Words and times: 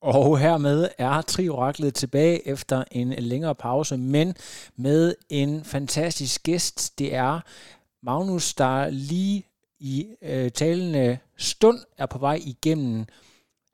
Og 0.00 0.38
hermed 0.38 0.88
er 0.98 1.22
Trioraklet 1.22 1.94
tilbage 1.94 2.48
efter 2.48 2.84
en 2.90 3.08
længere 3.08 3.54
pause, 3.54 3.96
men 3.96 4.34
med 4.76 5.14
en 5.28 5.64
fantastisk 5.64 6.42
gæst. 6.42 6.98
Det 6.98 7.14
er 7.14 7.40
Magnus, 8.02 8.54
der 8.54 8.90
lige 8.90 9.46
i 9.80 10.06
øh, 10.22 10.50
talende 10.50 11.18
stund 11.36 11.78
er 11.98 12.06
på 12.06 12.18
vej 12.18 12.40
igennem 12.44 13.04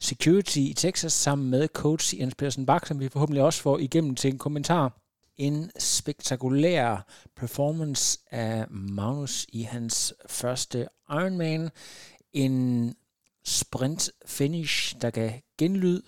security 0.01 0.59
i 0.59 0.75
Texas 0.77 1.13
sammen 1.13 1.51
med 1.51 1.69
coach 1.69 2.21
Jens 2.21 2.35
Pedersen 2.35 2.67
Bak, 2.67 2.87
som 2.87 3.01
vi 3.01 3.09
forhåbentlig 3.09 3.43
også 3.43 3.63
får 3.63 3.79
igennem 3.79 4.15
til 4.15 4.31
en 4.31 4.39
kommentar. 4.39 4.99
En 5.37 5.71
spektakulær 5.79 7.07
performance 7.37 8.19
af 8.31 8.67
Magnus 8.71 9.47
i 9.49 9.63
hans 9.63 10.15
første 10.27 10.89
Ironman. 11.11 11.71
En 12.33 12.95
sprint 13.49 14.11
finish, 14.27 14.97
der 15.01 15.11
gav 15.11 15.33
genlyd, 15.59 16.03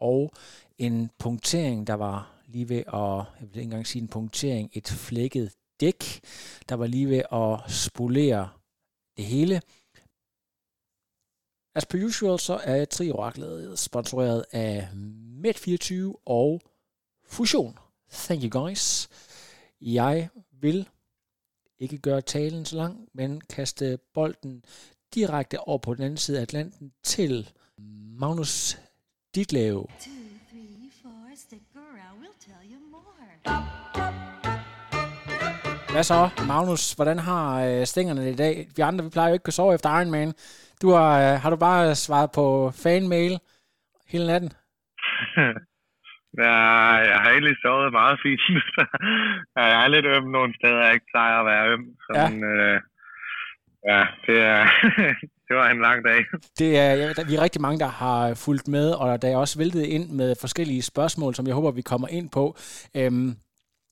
og 0.00 0.32
en 0.78 1.10
punktering, 1.18 1.86
der 1.86 1.94
var 1.94 2.40
lige 2.46 2.68
ved 2.68 2.76
at, 2.76 3.40
jeg 3.40 3.40
vil 3.40 3.48
ikke 3.48 3.62
engang 3.62 3.86
sige 3.86 4.02
en 4.02 4.08
punktering, 4.08 4.70
et 4.72 4.88
flækket 4.88 5.52
dæk, 5.80 6.20
der 6.68 6.74
var 6.74 6.86
lige 6.86 7.08
ved 7.08 7.22
at 7.32 7.72
spolere 7.72 8.48
det 9.16 9.24
hele. 9.24 9.62
As 11.74 11.86
per 11.86 12.04
usual, 12.04 12.38
så 12.38 12.60
er 12.64 12.84
Trioraklet 12.84 13.78
sponsoreret 13.78 14.44
af 14.52 14.88
Med24 15.44 15.94
og 16.26 16.60
Fusion. 17.24 17.78
Thank 18.10 18.42
you 18.42 18.62
guys. 18.62 19.08
Jeg 19.80 20.28
vil 20.52 20.88
ikke 21.78 21.98
gøre 21.98 22.20
talen 22.20 22.64
så 22.64 22.76
lang, 22.76 23.08
men 23.14 23.40
kaste 23.40 23.98
bolden 24.14 24.64
direkte 25.14 25.60
over 25.60 25.78
på 25.78 25.94
den 25.94 26.02
anden 26.02 26.16
side 26.16 26.38
af 26.38 26.42
Atlanten 26.42 26.92
til 27.02 27.48
Magnus 28.20 28.78
Ditlev. 29.34 29.88
Hvad 35.92 36.02
så, 36.02 36.30
Magnus? 36.46 36.92
Hvordan 36.92 37.18
har 37.18 37.64
øh, 37.64 37.86
stængerne 37.86 38.30
i 38.30 38.34
dag? 38.34 38.66
Vi 38.76 38.82
andre, 38.82 39.04
vi 39.04 39.10
plejer 39.10 39.28
jo 39.28 39.32
ikke 39.32 39.46
at 39.46 39.52
sove 39.52 39.74
efter 39.74 39.88
Iron 39.98 40.10
Man. 40.10 40.32
Du 40.82 40.88
har, 40.90 41.10
øh, 41.24 41.40
har 41.42 41.50
du 41.50 41.56
bare 41.56 41.94
svaret 41.94 42.30
på 42.34 42.70
fanmail 42.82 43.34
hele 44.12 44.26
natten? 44.26 44.50
ja, 46.44 46.58
jeg 47.10 47.18
har 47.22 47.30
egentlig 47.30 47.56
sovet 47.62 47.92
meget 47.92 48.18
fint. 48.22 48.40
jeg 49.56 49.84
er 49.84 49.88
lidt 49.88 50.06
øm 50.06 50.28
nogle 50.38 50.54
steder, 50.58 50.84
jeg 50.84 50.94
ikke 50.94 51.12
plejer 51.14 51.36
at 51.40 51.46
være 51.46 51.68
øm. 51.72 51.86
Så 52.06 52.12
ja. 52.18 52.26
Øh, 52.46 52.80
ja, 53.88 54.02
det 54.26 54.38
er... 54.40 54.62
det 55.48 55.56
var 55.56 55.70
en 55.70 55.80
lang 55.80 56.04
dag. 56.04 56.24
Det 56.58 56.78
er, 56.78 56.94
ja, 56.94 57.12
vi 57.28 57.34
er 57.34 57.42
rigtig 57.42 57.62
mange, 57.62 57.78
der 57.78 57.86
har 57.86 58.34
fulgt 58.34 58.68
med, 58.68 58.90
og 58.90 59.22
der 59.22 59.28
er 59.28 59.36
også 59.36 59.58
væltet 59.58 59.82
ind 59.82 60.10
med 60.10 60.34
forskellige 60.40 60.82
spørgsmål, 60.82 61.34
som 61.34 61.46
jeg 61.46 61.54
håber, 61.54 61.70
vi 61.70 61.82
kommer 61.82 62.08
ind 62.08 62.30
på. 62.30 62.56
Øhm, 62.96 63.36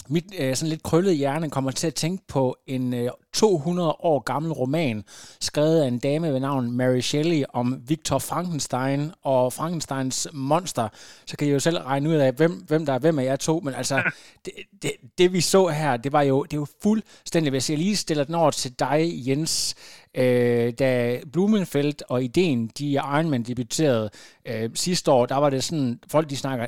mit 0.08 0.24
øh, 0.38 0.56
sådan 0.56 0.68
lidt 0.68 0.82
krøllede 0.82 1.14
hjerne 1.14 1.50
kommer 1.50 1.70
til 1.70 1.86
at 1.86 1.94
tænke 1.94 2.24
på 2.28 2.56
en 2.66 2.94
øh, 2.94 3.10
200 3.34 3.88
år 3.90 4.18
gammel 4.18 4.52
roman, 4.52 5.04
skrevet 5.40 5.82
af 5.82 5.88
en 5.88 5.98
dame 5.98 6.32
ved 6.32 6.40
navn 6.40 6.72
Mary 6.72 7.00
Shelley 7.00 7.44
om 7.52 7.82
Victor 7.88 8.18
Frankenstein 8.18 9.12
og 9.22 9.52
Frankensteins 9.52 10.28
monster. 10.32 10.88
Så 11.26 11.36
kan 11.36 11.48
I 11.48 11.50
jo 11.50 11.60
selv 11.60 11.78
regne 11.78 12.08
ud 12.08 12.14
af, 12.14 12.32
hvem, 12.32 12.52
hvem 12.52 12.86
der 12.86 12.92
er 12.92 12.98
hvem 12.98 13.18
af 13.18 13.24
jer 13.24 13.36
to. 13.36 13.60
Men 13.60 13.74
altså, 13.74 14.02
det, 14.44 14.52
det, 14.82 14.92
det 15.18 15.32
vi 15.32 15.40
så 15.40 15.68
her, 15.68 15.96
det 15.96 16.12
var 16.12 16.22
jo, 16.22 16.42
det 16.42 16.58
var 16.58 16.68
fuldstændig, 16.82 17.50
hvis 17.50 17.70
jeg 17.70 17.78
lige 17.78 17.96
stiller 17.96 18.24
den 18.24 18.34
over 18.34 18.50
til 18.50 18.72
dig, 18.78 19.12
Jens, 19.28 19.74
øh, 20.14 20.72
da 20.78 21.20
Blumenfeldt 21.32 22.02
og 22.08 22.24
ideen, 22.24 22.70
de 22.78 22.92
Iron 22.92 23.30
Man 23.30 23.42
debuterede 23.42 24.10
øh, 24.46 24.70
sidste 24.74 25.10
år, 25.10 25.26
der 25.26 25.36
var 25.36 25.50
det 25.50 25.64
sådan, 25.64 26.00
folk 26.08 26.30
de 26.30 26.36
snakker, 26.36 26.66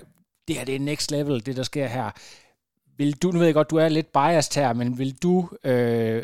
det 0.49 0.57
her 0.57 0.65
det 0.65 0.75
er 0.75 0.79
next 0.81 1.11
level, 1.11 1.47
det 1.47 1.57
der 1.57 1.63
sker 1.63 1.87
her 1.87 2.11
vil 2.99 3.13
du, 3.23 3.27
nu 3.31 3.39
ved 3.39 3.47
jeg 3.47 3.55
godt, 3.55 3.71
du 3.71 3.77
er 3.77 3.89
lidt 3.89 4.13
biased 4.13 4.63
her, 4.63 4.73
men 4.81 4.89
vil 5.01 5.13
du, 5.23 5.37
øh, 5.71 6.23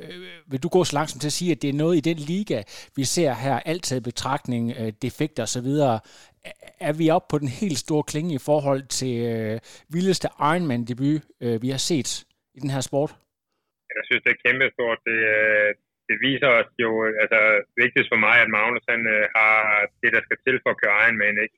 vil 0.50 0.62
du 0.64 0.68
gå 0.68 0.84
så 0.84 0.92
langsomt 0.98 1.20
til 1.20 1.32
at 1.32 1.38
sige, 1.40 1.52
at 1.52 1.62
det 1.62 1.70
er 1.70 1.82
noget 1.82 1.96
i 1.96 2.06
den 2.10 2.16
liga, 2.16 2.58
vi 2.96 3.04
ser 3.04 3.32
her, 3.44 3.56
altid 3.72 4.00
betragtning, 4.00 4.64
øh, 4.80 4.92
defekter 5.02 5.42
osv., 5.42 5.70
er 6.88 6.92
vi 7.00 7.06
oppe 7.16 7.28
på 7.30 7.38
den 7.42 7.50
helt 7.62 7.78
store 7.84 8.04
klinge 8.10 8.32
i 8.34 8.44
forhold 8.50 8.82
til 8.98 9.14
øh, 9.32 9.56
vildeste 9.94 10.28
Ironman-debut, 10.52 11.20
øh, 11.44 11.56
vi 11.64 11.68
har 11.74 11.82
set 11.90 12.10
i 12.56 12.58
den 12.64 12.70
her 12.74 12.82
sport? 12.90 13.10
Jeg 13.96 14.04
synes, 14.08 14.22
det 14.24 14.32
er 14.32 14.42
kæmpe 14.46 14.66
stort. 14.76 14.98
Det, 15.08 15.18
øh, 15.36 15.68
det 16.08 16.16
viser 16.26 16.50
os 16.58 16.70
jo, 16.84 16.90
øh, 17.06 17.12
altså 17.22 17.40
vigtigst 17.82 18.08
for 18.12 18.20
mig, 18.26 18.36
at 18.44 18.52
Magnus 18.56 18.84
han, 18.92 19.02
øh, 19.14 19.24
har 19.36 19.52
det, 20.02 20.10
der 20.16 20.22
skal 20.24 20.38
til 20.46 20.56
for 20.62 20.70
at 20.72 20.80
køre 20.80 20.96
Ironman, 21.02 21.36
ikke? 21.44 21.56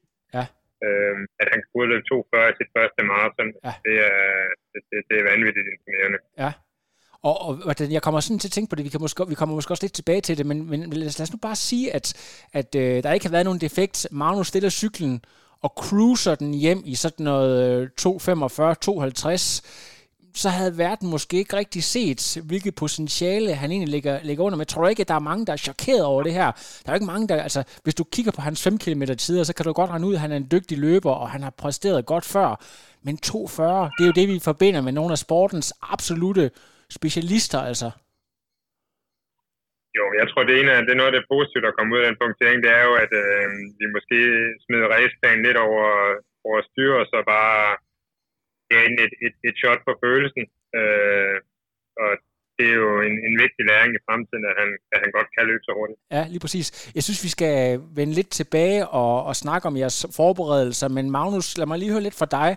Øh, 0.84 1.16
at 1.42 1.48
han 1.52 1.60
kunne 1.68 1.88
løbe 1.92 2.06
2.40 2.12 2.52
i 2.52 2.54
sit 2.58 2.70
første 2.76 3.00
maraton, 3.10 3.48
ja. 3.66 3.72
det, 3.86 3.96
er, 4.10 4.18
det, 4.72 4.80
det, 4.90 4.98
det 5.08 5.16
er 5.20 5.24
vanvittigt 5.32 5.66
imponerende. 5.74 6.18
Ja. 6.42 6.52
Og, 7.28 7.36
og, 7.46 7.52
og 7.68 7.74
jeg 7.96 8.02
kommer 8.02 8.20
sådan 8.20 8.38
til 8.38 8.48
at 8.48 8.52
tænke 8.52 8.70
på 8.70 8.76
det, 8.76 8.84
vi, 8.84 8.88
kan 8.88 9.00
måske, 9.00 9.28
vi 9.28 9.34
kommer 9.34 9.54
måske 9.54 9.72
også 9.72 9.84
lidt 9.84 9.98
tilbage 10.00 10.20
til 10.20 10.38
det, 10.38 10.46
men, 10.46 10.70
men 10.70 10.80
lad, 10.92 11.06
os, 11.06 11.18
lad 11.18 11.26
os 11.26 11.32
nu 11.32 11.38
bare 11.42 11.56
sige, 11.56 11.94
at, 11.94 12.06
at 12.52 12.74
øh, 12.74 13.02
der 13.02 13.12
ikke 13.12 13.26
har 13.26 13.36
været 13.36 13.44
nogen 13.44 13.60
defekt. 13.60 14.08
Magnus 14.10 14.48
stiller 14.48 14.70
cyklen 14.70 15.24
og 15.62 15.72
cruiser 15.76 16.34
den 16.34 16.54
hjem 16.54 16.82
i 16.84 16.94
sådan 16.94 17.24
noget 17.24 17.90
2.45, 18.00 18.06
2.50 18.06 19.95
så 20.42 20.48
havde 20.48 20.78
verden 20.78 21.10
måske 21.10 21.34
ikke 21.36 21.56
rigtig 21.56 21.82
set, 21.94 22.22
hvilket 22.50 22.74
potentiale 22.82 23.54
han 23.54 23.70
egentlig 23.70 23.92
ligger, 23.96 24.14
ligger 24.28 24.44
under. 24.44 24.58
med. 24.58 24.66
Tror 24.66 24.82
du 24.82 24.88
ikke, 24.88 25.04
at 25.06 25.08
der 25.12 25.14
er 25.14 25.28
mange, 25.30 25.46
der 25.46 25.52
er 25.52 25.66
chokeret 25.68 26.04
over 26.12 26.22
det 26.22 26.32
her. 26.32 26.48
Der 26.82 26.88
er 26.88 26.92
jo 26.92 26.98
ikke 27.00 27.12
mange, 27.12 27.28
der... 27.28 27.42
Altså, 27.48 27.60
hvis 27.84 27.94
du 28.00 28.04
kigger 28.14 28.32
på 28.36 28.40
hans 28.40 28.64
5 28.64 28.78
km 28.84 29.02
tider, 29.24 29.44
så 29.44 29.54
kan 29.54 29.64
du 29.64 29.72
godt 29.72 29.90
regne 29.90 30.06
ud, 30.06 30.14
at 30.14 30.20
han 30.20 30.32
er 30.32 30.36
en 30.36 30.48
dygtig 30.54 30.76
løber, 30.78 31.14
og 31.22 31.30
han 31.34 31.42
har 31.42 31.54
præsteret 31.62 32.06
godt 32.12 32.26
før. 32.34 32.48
Men 33.06 33.14
2.40, 33.26 33.62
det 33.94 34.02
er 34.04 34.10
jo 34.10 34.18
det, 34.20 34.26
vi 34.28 34.46
forbinder 34.50 34.80
med 34.86 34.92
nogle 34.98 35.12
af 35.16 35.18
sportens 35.26 35.68
absolute 35.94 36.50
specialister, 36.98 37.60
altså. 37.70 37.88
Jo, 39.98 40.04
jeg 40.20 40.26
tror, 40.28 40.42
det 40.48 40.54
ene 40.60 40.70
er, 40.74 40.80
det 40.86 40.92
er 40.92 41.00
noget 41.00 41.12
af 41.12 41.16
det 41.18 41.30
positive, 41.32 41.64
der 41.66 41.76
kommer 41.76 41.92
ud 41.92 42.02
af 42.02 42.06
den 42.08 42.20
punktering, 42.22 42.58
det 42.64 42.70
er 42.78 42.82
jo, 42.88 42.94
at 43.04 43.12
øh, 43.22 43.46
vi 43.80 43.86
måske 43.96 44.18
smider 44.64 44.88
raceplanen 44.94 45.42
lidt 45.46 45.58
over, 45.66 45.88
over 46.48 46.60
styr, 46.68 46.92
og 47.00 47.06
så 47.12 47.18
bare 47.34 47.60
ja, 48.72 48.80
et, 49.04 49.12
et, 49.26 49.34
et 49.48 49.56
shot 49.62 49.80
for 49.86 49.94
følelsen. 50.04 50.44
Øh, 50.78 51.36
og 52.02 52.10
det 52.58 52.66
er 52.72 52.78
jo 52.84 52.92
en, 53.08 53.14
en 53.28 53.34
vigtig 53.44 53.62
læring 53.70 53.90
i 53.94 54.04
fremtiden, 54.06 54.44
at 54.50 54.54
han, 54.60 54.68
at 54.92 54.98
han 55.02 55.10
godt 55.16 55.28
kan 55.34 55.46
løbe 55.50 55.64
så 55.68 55.72
hurtigt. 55.78 55.98
Ja, 56.16 56.22
lige 56.32 56.42
præcis. 56.44 56.66
Jeg 56.96 57.02
synes, 57.02 57.24
vi 57.26 57.28
skal 57.36 57.80
vende 57.98 58.14
lidt 58.14 58.30
tilbage 58.40 58.80
og, 59.02 59.24
og 59.28 59.36
snakke 59.36 59.68
om 59.68 59.76
jeres 59.76 60.06
forberedelser, 60.16 60.88
men 60.88 61.10
Magnus, 61.10 61.58
lad 61.58 61.66
mig 61.66 61.78
lige 61.78 61.92
høre 61.92 62.06
lidt 62.06 62.18
fra 62.20 62.32
dig 62.38 62.50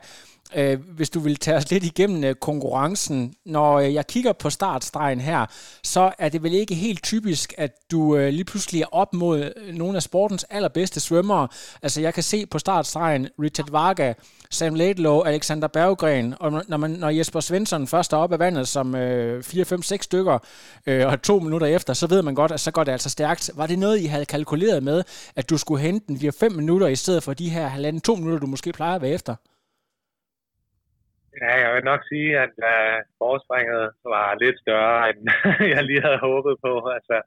øh, 0.55 0.79
hvis 0.95 1.09
du 1.09 1.19
vil 1.19 1.35
tage 1.35 1.57
os 1.57 1.71
lidt 1.71 1.83
igennem 1.83 2.23
øh, 2.23 2.35
konkurrencen. 2.35 3.33
Når 3.45 3.79
øh, 3.79 3.93
jeg 3.93 4.07
kigger 4.07 4.33
på 4.33 4.49
startstregen 4.49 5.19
her, 5.19 5.45
så 5.83 6.11
er 6.19 6.29
det 6.29 6.43
vel 6.43 6.53
ikke 6.53 6.75
helt 6.75 7.03
typisk, 7.03 7.53
at 7.57 7.71
du 7.91 8.15
øh, 8.15 8.29
lige 8.29 8.44
pludselig 8.44 8.81
er 8.81 8.85
op 8.91 9.13
mod 9.13 9.51
øh, 9.56 9.75
nogle 9.75 9.95
af 9.95 10.03
sportens 10.03 10.45
allerbedste 10.50 11.00
svømmere. 11.00 11.47
Altså 11.81 12.01
jeg 12.01 12.13
kan 12.13 12.24
se 12.24 12.45
på 12.45 12.59
startstregen 12.59 13.27
Richard 13.41 13.71
Varga, 13.71 14.13
Sam 14.50 14.75
Laidlow, 14.75 15.21
Alexander 15.21 15.68
Berggren, 15.68 16.35
og 16.39 16.63
når, 16.68 16.77
man, 16.77 16.91
når 16.91 17.09
Jesper 17.09 17.39
Svensson 17.39 17.88
først 17.88 18.13
er 18.13 18.18
op 18.18 18.33
af 18.33 18.39
vandet 18.39 18.68
som 18.68 18.95
øh, 18.95 19.44
4, 19.44 19.65
5, 19.65 19.83
6 19.83 20.06
stykker, 20.06 20.39
øh, 20.88 21.07
og 21.07 21.21
to 21.21 21.39
minutter 21.39 21.68
efter, 21.68 21.94
så 21.94 22.07
ved 22.07 22.21
man 22.21 22.35
godt, 22.35 22.51
at 22.51 22.59
så 22.59 22.71
går 22.71 22.83
det 22.83 22.91
altså 22.91 23.09
stærkt. 23.09 23.51
Var 23.56 23.68
det 23.68 23.79
noget, 23.79 24.00
I 24.00 24.06
havde 24.06 24.25
kalkuleret 24.25 24.83
med, 24.83 25.03
at 25.35 25.50
du 25.50 25.57
skulle 25.57 25.81
hente 25.81 26.06
den 26.07 26.31
4-5 26.44 26.50
minutter, 26.50 26.88
i 26.88 26.95
stedet 26.95 27.24
for 27.24 27.33
de 27.33 27.50
her 27.50 27.68
halvanden 27.68 28.01
to 28.01 28.15
minutter, 28.15 28.39
du 28.39 28.47
måske 28.47 28.74
plejer 28.74 28.95
at 28.95 29.01
være 29.01 29.12
efter? 29.12 29.35
Ja, 31.41 31.53
jeg 31.63 31.69
vil 31.75 31.89
nok 31.91 32.01
sige, 32.11 32.31
at 32.45 32.55
uh, 32.71 32.97
forspringet 33.21 33.83
var 34.13 34.27
lidt 34.43 34.57
større, 34.63 34.97
end 35.09 35.19
jeg 35.75 35.83
lige 35.83 36.05
havde 36.07 36.25
håbet 36.29 36.55
på. 36.65 36.73
Altså, 36.97 37.17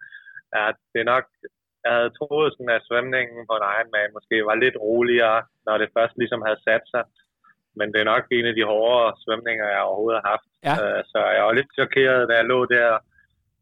ja, 0.55 0.65
det 0.93 0.99
er 1.01 1.13
nok, 1.15 1.25
jeg 1.85 1.93
havde 1.97 2.17
troet, 2.19 2.53
sådan, 2.53 2.77
at 2.77 2.87
svømningen 2.89 3.41
på 3.49 3.55
en 3.57 3.69
Ironman 3.75 4.17
måske 4.17 4.37
var 4.49 4.57
lidt 4.65 4.77
roligere, 4.87 5.41
når 5.67 5.77
det 5.79 5.95
først 5.97 6.15
ligesom 6.19 6.43
havde 6.47 6.65
sat 6.69 6.85
sig. 6.95 7.05
Men 7.79 7.87
det 7.93 8.01
er 8.01 8.11
nok 8.15 8.25
en 8.31 8.47
af 8.51 8.55
de 8.59 8.65
hårdere 8.73 9.17
svømninger, 9.25 9.67
jeg 9.75 9.83
overhovedet 9.89 10.21
har 10.21 10.31
haft. 10.33 10.49
Ja. 10.69 10.75
Uh, 10.83 11.01
så 11.13 11.19
jeg 11.37 11.43
var 11.49 11.55
lidt 11.59 11.71
chokeret, 11.79 12.29
da 12.29 12.35
jeg 12.41 12.51
lå 12.53 12.59
der 12.77 12.91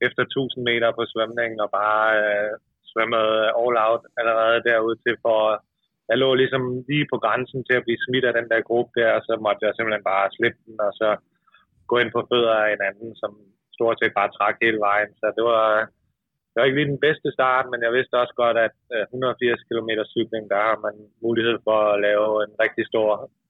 efter 0.07 0.23
1000 0.23 0.65
meter 0.71 0.91
på 0.99 1.03
svømningen 1.13 1.59
og 1.65 1.71
bare 1.81 2.07
uh, 2.27 2.53
svømmede 2.91 3.39
all 3.63 3.77
out 3.89 4.03
allerede 4.19 4.59
derude 4.69 4.97
til 5.05 5.17
for, 5.25 5.41
jeg 6.11 6.17
lå 6.23 6.29
ligesom 6.43 6.63
lige 6.91 7.07
på 7.13 7.17
grænsen 7.25 7.61
til 7.65 7.75
at 7.79 7.85
blive 7.87 8.05
smidt 8.07 8.25
af 8.29 8.35
den 8.39 8.47
der 8.53 8.67
gruppe 8.69 8.93
der, 8.99 9.11
og 9.17 9.23
så 9.27 9.33
måtte 9.45 9.65
jeg 9.65 9.73
simpelthen 9.75 10.07
bare 10.13 10.35
slippe 10.37 10.61
den, 10.67 10.77
og 10.87 10.93
så 11.01 11.09
gå 11.91 11.95
ind 12.03 12.11
på 12.13 12.21
fødder 12.31 12.57
af 12.65 12.71
en 12.73 12.83
anden, 12.89 13.11
som 13.23 13.33
stort 13.77 13.97
set 13.99 14.15
bare 14.19 14.35
trak 14.37 14.57
hele 14.65 14.81
vejen. 14.89 15.11
Så 15.21 15.27
det 15.37 15.45
var, 15.51 15.65
det 16.51 16.57
var 16.59 16.67
ikke 16.67 16.79
lige 16.79 16.93
den 16.95 17.05
bedste 17.07 17.29
start, 17.37 17.65
men 17.73 17.81
jeg 17.85 17.93
vidste 17.97 18.21
også 18.23 18.35
godt, 18.43 18.57
at 18.67 18.77
øh, 18.95 19.03
180 19.03 19.69
km 19.69 19.91
cykling, 20.15 20.45
der 20.53 20.61
har 20.69 20.79
man 20.87 20.95
mulighed 21.27 21.57
for 21.67 21.79
at 21.93 22.01
lave 22.07 22.29
en 22.47 22.53
rigtig 22.65 22.85
stor 22.93 23.09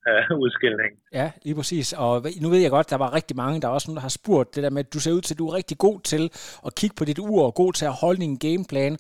øh, 0.09 0.25
udskilning. 0.45 0.93
Ja, 1.21 1.27
lige 1.45 1.57
præcis. 1.61 1.87
Og 2.05 2.12
nu 2.43 2.49
ved 2.53 2.61
jeg 2.62 2.75
godt, 2.77 2.93
der 2.93 3.03
var 3.05 3.17
rigtig 3.19 3.37
mange, 3.43 3.61
der 3.61 3.69
er 3.69 3.77
også 3.77 3.89
nogen, 3.89 4.01
der 4.01 4.09
har 4.09 4.19
spurgt 4.21 4.55
det 4.55 4.62
der 4.65 4.75
med, 4.75 4.85
at 4.85 4.95
du 4.95 5.01
ser 5.01 5.17
ud 5.17 5.23
til, 5.25 5.35
at 5.35 5.43
du 5.43 5.49
er 5.49 5.55
rigtig 5.61 5.79
god 5.87 5.99
til 6.12 6.23
at 6.67 6.75
kigge 6.79 6.97
på 6.99 7.05
dit 7.09 7.21
ur, 7.33 7.43
og 7.49 7.55
god 7.62 7.73
til 7.79 7.87
at 7.91 7.99
holde 8.03 8.21
din 8.25 8.37
gameplan. 8.47 8.95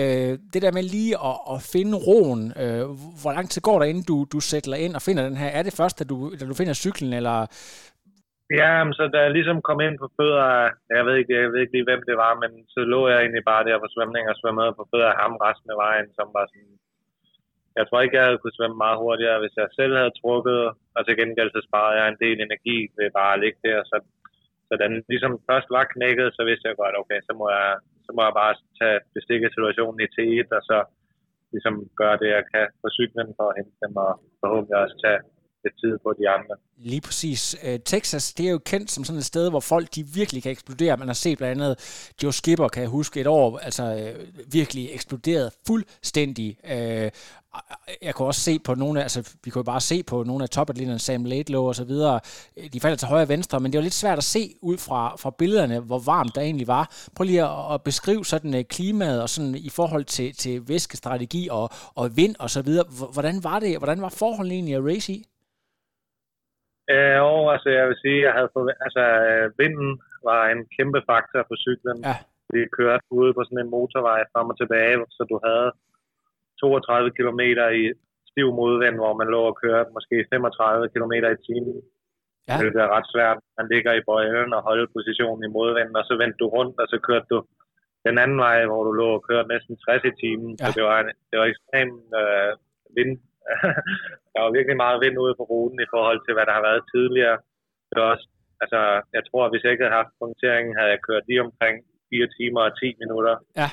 Øh, 0.00 0.32
det 0.52 0.60
der 0.64 0.72
med 0.78 0.84
lige 0.96 1.14
at, 1.28 1.36
at 1.54 1.58
finde 1.74 1.94
roen, 2.06 2.42
øh, 2.62 2.84
hvor 3.22 3.32
lang 3.36 3.46
tid 3.50 3.60
går 3.68 3.78
der, 3.78 3.86
inden 3.86 4.06
du, 4.10 4.16
du 4.34 4.40
sætter 4.40 4.74
ind 4.84 4.94
og 4.98 5.02
finder 5.02 5.22
den 5.28 5.36
her? 5.42 5.50
Er 5.58 5.62
det 5.62 5.78
først, 5.80 5.98
da 5.98 6.04
du, 6.04 6.16
da 6.40 6.44
du 6.50 6.54
finder 6.60 6.74
cyklen, 6.84 7.12
eller 7.12 7.36
Ja, 8.60 8.72
så 8.98 9.04
da 9.14 9.18
jeg 9.24 9.32
ligesom 9.36 9.58
kom 9.68 9.80
ind 9.86 9.96
på 9.98 10.08
fødder, 10.16 10.48
jeg 10.96 11.02
ved 11.06 11.14
ikke, 11.20 11.32
jeg 11.40 11.50
ved 11.52 11.60
ikke 11.60 11.74
lige, 11.76 11.88
hvem 11.90 12.02
det 12.08 12.16
var, 12.24 12.32
men 12.42 12.50
så 12.74 12.80
lå 12.92 13.00
jeg 13.08 13.18
egentlig 13.20 13.44
bare 13.50 13.66
der 13.68 13.82
på 13.82 13.88
svømning 13.94 14.24
og 14.28 14.36
svømmede 14.40 14.72
på 14.78 14.84
fødder 14.90 15.10
af 15.12 15.20
ham 15.22 15.34
resten 15.46 15.68
af 15.74 15.78
vejen, 15.84 16.08
som 16.18 16.26
var 16.36 16.44
sådan, 16.46 16.74
jeg 17.78 17.84
tror 17.86 18.00
ikke, 18.00 18.16
jeg 18.16 18.24
havde 18.26 18.40
kunne 18.42 18.58
svømme 18.58 18.78
meget 18.84 19.00
hurtigere, 19.02 19.42
hvis 19.42 19.56
jeg 19.60 19.76
selv 19.78 19.94
havde 20.00 20.18
trukket, 20.20 20.60
og 20.96 21.00
til 21.02 21.18
gengæld 21.20 21.50
så 21.52 21.60
sparede 21.68 21.98
jeg 22.00 22.06
en 22.08 22.22
del 22.24 22.38
energi 22.40 22.78
ved 22.96 23.08
bare 23.18 23.32
at 23.34 23.42
ligge 23.44 23.60
der, 23.68 23.78
så, 23.90 23.96
så 24.72 24.76
den 24.84 24.92
ligesom 25.12 25.32
først 25.48 25.68
var 25.76 25.84
knækket, 25.94 26.28
så 26.36 26.42
vidste 26.48 26.68
jeg 26.68 26.76
godt, 26.82 26.94
okay, 27.02 27.20
så 27.28 27.32
må 27.40 27.46
jeg, 27.58 27.70
så 28.06 28.10
må 28.16 28.20
jeg 28.26 28.34
bare 28.42 28.54
tage 28.80 28.98
bestikket 29.16 29.48
situationen 29.50 29.98
i 30.06 30.12
T1, 30.14 30.48
og 30.58 30.62
så 30.70 30.78
ligesom 31.54 31.74
gøre 32.00 32.16
det, 32.22 32.28
jeg 32.36 32.44
kan 32.52 32.66
på 32.82 32.88
cyklen 32.96 33.28
for 33.38 33.46
at 33.48 33.56
hente 33.58 33.76
dem, 33.84 33.92
og 34.04 34.10
forhåbentlig 34.40 34.76
også 34.82 34.96
tage 35.04 35.20
lidt 35.64 35.74
tid 35.80 35.98
på 36.02 36.14
de 36.18 36.28
andre. 36.28 36.54
Lige 36.76 37.00
præcis. 37.00 37.56
Øh, 37.64 37.78
Texas, 37.84 38.34
det 38.34 38.46
er 38.46 38.50
jo 38.50 38.58
kendt 38.58 38.90
som 38.90 39.04
sådan 39.04 39.18
et 39.18 39.24
sted, 39.24 39.50
hvor 39.50 39.60
folk 39.60 39.94
de 39.94 40.06
virkelig 40.06 40.42
kan 40.42 40.52
eksplodere. 40.52 40.96
Man 40.96 41.08
har 41.08 41.14
set 41.14 41.38
blandt 41.38 41.62
andet 41.62 42.12
Joe 42.22 42.32
Skipper, 42.32 42.68
kan 42.68 42.82
jeg 42.82 42.90
huske, 42.90 43.20
et 43.20 43.26
år, 43.26 43.58
altså 43.58 43.82
øh, 43.82 44.28
virkelig 44.52 44.88
eksploderet 44.92 45.52
fuldstændig. 45.66 46.58
Øh, 46.64 47.10
jeg 48.02 48.14
kunne 48.14 48.28
også 48.28 48.40
se 48.40 48.58
på 48.58 48.74
nogle 48.74 49.00
af, 49.00 49.02
altså 49.02 49.34
vi 49.44 49.50
kunne 49.50 49.60
jo 49.60 49.64
bare 49.64 49.80
se 49.80 50.02
på 50.02 50.22
nogle 50.22 50.42
af 50.42 50.50
topatleterne, 50.50 50.98
Sam 50.98 51.24
Laidlow 51.24 51.64
og 51.64 51.74
så 51.74 51.84
videre, 51.84 52.20
de 52.72 52.80
falder 52.80 52.96
til 52.96 53.08
højre 53.08 53.22
og 53.22 53.28
venstre, 53.28 53.60
men 53.60 53.72
det 53.72 53.78
var 53.78 53.82
lidt 53.82 53.94
svært 53.94 54.18
at 54.18 54.24
se 54.24 54.54
ud 54.62 54.78
fra, 54.78 55.16
fra 55.16 55.30
billederne, 55.38 55.80
hvor 55.80 55.98
varmt 55.98 56.34
der 56.34 56.40
egentlig 56.40 56.66
var. 56.66 56.90
Prøv 57.14 57.24
lige 57.24 57.44
at, 57.44 57.74
at 57.74 57.82
beskrive 57.82 58.24
sådan 58.24 58.64
klimaet 58.64 59.22
og 59.22 59.28
sådan 59.28 59.54
i 59.54 59.68
forhold 59.68 60.04
til, 60.04 60.36
til 60.36 60.68
væskestrategi 60.68 61.48
og, 61.50 61.70
og 61.94 62.16
vind 62.16 62.36
og 62.38 62.50
så 62.50 62.62
videre. 62.62 62.84
Hvordan 63.12 63.44
var 63.44 63.58
det, 63.58 63.78
hvordan 63.78 64.00
var 64.02 64.08
forholdene 64.08 64.54
egentlig 64.54 64.74
at 64.74 64.84
race 64.84 65.12
i? 65.12 65.26
Øh, 66.90 67.18
og 67.30 67.42
altså, 67.54 67.68
jeg 67.78 67.84
vil 67.88 67.98
sige, 68.04 68.20
jeg 68.26 68.32
havde 68.36 68.50
altså, 68.86 69.02
vinden 69.60 69.90
var 70.28 70.42
en 70.54 70.62
kæmpe 70.76 71.00
faktor 71.10 71.42
på 71.50 71.54
cyklen. 71.64 71.98
Ja. 72.08 72.16
Vi 72.54 72.60
kørte 72.78 73.04
ude 73.18 73.32
på 73.34 73.42
sådan 73.44 73.62
en 73.64 73.72
motorvej 73.76 74.20
frem 74.32 74.50
og 74.52 74.56
tilbage, 74.58 74.96
så 75.16 75.22
du 75.30 75.36
havde 75.46 75.68
32 76.60 77.10
km 77.18 77.42
i 77.82 77.84
stiv 78.30 78.48
modvind, 78.60 78.96
hvor 79.02 79.14
man 79.20 79.28
lå 79.34 79.40
og 79.50 79.56
kørte 79.62 79.90
måske 79.96 80.16
35 80.32 80.88
km 80.94 81.14
i 81.36 81.42
timen. 81.46 81.76
Ja. 82.48 82.54
Det 82.60 82.82
er 82.84 82.94
ret 82.96 83.08
svært. 83.14 83.38
Man 83.58 83.66
ligger 83.72 83.92
i 83.94 84.06
bøjlen 84.08 84.52
og 84.56 84.62
holder 84.68 84.94
positionen 84.96 85.42
i 85.44 85.54
modvinden, 85.56 85.96
og 86.00 86.04
så 86.08 86.14
vendte 86.20 86.38
du 86.42 86.46
rundt, 86.56 86.76
og 86.82 86.86
så 86.92 86.96
kørte 87.08 87.28
du 87.32 87.38
den 88.06 88.16
anden 88.22 88.38
vej, 88.46 88.66
hvor 88.66 88.82
du 88.84 88.92
lå 89.00 89.08
og 89.18 89.24
kørte 89.28 89.48
næsten 89.54 89.74
60 89.76 90.04
i 90.10 90.12
timen. 90.22 90.50
Ja. 90.60 90.64
Så 90.64 90.68
det 90.76 90.84
var, 90.88 90.98
det 91.30 91.36
var 91.40 91.46
ekstremt 91.52 92.04
øh, 92.20 92.52
vind, 92.96 93.12
der 94.32 94.40
var 94.44 94.56
virkelig 94.58 94.76
meget 94.84 95.02
vind 95.04 95.16
ude 95.24 95.34
på 95.38 95.44
ruten 95.52 95.78
i 95.86 95.90
forhold 95.94 96.20
til, 96.22 96.32
hvad 96.34 96.46
der 96.48 96.54
har 96.58 96.64
været 96.68 96.82
tidligere. 96.94 97.36
Det 97.88 97.96
var 98.00 98.08
også, 98.14 98.26
altså, 98.62 98.80
jeg 99.16 99.22
tror, 99.28 99.42
at 99.44 99.52
hvis 99.52 99.62
jeg 99.64 99.72
ikke 99.72 99.84
havde 99.84 100.00
haft 100.00 100.18
punkteringen, 100.22 100.72
havde 100.78 100.92
jeg 100.94 101.00
kørt 101.08 101.24
lige 101.28 101.44
omkring 101.46 101.76
4 102.12 102.28
timer 102.38 102.60
og 102.68 102.72
10 102.80 102.86
minutter. 103.02 103.34
Ja. 103.60 103.68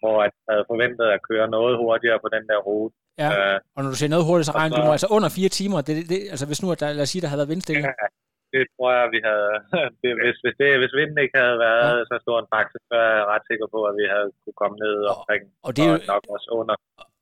Hvor 0.00 0.16
jeg 0.24 0.32
havde 0.50 0.64
forventet 0.72 1.06
at 1.16 1.24
køre 1.30 1.46
noget 1.56 1.74
hurtigere 1.82 2.18
på 2.24 2.28
den 2.36 2.44
der 2.50 2.58
rute. 2.68 2.94
Ja, 3.22 3.28
uh, 3.36 3.56
og 3.74 3.80
når 3.82 3.90
du 3.92 3.98
siger 3.98 4.12
noget 4.14 4.26
hurtigt, 4.28 4.48
så 4.48 4.54
regner 4.60 4.76
du 4.76 4.90
altså 4.96 5.08
under 5.16 5.30
4 5.38 5.48
timer. 5.58 5.78
Det, 5.88 5.94
det, 6.10 6.18
altså 6.32 6.46
hvis 6.48 6.62
nu, 6.62 6.68
at 6.74 6.80
der, 6.82 6.88
lad 6.98 7.06
os 7.06 7.10
sige, 7.12 7.22
der 7.22 7.30
havde 7.30 7.42
været 7.42 7.54
vindstille. 7.54 7.82
Ja, 7.88 8.06
det 8.54 8.62
tror 8.74 8.90
jeg, 8.98 9.06
vi 9.14 9.20
havde. 9.30 9.52
Det, 10.00 10.10
hvis, 10.22 10.36
hvis, 10.44 10.56
det, 10.60 10.68
hvis 10.82 10.94
vinden 11.00 11.18
ikke 11.24 11.36
havde 11.42 11.58
været 11.68 11.94
ja. 11.98 12.04
så 12.10 12.16
stor 12.24 12.36
en 12.42 12.52
faktor, 12.54 12.78
så 12.90 12.96
er 13.08 13.14
jeg 13.18 13.26
ret 13.32 13.44
sikker 13.50 13.66
på, 13.74 13.78
at 13.88 13.94
vi 14.00 14.04
havde 14.14 14.28
kunne 14.42 14.58
komme 14.62 14.76
ned 14.84 14.96
omkring. 15.14 15.42
Og, 15.48 15.66
og 15.66 15.70
det 15.76 15.82
er 15.86 15.90
jo, 15.92 15.98
nok 16.14 16.24
også 16.34 16.48
under 16.60 16.76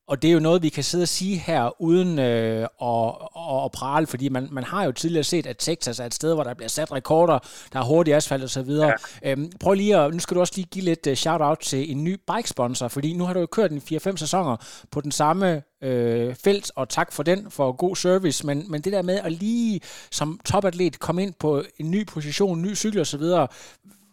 og 0.09 0.23
det 0.23 0.29
er 0.29 0.33
jo 0.33 0.41
noget, 0.41 0.63
vi 0.63 0.69
kan 0.69 0.85
sidde 0.85 1.03
og 1.03 1.09
sige 1.09 1.37
her, 1.37 1.83
uden 1.83 2.19
øh, 2.19 2.67
at, 2.83 3.09
at, 3.37 3.65
at 3.65 3.73
prale, 3.73 4.07
fordi 4.07 4.29
man, 4.29 4.49
man 4.51 4.65
har 4.65 4.85
jo 4.85 4.93
tidligere 4.93 5.25
set, 5.25 5.47
at 5.47 5.57
Texas 5.59 6.01
er 6.01 6.05
et 6.05 6.15
sted, 6.15 6.35
hvor 6.35 6.45
der 6.45 6.55
bliver 6.55 6.69
sat 6.69 6.93
rekorder, 6.93 7.39
der 7.73 7.79
er 7.81 7.85
hurtig 7.85 8.15
asfalt 8.15 8.43
og 8.43 8.51
så 8.51 8.63
videre. 8.63 8.93
Ja. 9.23 9.31
Øhm, 9.31 9.53
prøv 9.61 9.75
lige 9.75 9.97
at, 9.97 10.13
nu 10.13 10.19
skal 10.19 10.35
du 10.35 10.41
også 10.41 10.53
lige 10.57 10.69
give 10.71 10.85
lidt 10.85 11.07
uh, 11.07 11.15
shout-out 11.15 11.59
til 11.59 11.91
en 11.91 12.05
ny 12.05 12.21
bike-sponsor, 12.35 12.89
fordi 12.89 13.13
nu 13.13 13.25
har 13.25 13.33
du 13.33 13.41
jo 13.41 13.47
kørt 13.47 13.73
en 13.73 13.83
4-5 13.93 14.17
sæsoner 14.17 14.57
på 14.91 15.01
den 15.01 15.13
samme 15.13 15.63
øh, 15.83 16.35
felt, 16.35 16.73
og 16.77 16.89
tak 16.89 17.13
for 17.13 17.23
den, 17.23 17.51
for 17.51 17.73
god 17.73 17.97
service, 17.97 18.47
men, 18.47 18.65
men 18.71 18.81
det 18.81 18.93
der 18.93 19.03
med 19.03 19.21
at 19.25 19.33
lige 19.33 19.81
som 20.11 20.41
topatlet 20.45 20.99
komme 20.99 21.23
ind 21.23 21.35
på 21.39 21.63
en 21.79 21.91
ny 21.91 22.07
position, 22.07 22.63
ny 22.63 22.77
cykel 22.77 23.01
og 23.01 23.07
så 23.07 23.19
videre, 23.19 23.49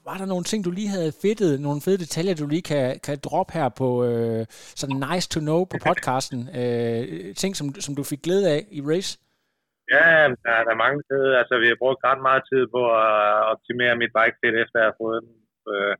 var 0.09 0.17
der 0.21 0.27
nogle 0.33 0.45
ting, 0.51 0.59
du 0.65 0.71
lige 0.71 0.93
havde 0.95 1.11
fedtet, 1.23 1.61
nogle 1.67 1.81
fede 1.85 1.99
detaljer, 2.03 2.35
du 2.35 2.47
lige 2.47 2.67
kan, 2.71 2.87
kan 3.05 3.17
droppe 3.27 3.53
her 3.57 3.69
på 3.81 3.89
øh, 4.09 4.41
sådan 4.81 4.99
nice 5.09 5.27
to 5.33 5.39
know 5.49 5.59
på 5.71 5.77
podcasten? 5.87 6.41
Øh, 6.59 7.03
ting, 7.41 7.51
som, 7.59 7.65
som 7.85 7.93
du 7.99 8.03
fik 8.11 8.21
glæde 8.25 8.45
af 8.55 8.61
i 8.77 8.81
race? 8.91 9.11
Ja, 9.95 10.07
der, 10.43 10.53
der 10.65 10.71
er 10.75 10.83
mange 10.85 10.99
steder. 11.07 11.39
Altså, 11.41 11.55
vi 11.63 11.67
har 11.71 11.81
brugt 11.83 12.01
ret 12.09 12.21
meget 12.29 12.43
tid 12.51 12.63
på 12.75 12.81
at 13.05 13.41
optimere 13.53 13.99
mit 14.01 14.13
bike 14.17 14.37
fit, 14.41 14.55
efter 14.63 14.77
jeg 14.79 14.89
har 14.89 15.01
fået 15.03 15.19
den 15.25 15.35
øh, 15.73 15.95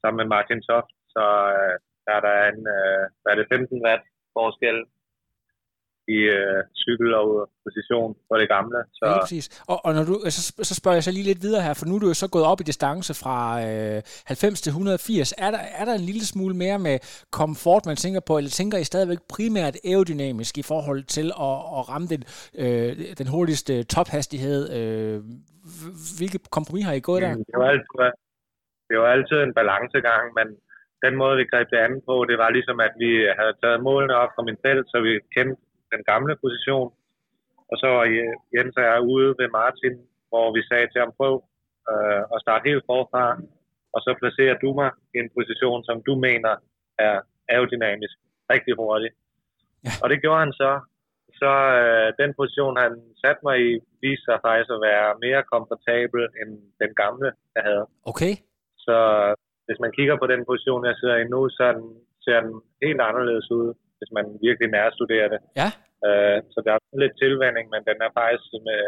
sammen 0.00 0.18
med 0.20 0.28
Martin 0.34 0.62
Soft. 0.68 0.92
Så 1.14 1.24
øh, 1.56 1.74
der 2.04 2.12
er 2.18 2.22
der 2.28 2.36
en, 2.52 2.60
øh, 2.76 3.04
der 3.22 3.28
er 3.30 3.36
det 3.38 3.46
15 3.52 3.84
watt 3.86 4.04
forskel 4.36 4.78
i 6.08 6.18
øh, 6.38 6.60
cykel 6.82 7.14
og 7.14 7.50
position 7.64 8.16
for 8.28 8.36
det 8.40 8.48
gamle. 8.48 8.78
Så. 8.92 9.04
Ja, 9.06 9.20
præcis. 9.20 9.62
Og, 9.68 9.78
og 9.86 9.94
når 9.94 10.04
du, 10.04 10.14
så, 10.36 10.64
så 10.68 10.74
spørger 10.80 10.96
jeg 10.96 11.04
så 11.04 11.12
lige 11.12 11.28
lidt 11.30 11.42
videre 11.42 11.62
her, 11.62 11.74
for 11.74 11.86
nu 11.86 11.94
er 11.96 12.02
du 12.02 12.06
jo 12.06 12.14
så 12.14 12.28
gået 12.30 12.46
op 12.52 12.60
i 12.60 12.68
distance 12.70 13.12
fra 13.22 13.36
øh, 13.66 14.02
90 14.26 14.60
til 14.60 14.70
180. 14.70 15.32
Er 15.38 15.50
der, 15.50 15.58
er 15.80 15.84
der 15.84 15.94
en 15.94 16.06
lille 16.10 16.24
smule 16.32 16.54
mere 16.64 16.78
med 16.78 16.96
komfort, 17.40 17.82
man 17.86 17.96
tænker 17.96 18.20
på, 18.28 18.32
eller 18.38 18.50
tænker 18.50 18.78
I 18.78 18.84
stadigvæk 18.84 19.20
primært 19.34 19.74
aerodynamisk 19.84 20.58
i 20.58 20.64
forhold 20.72 21.02
til 21.16 21.26
at, 21.48 21.56
at 21.78 21.82
ramme 21.90 22.06
den, 22.14 22.22
øh, 22.62 22.90
den 23.20 23.28
hurtigste 23.34 23.74
tophastighed? 23.94 24.60
Øh, 24.78 25.16
hvilke 26.18 26.38
kompromis 26.56 26.84
har 26.88 26.94
I 27.00 27.06
gået 27.08 27.22
der? 27.22 27.32
Det 27.52 27.58
var 27.62 27.68
altid, 27.74 28.10
det 28.90 28.96
var 29.02 29.08
altid 29.16 29.36
en 29.36 29.54
balancegang, 29.58 30.24
men 30.38 30.46
den 31.04 31.14
måde, 31.20 31.36
vi 31.40 31.50
greb 31.52 31.66
det 31.74 31.80
andet 31.86 32.02
på, 32.08 32.14
det 32.30 32.36
var 32.42 32.50
ligesom, 32.56 32.78
at 32.86 32.94
vi 33.04 33.10
havde 33.38 33.54
taget 33.62 33.84
målene 33.88 34.14
op 34.22 34.32
fra 34.34 34.46
min 34.48 34.58
felt, 34.64 34.86
så 34.92 34.98
vi 35.06 35.12
kendte 35.36 35.56
den 35.94 36.04
gamle 36.12 36.34
position. 36.44 36.90
Og 37.70 37.76
så 37.80 37.86
var 37.96 38.04
Jens 38.54 38.76
og 38.80 38.84
jeg 38.90 39.00
ude 39.14 39.28
ved 39.40 39.48
Martin, 39.58 39.94
hvor 40.30 40.46
vi 40.56 40.60
sagde 40.70 40.88
til 40.88 41.00
ham, 41.02 41.12
prøv 41.20 41.34
øh, 41.90 42.22
at 42.34 42.42
starte 42.44 42.68
helt 42.70 42.84
forfra, 42.90 43.24
og 43.94 44.00
så 44.04 44.10
placerer 44.20 44.56
du 44.64 44.68
mig 44.80 44.90
i 45.14 45.16
en 45.22 45.30
position, 45.36 45.80
som 45.88 45.96
du 46.08 46.14
mener 46.28 46.52
er 47.06 47.14
aerodynamisk 47.52 48.16
rigtig 48.52 48.74
hurtigt. 48.80 49.14
Ja. 49.84 49.90
Og 50.02 50.06
det 50.10 50.18
gjorde 50.22 50.42
han 50.44 50.52
så. 50.62 50.72
Så 51.40 51.50
øh, 51.82 52.08
den 52.22 52.30
position, 52.40 52.74
han 52.84 52.92
satte 53.22 53.40
mig 53.48 53.56
i, 53.68 53.70
viste 54.02 54.24
sig 54.26 54.38
faktisk 54.46 54.70
at 54.76 54.84
være 54.90 55.08
mere 55.26 55.42
komfortabel 55.52 56.22
end 56.40 56.50
den 56.82 56.92
gamle, 57.02 57.28
jeg 57.56 57.62
havde. 57.68 57.84
Okay. 58.10 58.34
Så 58.86 58.96
hvis 59.66 59.80
man 59.84 59.92
kigger 59.96 60.16
på 60.18 60.26
den 60.32 60.42
position, 60.50 60.88
jeg 60.90 60.96
sidder 61.00 61.16
i 61.16 61.30
nu, 61.34 61.40
så 61.56 61.64
den, 61.78 61.86
ser 62.24 62.38
den 62.46 62.54
helt 62.84 63.00
anderledes 63.08 63.48
ud 63.58 63.68
hvis 63.98 64.12
man 64.18 64.26
virkelig 64.46 64.68
nærstuderer 64.78 65.28
det. 65.34 65.40
Ja. 65.60 65.68
Øh, 66.06 66.38
så 66.52 66.58
der 66.66 66.72
er 66.76 66.83
lidt 67.02 67.14
tilvænding, 67.22 67.66
men 67.74 67.82
den 67.88 67.98
er 68.06 68.10
faktisk 68.20 68.48
med, 68.68 68.80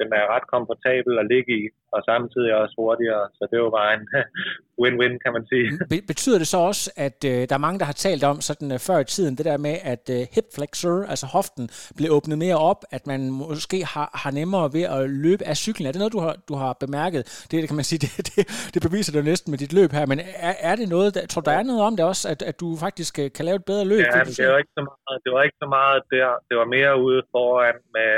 den 0.00 0.08
er 0.18 0.24
ret 0.34 0.46
komfortabel 0.54 1.12
at 1.22 1.26
ligge 1.32 1.52
i, 1.60 1.62
og 1.94 2.00
samtidig 2.10 2.50
også 2.60 2.74
hurtigere. 2.82 3.24
Så 3.36 3.42
det 3.50 3.56
jo 3.58 3.70
bare 3.78 3.90
en 3.98 4.04
win-win, 4.82 5.14
kan 5.24 5.32
man 5.36 5.44
sige. 5.52 5.66
Be- 5.92 6.06
betyder 6.12 6.38
det 6.38 6.48
så 6.54 6.58
også, 6.70 6.84
at 6.96 7.18
øh, 7.32 7.40
der 7.48 7.54
er 7.54 7.64
mange, 7.66 7.78
der 7.78 7.84
har 7.84 7.98
talt 8.06 8.24
om 8.24 8.36
sådan 8.48 8.72
øh, 8.72 8.78
før 8.88 8.98
i 8.98 9.04
tiden, 9.04 9.32
det 9.38 9.44
der 9.50 9.56
med, 9.56 9.76
at 9.94 10.04
øh, 10.16 10.20
hip 10.34 10.48
flexor, 10.56 10.96
altså 11.12 11.26
hoften, 11.36 11.64
bliver 11.96 12.12
åbnet 12.16 12.38
mere 12.38 12.58
op, 12.70 12.80
at 12.96 13.02
man 13.12 13.20
måske 13.30 13.78
har, 13.94 14.08
har 14.22 14.30
nemmere 14.40 14.66
ved 14.76 14.84
at 14.96 15.10
løbe 15.10 15.42
af 15.50 15.56
cyklen. 15.56 15.86
Er 15.86 15.92
det 15.92 16.00
noget, 16.02 16.12
du 16.16 16.20
har, 16.26 16.34
du 16.50 16.54
har 16.62 16.72
bemærket? 16.84 17.22
Det, 17.50 17.56
det 17.62 17.68
kan 17.68 17.78
man 17.80 17.88
sige, 17.90 18.00
det, 18.04 18.10
det, 18.28 18.42
det 18.74 18.80
beviser 18.86 19.12
du 19.12 19.18
næsten 19.32 19.50
med 19.52 19.58
dit 19.58 19.72
løb 19.78 19.90
her, 19.98 20.06
men 20.06 20.18
er, 20.48 20.54
er 20.70 20.74
det 20.80 20.88
noget, 20.88 21.14
der, 21.14 21.26
tror 21.26 21.42
der 21.42 21.52
er 21.60 21.62
noget 21.62 21.82
om 21.88 21.96
det 21.96 22.04
også, 22.12 22.24
at, 22.32 22.40
at 22.50 22.60
du 22.60 22.68
faktisk 22.86 23.18
øh, 23.22 23.28
kan 23.36 23.44
lave 23.44 23.56
et 23.56 23.64
bedre 23.70 23.84
løb? 23.92 23.98
Ja, 23.98 24.20
det 24.40 24.48
var, 24.52 24.58
ikke 24.62 24.74
så 24.78 24.84
meget, 24.90 25.18
det 25.24 25.30
var 25.34 25.42
ikke 25.46 25.58
så 25.64 25.68
meget 25.78 26.00
der. 26.14 26.28
Det 26.48 26.54
var 26.60 26.66
mere 26.76 26.92
ude 27.06 27.20
foran, 27.38 27.76
med, 27.96 28.12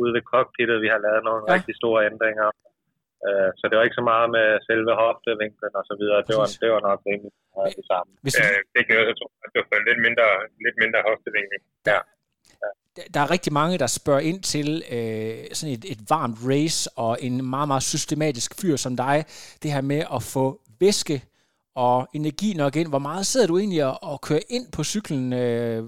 ude 0.00 0.12
ved 0.16 0.22
cockpittet, 0.32 0.76
vi 0.84 0.88
har 0.94 1.00
lavet 1.06 1.22
nogle 1.28 1.42
ja. 1.44 1.50
rigtig 1.54 1.74
store 1.80 2.00
ændringer. 2.10 2.48
Uh, 3.26 3.50
så 3.58 3.64
det 3.68 3.74
var 3.76 3.84
ikke 3.86 4.00
så 4.00 4.06
meget 4.12 4.28
med 4.36 4.46
selve 4.68 4.92
hoftevinklen 5.02 5.72
og 5.80 5.84
så 5.90 5.94
videre. 6.00 6.18
Det 6.28 6.34
var, 6.40 6.48
det 6.62 6.68
var 6.74 6.80
nok 6.88 7.00
rimelig 7.08 7.32
meget 7.56 7.76
det 7.80 7.86
samme. 7.92 8.10
Hvis 8.24 8.34
du... 8.38 8.42
uh, 8.44 8.60
det 8.74 8.80
kan 8.84 8.92
jeg 8.94 9.00
også 9.02 9.16
tro, 9.20 9.28
at 9.44 9.50
det 9.54 9.60
var 9.70 9.80
lidt 9.88 10.00
mindre, 10.06 10.28
lidt 10.64 10.76
mindre 10.82 11.00
hoftevinkel. 11.08 11.58
Ja. 11.92 12.00
der 13.14 13.20
er 13.24 13.30
rigtig 13.36 13.52
mange, 13.60 13.74
der 13.82 13.88
spørger 13.98 14.24
ind 14.30 14.40
til 14.54 14.68
øh, 14.96 15.38
sådan 15.58 15.72
et, 15.76 15.84
et 15.94 16.00
varmt 16.14 16.38
race 16.50 16.80
og 17.04 17.12
en 17.26 17.34
meget, 17.54 17.68
meget 17.72 17.86
systematisk 17.94 18.50
fyr 18.60 18.76
som 18.84 18.92
dig. 19.04 19.16
Det 19.62 19.68
her 19.74 19.82
med 19.92 20.02
at 20.16 20.22
få 20.34 20.44
væske 20.84 21.16
og 21.74 22.08
energi 22.18 22.50
nok 22.62 22.76
ind. 22.76 22.88
Hvor 22.88 23.04
meget 23.08 23.26
sidder 23.26 23.46
du 23.46 23.58
egentlig 23.58 23.84
og, 23.84 23.96
og 24.10 24.20
kører 24.26 24.46
ind 24.56 24.66
på 24.76 24.82
cyklen 24.92 25.32
øh, 25.42 25.78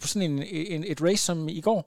på 0.00 0.06
sådan 0.10 0.30
en, 0.30 0.36
en, 0.74 0.84
et 0.92 1.02
race 1.06 1.24
som 1.28 1.38
i 1.48 1.60
går? 1.68 1.82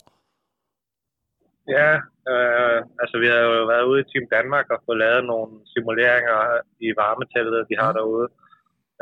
Ja, 1.75 1.91
øh, 2.31 2.79
altså 3.01 3.15
vi 3.23 3.27
har 3.31 3.39
jo 3.45 3.65
været 3.73 3.89
ude 3.91 4.01
i 4.01 4.09
Team 4.09 4.25
Danmark 4.35 4.65
og 4.73 4.83
fået 4.85 5.01
lavet 5.05 5.23
nogle 5.31 5.51
simuleringer 5.73 6.39
i 6.87 6.89
varmeteltet, 7.01 7.69
de 7.69 7.75
har 7.81 7.91
mm. 7.91 7.97
derude, 7.99 8.27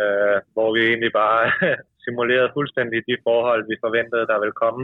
øh, 0.01 0.37
hvor 0.53 0.69
vi 0.75 0.81
egentlig 0.91 1.13
bare 1.23 1.41
simulerede 2.03 2.55
fuldstændig 2.57 2.99
de 3.09 3.15
forhold, 3.27 3.61
vi 3.71 3.83
forventede, 3.85 4.29
der 4.31 4.37
ville 4.43 4.59
komme 4.63 4.83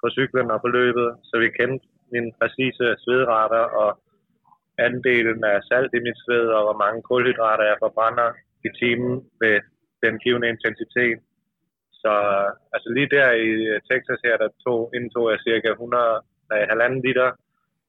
på 0.00 0.06
cyklen 0.16 0.50
og 0.54 0.60
på 0.60 0.68
løbet, 0.78 1.08
så 1.28 1.34
vi 1.42 1.48
kendte 1.58 1.86
mine 2.12 2.30
præcise 2.38 2.84
svedrater 3.04 3.64
og 3.82 3.90
andelen 4.86 5.40
af 5.52 5.58
salt 5.68 5.92
i 5.98 6.00
mit 6.06 6.18
sved, 6.24 6.46
og 6.56 6.62
hvor 6.66 6.78
mange 6.84 7.00
kulhydrater 7.10 7.64
jeg 7.70 7.78
forbrænder 7.84 8.28
i 8.66 8.68
timen 8.80 9.14
ved 9.42 9.56
den 10.04 10.14
givende 10.24 10.48
intensitet. 10.54 11.18
Så 12.02 12.12
altså 12.74 12.88
lige 12.96 13.10
der 13.16 13.28
i 13.46 13.48
Texas 13.90 14.20
her, 14.26 14.36
der 14.42 14.48
tog, 14.64 14.80
indtog 14.96 15.24
jeg 15.32 15.38
cirka 15.48 15.68
100, 15.70 16.20
nej, 16.50 16.60
halvanden 16.70 17.00
liter 17.06 17.28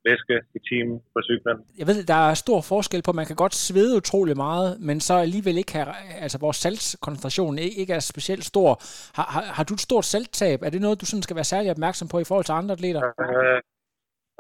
væske 0.07 0.35
i 0.57 0.59
timen 0.69 0.97
på 1.13 1.19
cyklen. 1.29 1.57
Jeg 1.79 1.87
ved, 1.87 1.99
der 2.11 2.19
er 2.29 2.33
stor 2.33 2.59
forskel 2.73 3.01
på, 3.03 3.11
at 3.11 3.19
man 3.21 3.29
kan 3.29 3.35
godt 3.43 3.55
svede 3.55 3.97
utrolig 4.01 4.35
meget, 4.37 4.69
men 4.87 4.97
så 5.07 5.13
alligevel 5.13 5.57
ikke 5.57 5.73
have, 5.77 5.87
altså 6.25 6.37
vores 6.45 6.57
saltkoncentration 6.57 7.57
ikke 7.81 7.93
er 7.93 7.99
specielt 8.13 8.45
stor. 8.53 8.69
Har, 9.17 9.27
har, 9.33 9.43
har 9.57 9.63
du 9.63 9.73
et 9.73 9.85
stort 9.87 10.05
salttab? 10.05 10.59
Er 10.61 10.69
det 10.69 10.81
noget, 10.81 11.01
du 11.01 11.05
sådan 11.05 11.27
skal 11.27 11.35
være 11.39 11.51
særlig 11.53 11.71
opmærksom 11.71 12.07
på 12.07 12.17
i 12.19 12.27
forhold 12.29 12.45
til 12.45 12.59
andre 12.59 12.73
atleter? 12.77 13.01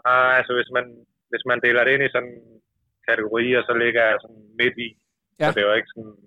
Uh, 0.09 0.37
altså 0.39 0.53
hvis 0.57 0.69
man, 0.77 0.85
hvis 1.31 1.43
man 1.49 1.59
deler 1.65 1.83
det 1.83 1.93
ind 1.93 2.05
i 2.05 2.15
sådan 2.15 2.35
kategorier, 3.09 3.61
så 3.69 3.73
ligger 3.83 4.03
jeg 4.09 4.17
sådan 4.23 4.43
midt 4.61 4.77
i. 4.87 4.89
Ja. 5.39 5.45
Så 5.45 5.51
det 5.57 5.63
var 5.67 5.75
ikke 5.79 5.91
sådan, 5.93 6.17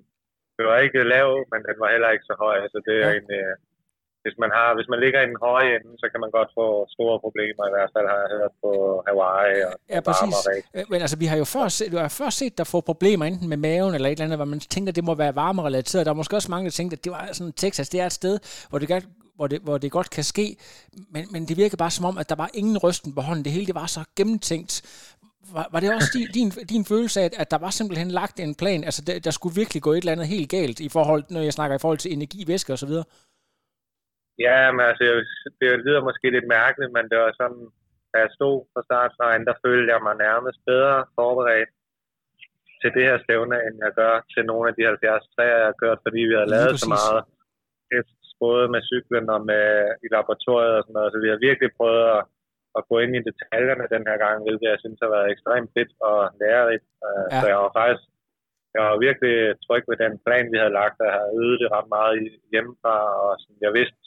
det 0.56 0.64
var 0.70 0.78
ikke 0.86 1.10
lav, 1.14 1.28
men 1.52 1.60
den 1.68 1.76
var 1.82 1.90
heller 1.94 2.10
ikke 2.14 2.28
så 2.30 2.36
høj. 2.44 2.58
Så 2.72 2.78
det 2.86 2.96
er 3.04 3.10
ja. 3.10 3.18
en, 3.20 3.26
uh, 3.40 3.52
hvis 4.24 4.36
man, 4.42 4.50
har, 4.56 4.68
hvis 4.78 4.88
man 4.92 5.00
ligger 5.04 5.20
i 5.22 5.28
den 5.32 5.38
høje 5.46 5.68
ende, 5.76 5.90
så 6.02 6.06
kan 6.12 6.20
man 6.24 6.30
godt 6.38 6.50
få 6.58 6.66
store 6.96 7.16
problemer, 7.24 7.62
i 7.70 7.74
hvert 7.76 7.90
fald 7.94 8.06
har 8.12 8.18
jeg 8.22 8.30
hørt 8.36 8.54
på 8.64 8.70
Hawaii 9.06 9.58
og 9.68 9.72
Ja, 9.94 10.00
præcis. 10.08 10.36
Øh, 10.76 10.84
men 10.92 10.98
altså, 11.04 11.16
vi 11.22 11.26
har 11.30 11.38
jo 11.42 11.46
før 11.56 11.66
set, 11.76 11.92
du 11.92 11.98
har 12.04 12.14
før 12.20 12.30
set 12.40 12.58
der 12.58 12.64
få 12.74 12.80
problemer 12.90 13.24
enten 13.24 13.48
med 13.52 13.60
maven 13.66 13.94
eller 13.94 14.08
et 14.08 14.12
eller 14.12 14.24
andet, 14.26 14.38
hvor 14.38 14.50
man 14.54 14.60
tænker, 14.74 14.90
at 14.92 14.96
det 14.98 15.04
må 15.10 15.14
være 15.24 15.34
varmerelateret. 15.42 16.06
Der 16.06 16.12
er 16.12 16.20
måske 16.20 16.36
også 16.36 16.50
mange, 16.54 16.64
der 16.68 16.74
tænker, 16.80 16.96
at 16.96 17.04
det 17.04 17.12
var 17.12 17.24
sådan 17.38 17.52
Texas, 17.52 17.88
det 17.88 18.00
er 18.00 18.06
et 18.06 18.18
sted, 18.20 18.34
hvor 18.70 18.78
det, 18.78 18.88
hvor 19.42 19.48
det, 19.52 19.60
hvor 19.66 19.78
det 19.78 19.90
godt 19.98 20.10
kan 20.16 20.24
ske, 20.32 20.46
men, 21.14 21.24
men 21.32 21.42
det 21.48 21.56
virker 21.62 21.76
bare 21.84 21.96
som 21.96 22.08
om, 22.10 22.16
at 22.22 22.28
der 22.32 22.38
var 22.42 22.50
ingen 22.60 22.78
rysten 22.84 23.10
på 23.16 23.20
hånden. 23.28 23.44
Det 23.44 23.52
hele 23.56 23.68
det 23.70 23.80
var 23.82 23.88
så 23.96 24.02
gennemtænkt. 24.18 24.72
Var, 25.56 25.66
var 25.72 25.80
det 25.80 25.88
også 25.98 26.10
din, 26.16 26.28
din, 26.38 26.50
din 26.72 26.84
følelse 26.92 27.18
af, 27.24 27.28
at 27.42 27.50
der 27.54 27.60
var 27.66 27.72
simpelthen 27.78 28.10
lagt 28.20 28.36
en 28.40 28.54
plan, 28.62 28.80
altså 28.88 29.02
der, 29.08 29.16
der 29.26 29.32
skulle 29.34 29.56
virkelig 29.62 29.80
gå 29.86 29.90
et 29.92 30.02
eller 30.02 30.16
andet 30.16 30.32
helt 30.34 30.50
galt 30.56 30.78
i 30.86 30.90
forhold, 30.96 31.22
når 31.34 31.42
jeg 31.46 31.56
snakker 31.58 31.74
i 31.76 31.82
forhold 31.84 32.02
til 32.02 32.12
energi, 32.16 32.40
væske 32.52 32.72
og 32.74 32.80
så 32.82 32.86
videre? 32.90 33.06
Ja, 34.46 34.58
men 34.74 34.82
altså, 34.90 35.04
det 35.60 35.68
lyder 35.86 36.06
måske 36.08 36.26
lidt 36.36 36.48
mærkeligt, 36.58 36.92
men 36.96 37.04
det 37.10 37.18
var 37.24 37.32
sådan, 37.40 37.64
da 38.12 38.16
jeg 38.24 38.30
stod 38.38 38.56
på 38.72 38.78
startstregen, 38.88 39.44
der 39.48 39.54
følte 39.64 39.92
jeg 39.94 40.00
mig 40.06 40.16
nærmest 40.26 40.58
bedre 40.70 40.96
forberedt 41.18 41.70
til 42.80 42.90
det 42.96 43.04
her 43.08 43.18
stævne, 43.24 43.56
end 43.66 43.74
jeg 43.86 43.92
gør 44.00 44.14
til 44.34 44.42
nogle 44.50 44.64
af 44.68 44.74
de 44.76 44.84
70 44.86 45.34
træer, 45.34 45.56
jeg 45.62 45.68
har 45.70 45.80
kørt, 45.82 45.98
fordi 46.06 46.20
vi 46.30 46.34
har 46.40 46.48
lavet 46.54 46.76
så 46.82 46.88
meget 46.98 47.22
både 48.44 48.64
med 48.74 48.80
cyklen 48.90 49.26
og 49.34 49.40
med 49.50 49.66
i 50.04 50.06
laboratoriet 50.14 50.74
og 50.78 50.82
sådan 50.82 50.96
noget. 50.98 51.12
Så 51.12 51.18
vi 51.24 51.28
har 51.32 51.46
virkelig 51.48 51.70
prøvet 51.78 52.04
at, 52.16 52.22
at 52.78 52.82
gå 52.90 52.96
ind 53.04 53.12
i 53.16 53.26
detaljerne 53.28 53.92
den 53.94 54.04
her 54.08 54.18
gang, 54.24 54.36
hvilket 54.44 54.68
jeg 54.72 54.80
synes 54.80 55.02
har 55.04 55.10
været 55.16 55.30
ekstremt 55.34 55.70
fedt 55.76 55.92
og 56.10 56.18
lærerigt. 56.40 56.86
Øh, 57.06 57.26
ja. 57.32 57.38
Så 57.40 57.46
jeg 57.52 57.58
var 57.64 57.72
faktisk 57.80 58.04
jeg 58.74 58.82
var 58.88 59.04
virkelig 59.06 59.34
tryg 59.66 59.84
ved 59.90 59.98
den 60.04 60.14
plan, 60.24 60.46
vi 60.52 60.58
havde 60.60 60.78
lagt, 60.80 61.00
og 61.00 61.06
jeg 61.08 61.16
havde 61.18 61.36
øvet 61.42 61.60
det 61.62 61.68
ret 61.76 61.88
meget 61.96 62.14
hjemmefra, 62.52 62.96
og 63.24 63.30
sådan, 63.40 63.64
jeg 63.66 63.72
vidste 63.78 63.98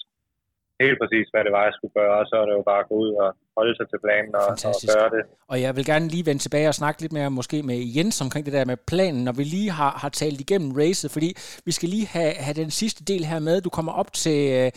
helt 0.84 0.98
præcis, 1.02 1.26
hvad 1.32 1.44
det 1.44 1.52
var, 1.58 1.64
jeg 1.70 1.76
skulle 1.78 1.96
gøre, 2.02 2.16
og 2.22 2.26
så 2.30 2.36
er 2.42 2.46
det 2.46 2.54
jo 2.60 2.64
bare 2.72 2.82
at 2.84 2.90
gå 2.90 2.96
ud 3.06 3.12
og 3.24 3.30
holde 3.58 3.76
sig 3.76 3.88
til 3.90 4.00
planen 4.06 4.36
og, 4.42 4.48
og 4.70 4.76
gøre 4.94 5.10
det. 5.16 5.24
Og 5.52 5.62
jeg 5.62 5.76
vil 5.76 5.86
gerne 5.86 6.08
lige 6.08 6.26
vende 6.26 6.42
tilbage 6.42 6.68
og 6.68 6.76
snakke 6.76 7.02
lidt 7.02 7.14
mere 7.18 7.32
måske 7.32 7.64
med 7.64 7.78
Jens 7.96 8.22
omkring 8.22 8.46
det 8.46 8.54
der 8.54 8.66
med 8.66 8.78
planen, 8.92 9.24
når 9.24 9.32
vi 9.32 9.44
lige 9.44 9.72
har, 9.72 9.92
har 10.02 10.10
talt 10.10 10.40
igennem 10.42 10.72
racet, 10.72 11.12
fordi 11.12 11.30
vi 11.66 11.72
skal 11.72 11.90
lige 11.90 12.08
have, 12.08 12.34
have 12.34 12.54
den 12.54 12.72
sidste 12.72 13.04
del 13.04 13.26
her 13.26 13.40
med. 13.40 13.62
Du 13.62 13.70
kommer 13.70 13.92
op 13.92 14.14
til... 14.14 14.66
Uh, 14.66 14.72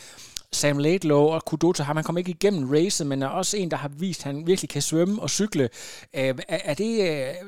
Sam 0.53 0.79
Laidlow 0.79 1.25
og 1.25 1.45
Kudota 1.45 1.83
har 1.83 1.93
man 1.93 2.05
kommet 2.05 2.19
ikke 2.19 2.31
igennem 2.31 2.71
racet, 2.71 3.07
men 3.07 3.23
er 3.23 3.27
også 3.27 3.57
en, 3.57 3.71
der 3.71 3.77
har 3.77 3.91
vist, 3.99 4.21
at 4.21 4.33
han 4.33 4.47
virkelig 4.47 4.71
kan 4.71 4.83
svømme 4.83 5.23
og 5.23 5.31
cykle. 5.31 5.69
Uh, 6.15 6.21
er, 6.49 6.75
det, 6.75 6.89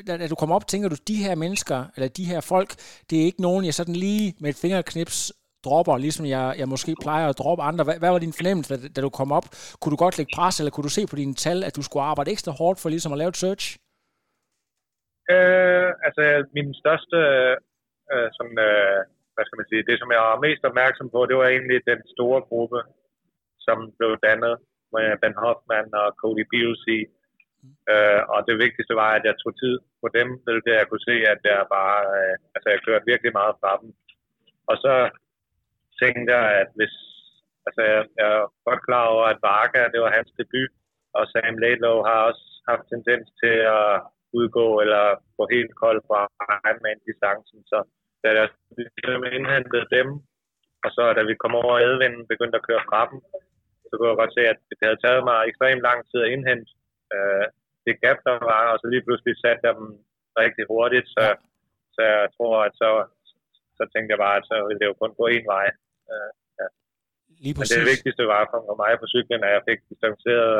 da, 0.06 0.16
da 0.16 0.26
du 0.28 0.34
kommer 0.34 0.56
op, 0.56 0.66
tænker 0.66 0.88
du, 0.88 0.96
de 1.08 1.14
her 1.14 1.34
mennesker, 1.34 1.84
eller 1.96 2.08
de 2.08 2.24
her 2.24 2.40
folk, 2.40 2.74
det 3.10 3.20
er 3.20 3.24
ikke 3.24 3.42
nogen, 3.42 3.64
jeg 3.64 3.74
sådan 3.74 3.96
lige 3.96 4.34
med 4.40 4.50
et 4.50 4.56
fingerknips 4.56 5.32
dropper, 5.66 5.96
ligesom 5.96 6.24
jeg, 6.26 6.44
jeg 6.60 6.68
måske 6.74 6.92
plejer 7.04 7.26
at 7.28 7.38
droppe 7.42 7.62
andre. 7.70 7.84
Hvad, 7.84 7.98
hvad 7.98 8.10
var 8.10 8.18
din 8.18 8.38
fornemmelse, 8.38 8.70
da, 8.72 8.88
da 8.96 9.00
du 9.06 9.10
kom 9.20 9.30
op? 9.38 9.46
Kunne 9.78 9.92
du 9.94 10.00
godt 10.04 10.18
lægge 10.18 10.36
pres, 10.38 10.56
eller 10.60 10.72
kunne 10.72 10.88
du 10.88 10.96
se 10.98 11.02
på 11.10 11.16
dine 11.22 11.34
tal, 11.44 11.58
at 11.64 11.76
du 11.76 11.82
skulle 11.82 12.08
arbejde 12.10 12.30
ekstra 12.30 12.52
hårdt 12.60 12.78
for 12.80 12.88
ligesom 12.88 13.12
at 13.12 13.18
lave 13.18 13.32
et 13.34 13.42
search? 13.44 13.64
Øh, 15.34 15.90
altså, 16.06 16.22
min 16.56 16.68
største, 16.82 17.18
øh, 18.12 18.28
sådan, 18.36 18.58
øh, 18.68 18.98
hvad 19.34 19.44
skal 19.44 19.58
man 19.60 19.70
sige, 19.70 19.88
det 19.88 19.96
som 19.98 20.10
jeg 20.14 20.22
var 20.28 20.44
mest 20.46 20.62
opmærksom 20.70 21.08
på, 21.14 21.20
det 21.28 21.36
var 21.40 21.48
egentlig 21.48 21.78
den 21.92 22.00
store 22.14 22.40
gruppe, 22.48 22.80
som 23.66 23.78
blev 23.98 24.12
dannet 24.28 24.54
med 24.94 25.06
Ben 25.20 25.40
Hoffman 25.42 25.88
og 26.02 26.08
Cody 26.20 26.44
Busey. 26.52 27.00
Mm. 27.62 27.74
Øh, 27.92 28.22
og 28.32 28.38
det 28.48 28.54
vigtigste 28.64 28.94
var, 29.02 29.10
at 29.18 29.24
jeg 29.28 29.34
tog 29.36 29.52
tid 29.62 29.74
på 30.02 30.08
dem, 30.18 30.28
hvilket 30.46 30.72
jeg 30.78 30.86
kunne 30.88 31.06
se, 31.10 31.16
at 31.32 31.40
jeg 31.50 31.60
bare, 31.76 31.98
øh, 32.16 32.34
altså 32.54 32.68
jeg 32.72 32.80
kørte 32.86 33.10
virkelig 33.12 33.32
meget 33.40 33.54
fra 33.60 33.72
dem. 33.80 33.90
Og 34.70 34.76
så 34.84 34.94
tænker, 36.02 36.40
at 36.60 36.68
hvis, 36.78 36.94
altså 37.66 37.80
jeg, 37.90 38.00
jeg 38.18 38.28
er 38.38 38.44
godt 38.68 38.82
klar 38.88 39.04
over, 39.14 39.26
at 39.32 39.42
Varga, 39.48 39.82
det 39.92 40.00
var 40.04 40.16
hans 40.16 40.30
debut, 40.38 40.72
og 41.16 41.22
Sam 41.26 41.58
Laidlow 41.62 41.96
har 42.08 42.18
også 42.28 42.44
haft 42.70 42.84
tendens 42.92 43.26
til 43.42 43.56
at 43.78 43.90
udgå 44.38 44.66
eller 44.82 45.04
gå 45.38 45.44
helt 45.54 45.72
kold 45.82 46.00
på 46.08 46.12
Ironman-distancen, 46.66 47.60
så 47.70 47.78
da 48.22 48.28
jeg 48.38 48.48
indhentede 49.38 49.86
dem, 49.96 50.08
og 50.84 50.90
så 50.96 51.02
da 51.16 51.22
vi 51.30 51.34
kom 51.42 51.54
over 51.62 51.74
advinden, 51.88 52.30
begyndte 52.32 52.58
at 52.58 52.66
køre 52.68 52.86
fra 52.88 53.00
dem, 53.10 53.18
så 53.86 53.92
kunne 53.94 54.10
jeg 54.10 54.20
godt 54.22 54.36
se, 54.38 54.42
at 54.52 54.58
det 54.68 54.76
havde 54.82 55.02
taget 55.04 55.22
mig 55.30 55.38
ekstremt 55.50 55.82
lang 55.88 55.98
tid 56.10 56.20
at 56.22 56.32
indhente 56.34 56.70
øh, 57.14 57.46
det 57.86 57.94
gap, 58.02 58.18
der 58.26 58.34
var, 58.52 58.64
og 58.72 58.78
så 58.80 58.86
lige 58.90 59.04
pludselig 59.06 59.34
satte 59.36 59.66
jeg 59.66 59.74
dem 59.80 59.90
rigtig 60.42 60.64
hurtigt, 60.72 61.06
så, 61.16 61.24
så 61.94 62.00
jeg 62.14 62.28
tror, 62.36 62.54
at 62.66 62.74
så, 62.82 62.90
så 63.78 63.82
tænkte 63.92 64.12
jeg 64.12 64.22
bare, 64.26 64.36
at 64.40 64.48
så 64.50 64.56
ville 64.66 64.80
det 64.80 64.90
jo 64.90 65.00
kun 65.02 65.14
gå 65.20 65.26
en 65.26 65.46
vej. 65.54 65.66
Øh, 66.12 66.30
ja. 66.60 66.66
Lige 67.44 67.54
præcis. 67.58 67.72
Men 67.72 67.80
det 67.80 67.90
vigtigste 67.94 68.22
var 68.34 68.42
for 68.52 68.76
mig 68.82 68.92
på 69.02 69.06
cyklen, 69.14 69.40
at 69.46 69.52
jeg 69.56 69.62
fik 69.68 69.80
distanceret 69.90 70.52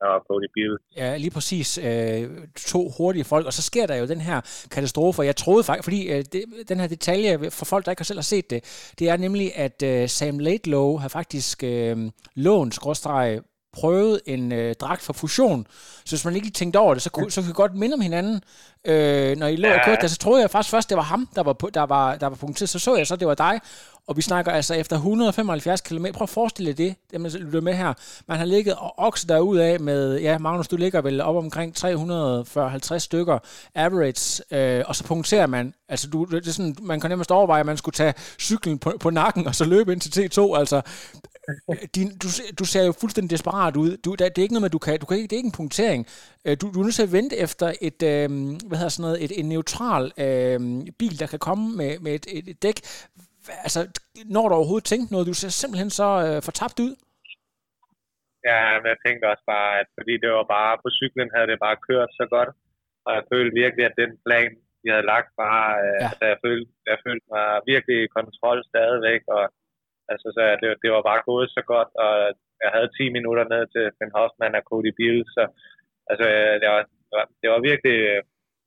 og 0.00 0.24
på 0.28 0.40
de 0.42 0.48
bil. 0.54 0.76
Ja, 0.96 1.16
lige 1.16 1.30
præcis. 1.30 1.78
Øh, 1.78 2.30
to 2.66 2.90
hurtige 2.98 3.24
folk, 3.24 3.46
og 3.46 3.52
så 3.52 3.62
sker 3.62 3.86
der 3.86 3.96
jo 3.96 4.06
den 4.06 4.20
her 4.20 4.40
katastrofe, 4.70 5.22
jeg 5.22 5.36
troede 5.36 5.64
faktisk, 5.64 5.84
fordi 5.84 6.12
øh, 6.12 6.24
det, 6.32 6.44
den 6.68 6.80
her 6.80 6.88
detalje, 6.88 7.50
for 7.50 7.64
folk, 7.64 7.84
der 7.84 7.92
ikke 7.92 8.04
selv 8.04 8.18
har 8.18 8.22
set 8.22 8.50
det, 8.50 8.92
det 8.98 9.08
er 9.08 9.16
nemlig, 9.16 9.56
at 9.56 9.82
øh, 9.82 10.08
Sam 10.08 10.38
Laidlow 10.38 10.96
har 10.96 11.08
faktisk 11.08 11.64
øh, 11.64 11.96
lånt, 12.34 12.74
skråstreg, 12.74 13.40
prøvet 13.72 14.20
en 14.26 14.52
øh, 14.52 14.74
dragt 14.74 15.02
for 15.02 15.12
fusion. 15.12 15.66
Så 16.04 16.10
hvis 16.16 16.24
man 16.24 16.34
ikke 16.34 16.46
lige 16.46 16.52
tænkte 16.52 16.78
over 16.78 16.94
det, 16.94 17.02
så, 17.02 17.10
kunne, 17.10 17.30
så 17.30 17.40
kunne 17.40 17.48
vi 17.48 17.52
godt 17.52 17.74
minde 17.74 17.94
om 17.94 18.00
hinanden. 18.00 18.42
Øh, 18.84 19.36
når 19.36 19.46
I 19.46 19.56
lå 19.56 19.68
og 19.68 19.80
kørte 19.84 20.00
der, 20.00 20.06
så 20.06 20.18
troede 20.18 20.40
jeg 20.42 20.50
faktisk 20.50 20.70
først, 20.70 20.88
det 20.88 20.96
var 20.96 21.02
ham, 21.02 21.28
der 21.34 21.42
var, 21.42 21.52
der 21.52 21.82
var, 21.82 22.16
der 22.16 22.26
var 22.26 22.36
punkteret. 22.36 22.68
Så 22.68 22.78
så 22.78 22.96
jeg 22.96 23.06
så, 23.06 23.16
det 23.16 23.28
var 23.28 23.34
dig. 23.34 23.60
Og 24.08 24.16
vi 24.16 24.22
snakker 24.22 24.52
altså 24.52 24.74
efter 24.74 24.96
175 24.96 25.80
km. 25.80 26.06
Prøv 26.14 26.22
at 26.22 26.28
forestille 26.28 26.72
dig 26.72 26.78
det, 26.78 26.94
det 27.10 27.20
man 27.20 27.30
lytter 27.30 27.60
med 27.60 27.74
her. 27.74 27.94
Man 28.28 28.38
har 28.38 28.44
ligget 28.44 28.74
og 28.74 28.94
okset 28.96 29.28
derud 29.28 29.56
af 29.56 29.80
med, 29.80 30.20
ja 30.20 30.38
Magnus, 30.38 30.68
du 30.68 30.76
ligger 30.76 31.00
vel 31.00 31.20
op 31.20 31.36
omkring 31.36 31.74
340-50 31.78 32.98
stykker 32.98 33.38
average, 33.74 34.42
øh, 34.50 34.84
og 34.86 34.96
så 34.96 35.04
punkterer 35.04 35.46
man. 35.46 35.74
Altså 35.88 36.10
du, 36.10 36.24
det 36.24 36.46
er 36.46 36.52
sådan, 36.52 36.76
man 36.82 37.00
kan 37.00 37.10
nærmest 37.10 37.30
overveje, 37.30 37.60
at 37.60 37.66
man 37.66 37.76
skulle 37.76 37.94
tage 37.94 38.14
cyklen 38.38 38.78
på, 38.78 38.92
på 39.00 39.10
nakken, 39.10 39.46
og 39.46 39.54
så 39.54 39.64
løbe 39.64 39.92
ind 39.92 40.00
til 40.00 40.20
T2. 40.20 40.58
Altså, 40.58 40.80
øh, 41.70 41.76
din, 41.94 42.16
du, 42.16 42.28
du 42.58 42.64
ser 42.64 42.82
jo 42.82 42.92
fuldstændig 42.92 43.30
desperat 43.30 43.76
ud. 43.76 43.96
Du, 43.96 44.14
der, 44.14 44.28
det 44.28 44.38
er 44.38 44.42
ikke 44.42 44.54
noget 44.54 44.62
med, 44.62 44.70
du 44.70 44.78
kan, 44.78 45.00
du 45.00 45.06
kan 45.06 45.16
ikke, 45.16 45.28
det 45.28 45.32
er 45.32 45.38
ikke 45.38 45.46
en 45.46 45.52
punktering. 45.52 46.06
Øh, 46.44 46.56
du, 46.60 46.70
du 46.74 46.80
er 46.80 46.84
nødt 46.84 46.94
til 46.94 47.02
at 47.02 47.12
vente 47.12 47.36
efter 47.36 47.72
et, 47.80 48.02
øh, 48.02 48.30
hvad 48.66 48.78
hedder 48.78 48.88
sådan 48.88 49.02
noget, 49.02 49.24
et, 49.24 49.40
en 49.40 49.48
neutral 49.48 50.12
øh, 50.18 50.86
bil, 50.98 51.18
der 51.18 51.26
kan 51.26 51.38
komme 51.38 51.76
med, 51.76 51.98
med 51.98 52.14
et, 52.14 52.26
et, 52.28 52.48
et 52.48 52.62
dæk. 52.62 52.80
Altså, 53.66 53.80
når 54.36 54.44
du 54.48 54.54
overhovedet 54.54 54.90
tænkt 54.90 55.08
noget, 55.10 55.30
du 55.30 55.36
ser 55.38 55.52
simpelthen 55.60 55.90
så 56.00 56.08
øh, 56.26 56.38
fortabt 56.48 56.78
ud. 56.86 56.94
Ja, 58.50 58.62
men 58.80 58.88
jeg 58.92 58.98
tænkte 59.06 59.30
også 59.32 59.44
bare, 59.54 59.70
at 59.80 59.88
fordi 59.98 60.14
det 60.22 60.30
var 60.38 60.46
bare, 60.56 60.80
på 60.84 60.88
cyklen 60.98 61.30
havde 61.34 61.50
det 61.52 61.64
bare 61.66 61.82
kørt 61.88 62.10
så 62.20 62.24
godt, 62.34 62.50
og 63.06 63.10
jeg 63.16 63.24
følte 63.32 63.58
virkelig, 63.62 63.84
at 63.86 63.98
den 64.02 64.12
plan, 64.26 64.50
de 64.80 64.86
havde 64.92 65.10
lagt 65.14 65.30
bare, 65.44 65.68
øh, 65.84 65.98
ja. 66.02 66.06
altså 66.08 66.24
jeg 66.32 66.38
følte, 66.44 66.70
jeg 66.90 66.98
følte 67.06 67.26
mig 67.34 67.48
virkelig 67.72 67.96
i 68.02 68.12
kontrol 68.18 68.58
stadigvæk, 68.72 69.22
og 69.36 69.44
Altså, 70.12 70.26
så 70.36 70.42
det, 70.60 70.68
det 70.82 70.90
var 70.96 71.02
bare 71.10 71.28
gået 71.30 71.48
så 71.56 71.62
godt, 71.72 71.90
og 72.04 72.12
jeg 72.64 72.70
havde 72.76 72.90
10 72.98 73.16
minutter 73.16 73.44
ned 73.54 73.62
til 73.74 73.84
Ben 73.98 74.16
Hoffman 74.16 74.58
og 74.58 74.64
Cody 74.70 74.92
Bill, 74.98 75.18
så 75.36 75.42
altså, 76.10 76.26
det 76.62 76.68
var, 76.74 76.82
det 77.42 77.48
var 77.52 77.60
virkelig, 77.70 77.98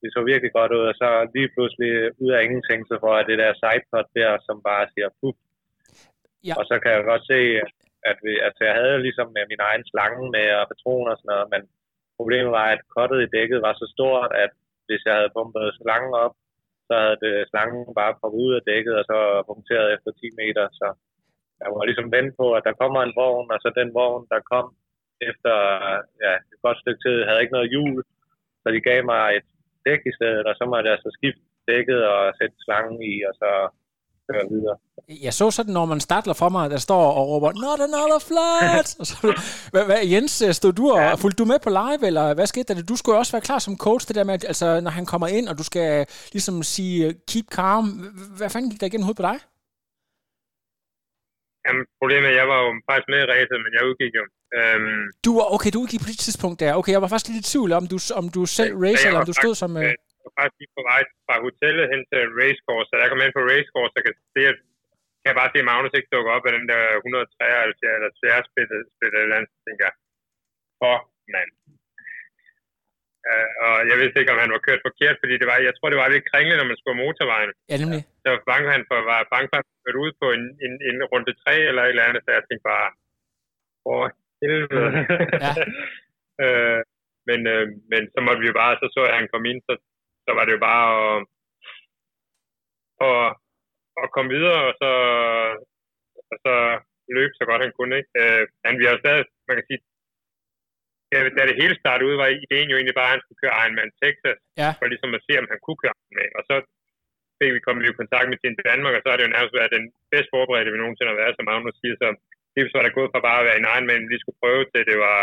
det 0.02 0.10
så 0.16 0.22
virkelig 0.32 0.52
godt 0.60 0.72
ud, 0.78 0.86
og 0.92 0.96
så 1.02 1.10
lige 1.36 1.50
pludselig 1.56 1.92
ud 2.24 2.32
af 2.36 2.42
ingenting, 2.46 2.80
så 2.90 2.96
får 3.04 3.14
jeg 3.18 3.26
det 3.30 3.38
der 3.44 3.60
sidepot 3.62 4.08
der, 4.20 4.32
som 4.48 4.58
bare 4.70 4.86
siger 4.94 5.10
puff. 5.20 5.40
Ja. 6.48 6.54
Og 6.60 6.64
så 6.70 6.76
kan 6.82 6.92
jeg 6.96 7.10
godt 7.12 7.24
se, 7.32 7.40
at 8.12 8.18
vi, 8.26 8.34
altså, 8.48 8.62
jeg 8.70 8.76
havde 8.82 9.04
ligesom 9.06 9.28
min 9.52 9.66
egen 9.70 9.84
slange 9.92 10.26
med 10.36 10.48
og 10.60 10.70
patroner 10.72 11.12
og 11.14 11.20
sådan 11.20 11.32
noget, 11.34 11.48
men 11.54 11.62
problemet 12.20 12.52
var, 12.60 12.68
at 12.76 12.82
kottet 12.96 13.20
i 13.22 13.32
dækket 13.36 13.60
var 13.68 13.74
så 13.74 13.86
stort, 13.96 14.32
at 14.44 14.52
hvis 14.88 15.02
jeg 15.08 15.16
havde 15.18 15.36
pumpet 15.36 15.78
slangen 15.80 16.14
op, 16.26 16.36
så 16.88 16.94
havde 17.04 17.20
det 17.26 17.36
slangen 17.52 17.82
bare 18.00 18.18
poppet 18.22 18.40
ud 18.46 18.54
af 18.60 18.66
dækket, 18.72 18.96
og 19.00 19.06
så 19.12 19.18
punkteret 19.50 19.88
efter 19.96 20.12
10 20.12 20.30
meter, 20.42 20.66
så 20.80 20.88
jeg 21.62 21.68
var 21.76 21.86
ligesom 21.90 22.12
vendt 22.16 22.34
på, 22.42 22.48
at 22.58 22.64
der 22.68 22.80
kommer 22.82 23.00
en 23.04 23.18
vogn, 23.20 23.52
og 23.54 23.60
så 23.64 23.70
den 23.80 23.90
vogn, 24.00 24.24
der 24.34 24.50
kom 24.52 24.68
efter 25.30 25.56
ja, 26.26 26.34
et 26.54 26.60
godt 26.66 26.80
stykke 26.82 27.02
tid, 27.06 27.18
havde 27.28 27.42
ikke 27.42 27.58
noget 27.58 27.72
hjul, 27.74 28.04
så 28.62 28.68
de 28.76 28.82
gav 28.90 29.00
mig 29.14 29.24
et 29.38 29.48
dæk 29.88 30.02
i 30.12 30.14
stedet, 30.18 30.44
og 30.50 30.56
så 30.60 30.64
måtte 30.72 30.88
jeg 30.92 30.98
så 31.06 31.10
skifte 31.18 31.44
dækket 31.70 32.02
og 32.14 32.22
sætte 32.40 32.56
slangen 32.66 33.00
i, 33.12 33.14
og 33.30 33.34
så 33.42 33.50
køre 34.28 34.46
videre. 34.54 34.78
Jeg 35.26 35.34
så 35.34 35.52
sådan, 35.52 35.74
når 35.74 35.86
man 35.86 36.00
startler 36.00 36.34
for 36.34 36.50
mig, 36.50 36.70
der 36.70 36.78
står 36.78 37.04
og 37.20 37.24
råber, 37.30 37.52
not 37.66 37.80
another 37.88 38.20
flat! 38.30 38.88
og 39.00 39.06
så, 39.08 39.16
hvad, 39.72 39.86
hvad, 39.86 40.00
Jens, 40.14 40.44
stod 40.52 40.74
du 40.74 40.92
og, 40.92 41.00
ja. 41.00 41.14
fulgte 41.14 41.40
du 41.42 41.46
med 41.46 41.60
på 41.64 41.70
live, 41.70 42.08
eller 42.08 42.34
hvad 42.34 42.48
skete 42.48 42.74
der? 42.74 42.82
Du 42.82 42.96
skulle 42.96 43.18
også 43.18 43.32
være 43.32 43.42
klar 43.42 43.60
som 43.60 43.78
coach, 43.78 44.08
det 44.08 44.16
der 44.16 44.24
med, 44.24 44.34
altså, 44.34 44.82
når 44.82 44.92
han 44.92 45.06
kommer 45.06 45.28
ind, 45.28 45.48
og 45.48 45.58
du 45.58 45.64
skal 45.64 46.06
ligesom 46.34 46.64
sige, 46.64 47.14
keep 47.32 47.46
calm. 47.52 47.86
Hvad 48.38 48.50
fanden 48.50 48.70
gik 48.72 48.80
der 48.82 48.88
igennem 48.88 49.06
hovedet 49.06 49.18
på 49.18 49.28
dig? 49.32 49.38
Jamen, 51.72 51.86
problemet 52.02 52.28
er, 52.30 52.36
jeg 52.42 52.48
var 52.54 52.60
jo 52.66 52.70
faktisk 52.90 53.10
med 53.14 53.20
i 53.24 53.28
racet, 53.34 53.58
men 53.66 53.72
jeg 53.78 53.84
udgik 53.90 54.14
jo. 54.20 54.26
Øhm, 54.58 55.04
du 55.26 55.32
var, 55.38 55.46
okay, 55.56 55.70
du 55.74 55.80
udgik 55.84 56.02
på 56.04 56.10
det 56.12 56.20
tidspunkt 56.26 56.58
der. 56.62 56.78
Okay, 56.80 56.94
jeg 56.96 57.04
var 57.04 57.10
faktisk 57.12 57.30
lidt 57.30 57.44
i 57.44 57.50
tvivl 57.52 57.72
om, 57.80 57.86
du, 57.92 57.98
om 58.20 58.26
du 58.36 58.42
selv 58.60 58.74
racer, 58.86 59.08
eller 59.08 59.22
om 59.24 59.30
du 59.32 59.38
stod 59.42 59.54
som... 59.64 59.72
Øh... 59.82 59.84
Jeg 60.20 60.26
var 60.28 60.36
faktisk 60.40 60.60
lige 60.62 60.76
på 60.78 60.84
vej 60.92 61.02
fra 61.26 61.36
hotellet 61.48 61.86
hen 61.92 62.02
til 62.12 62.22
racecourse, 62.42 62.88
så 62.90 62.96
jeg 63.02 63.10
kom 63.10 63.24
ind 63.26 63.34
på 63.38 63.44
racecourse, 63.52 63.92
så 63.96 64.00
kan 64.06 64.14
se, 64.36 64.42
at 64.52 64.58
kan 65.22 65.30
jeg 65.32 65.40
bare 65.42 65.52
se, 65.54 65.60
Magnus 65.70 65.98
ikke 65.98 66.14
dukker 66.16 66.32
op 66.38 66.46
af 66.50 66.54
den 66.58 66.66
der 66.72 66.84
173 66.98 67.96
eller 67.98 68.12
tværspillet 68.20 68.84
eller 69.24 69.38
andet, 69.38 69.54
tænker 69.66 69.84
jeg, 69.88 69.96
fuck, 70.82 71.04
mand. 71.34 71.52
Uh, 73.30 73.50
og 73.66 73.76
jeg 73.90 73.96
vidste 74.02 74.20
ikke, 74.20 74.34
om 74.34 74.44
han 74.44 74.54
var 74.56 74.66
kørt 74.68 74.86
forkert, 74.88 75.18
fordi 75.22 75.34
det 75.42 75.48
var, 75.50 75.58
jeg 75.68 75.74
tror, 75.76 75.90
det 75.90 76.02
var 76.02 76.14
lidt 76.14 76.30
kringlet, 76.32 76.58
når 76.58 76.68
man 76.72 76.80
skulle 76.80 77.02
motorvejen. 77.04 77.52
Ja, 77.72 77.76
nemlig. 77.84 78.02
Så 78.24 78.30
bange, 78.50 78.68
han 78.76 78.84
for, 78.90 78.98
var 79.12 79.32
bange 79.34 79.48
for, 79.50 79.58
at 79.60 79.68
han 79.88 80.04
ud 80.06 80.12
på 80.22 80.28
en, 80.38 80.44
en, 80.66 80.74
en 80.90 80.98
runde 81.12 81.34
3 81.44 81.54
eller 81.70 81.84
et 81.84 81.94
eller 81.94 82.08
andet, 82.08 82.22
så 82.24 82.30
jeg 82.32 82.44
tænkte 82.46 82.70
bare, 82.74 82.90
for 83.84 84.00
helvede. 84.42 84.90
ja. 85.46 85.54
uh, 86.44 86.80
men, 87.30 87.40
uh, 87.54 87.66
men 87.92 88.02
så 88.14 88.20
måtte 88.26 88.42
vi 88.42 88.48
jo 88.52 88.56
bare, 88.62 88.74
så 88.80 88.86
så 88.94 89.00
jeg, 89.06 89.14
at 89.14 89.20
han 89.20 89.32
kom 89.34 89.46
ind, 89.52 89.60
så, 89.68 89.74
så 90.26 90.32
var 90.38 90.44
det 90.46 90.54
jo 90.56 90.62
bare 90.70 90.86
at, 91.06 91.18
at, 93.08 93.28
at 94.04 94.08
komme 94.16 94.30
videre, 94.38 94.62
og 94.70 94.74
så, 94.82 94.92
og 96.32 96.38
så 96.46 96.56
løbe 97.16 97.34
så 97.36 97.44
godt 97.50 97.66
han 97.66 97.74
kunne. 97.78 97.94
Ikke? 98.00 98.12
Uh, 98.22 98.44
han 98.66 98.74
vi 98.82 98.86
har 98.90 98.98
stadig, 99.04 99.26
man 99.48 99.58
kan 99.58 99.68
sige, 99.70 99.82
da 101.38 101.44
det 101.50 101.60
hele 101.62 101.76
startede 101.82 102.08
ud, 102.10 102.16
var 102.24 102.30
ideen 102.30 102.72
jo 102.72 102.78
egentlig 102.78 102.98
bare, 103.00 103.10
at 103.10 103.16
han 103.16 103.24
skulle 103.24 103.42
køre 103.42 103.58
Ironman 103.62 103.92
Texas, 104.02 104.40
ja. 104.62 104.70
for 104.78 104.86
ligesom 104.92 105.12
at 105.18 105.26
se, 105.28 105.34
om 105.42 105.48
han 105.52 105.60
kunne 105.62 105.82
køre 105.84 105.98
med. 106.18 106.28
Og 106.38 106.44
så 106.50 106.56
fik 107.40 107.52
vi 107.56 107.66
kommet 107.66 107.84
i 107.84 108.00
kontakt 108.02 108.28
med 108.30 108.38
Team 108.40 108.56
Danmark, 108.72 108.94
og 108.96 109.02
så 109.02 109.08
har 109.10 109.18
det 109.18 109.26
jo 109.26 109.36
nærmest 109.36 109.58
været 109.60 109.76
den 109.78 109.86
bedst 110.12 110.30
forberedte, 110.34 110.74
vi 110.74 110.82
nogensinde 110.82 111.12
har 111.14 111.22
været, 111.22 111.36
som 111.36 111.46
Magnus 111.50 111.78
siger. 111.82 111.96
Så 112.02 112.08
det 112.54 112.62
var 112.76 112.86
der 112.86 112.98
gået 112.98 113.12
fra 113.14 113.26
bare 113.28 113.42
at 113.42 113.48
være 113.48 113.60
en 113.60 113.70
Ironman, 113.74 114.12
vi 114.14 114.18
skulle 114.22 114.42
prøve 114.44 114.64
til, 114.72 114.82
det 114.92 114.98
var, 115.08 115.22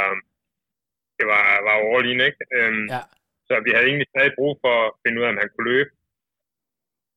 det 1.19 1.27
var, 1.33 1.45
var 1.67 1.77
all 1.93 2.05
in, 2.13 2.21
ikke? 2.29 2.41
Øhm, 2.57 2.87
ja. 2.95 3.03
Så 3.49 3.55
vi 3.67 3.71
havde 3.75 3.89
egentlig 3.91 4.11
stadig 4.11 4.33
brug 4.39 4.53
for 4.65 4.75
at 4.85 4.93
finde 5.03 5.17
ud 5.19 5.27
af, 5.27 5.33
om 5.33 5.41
han 5.43 5.51
kunne 5.53 5.71
løbe 5.73 5.91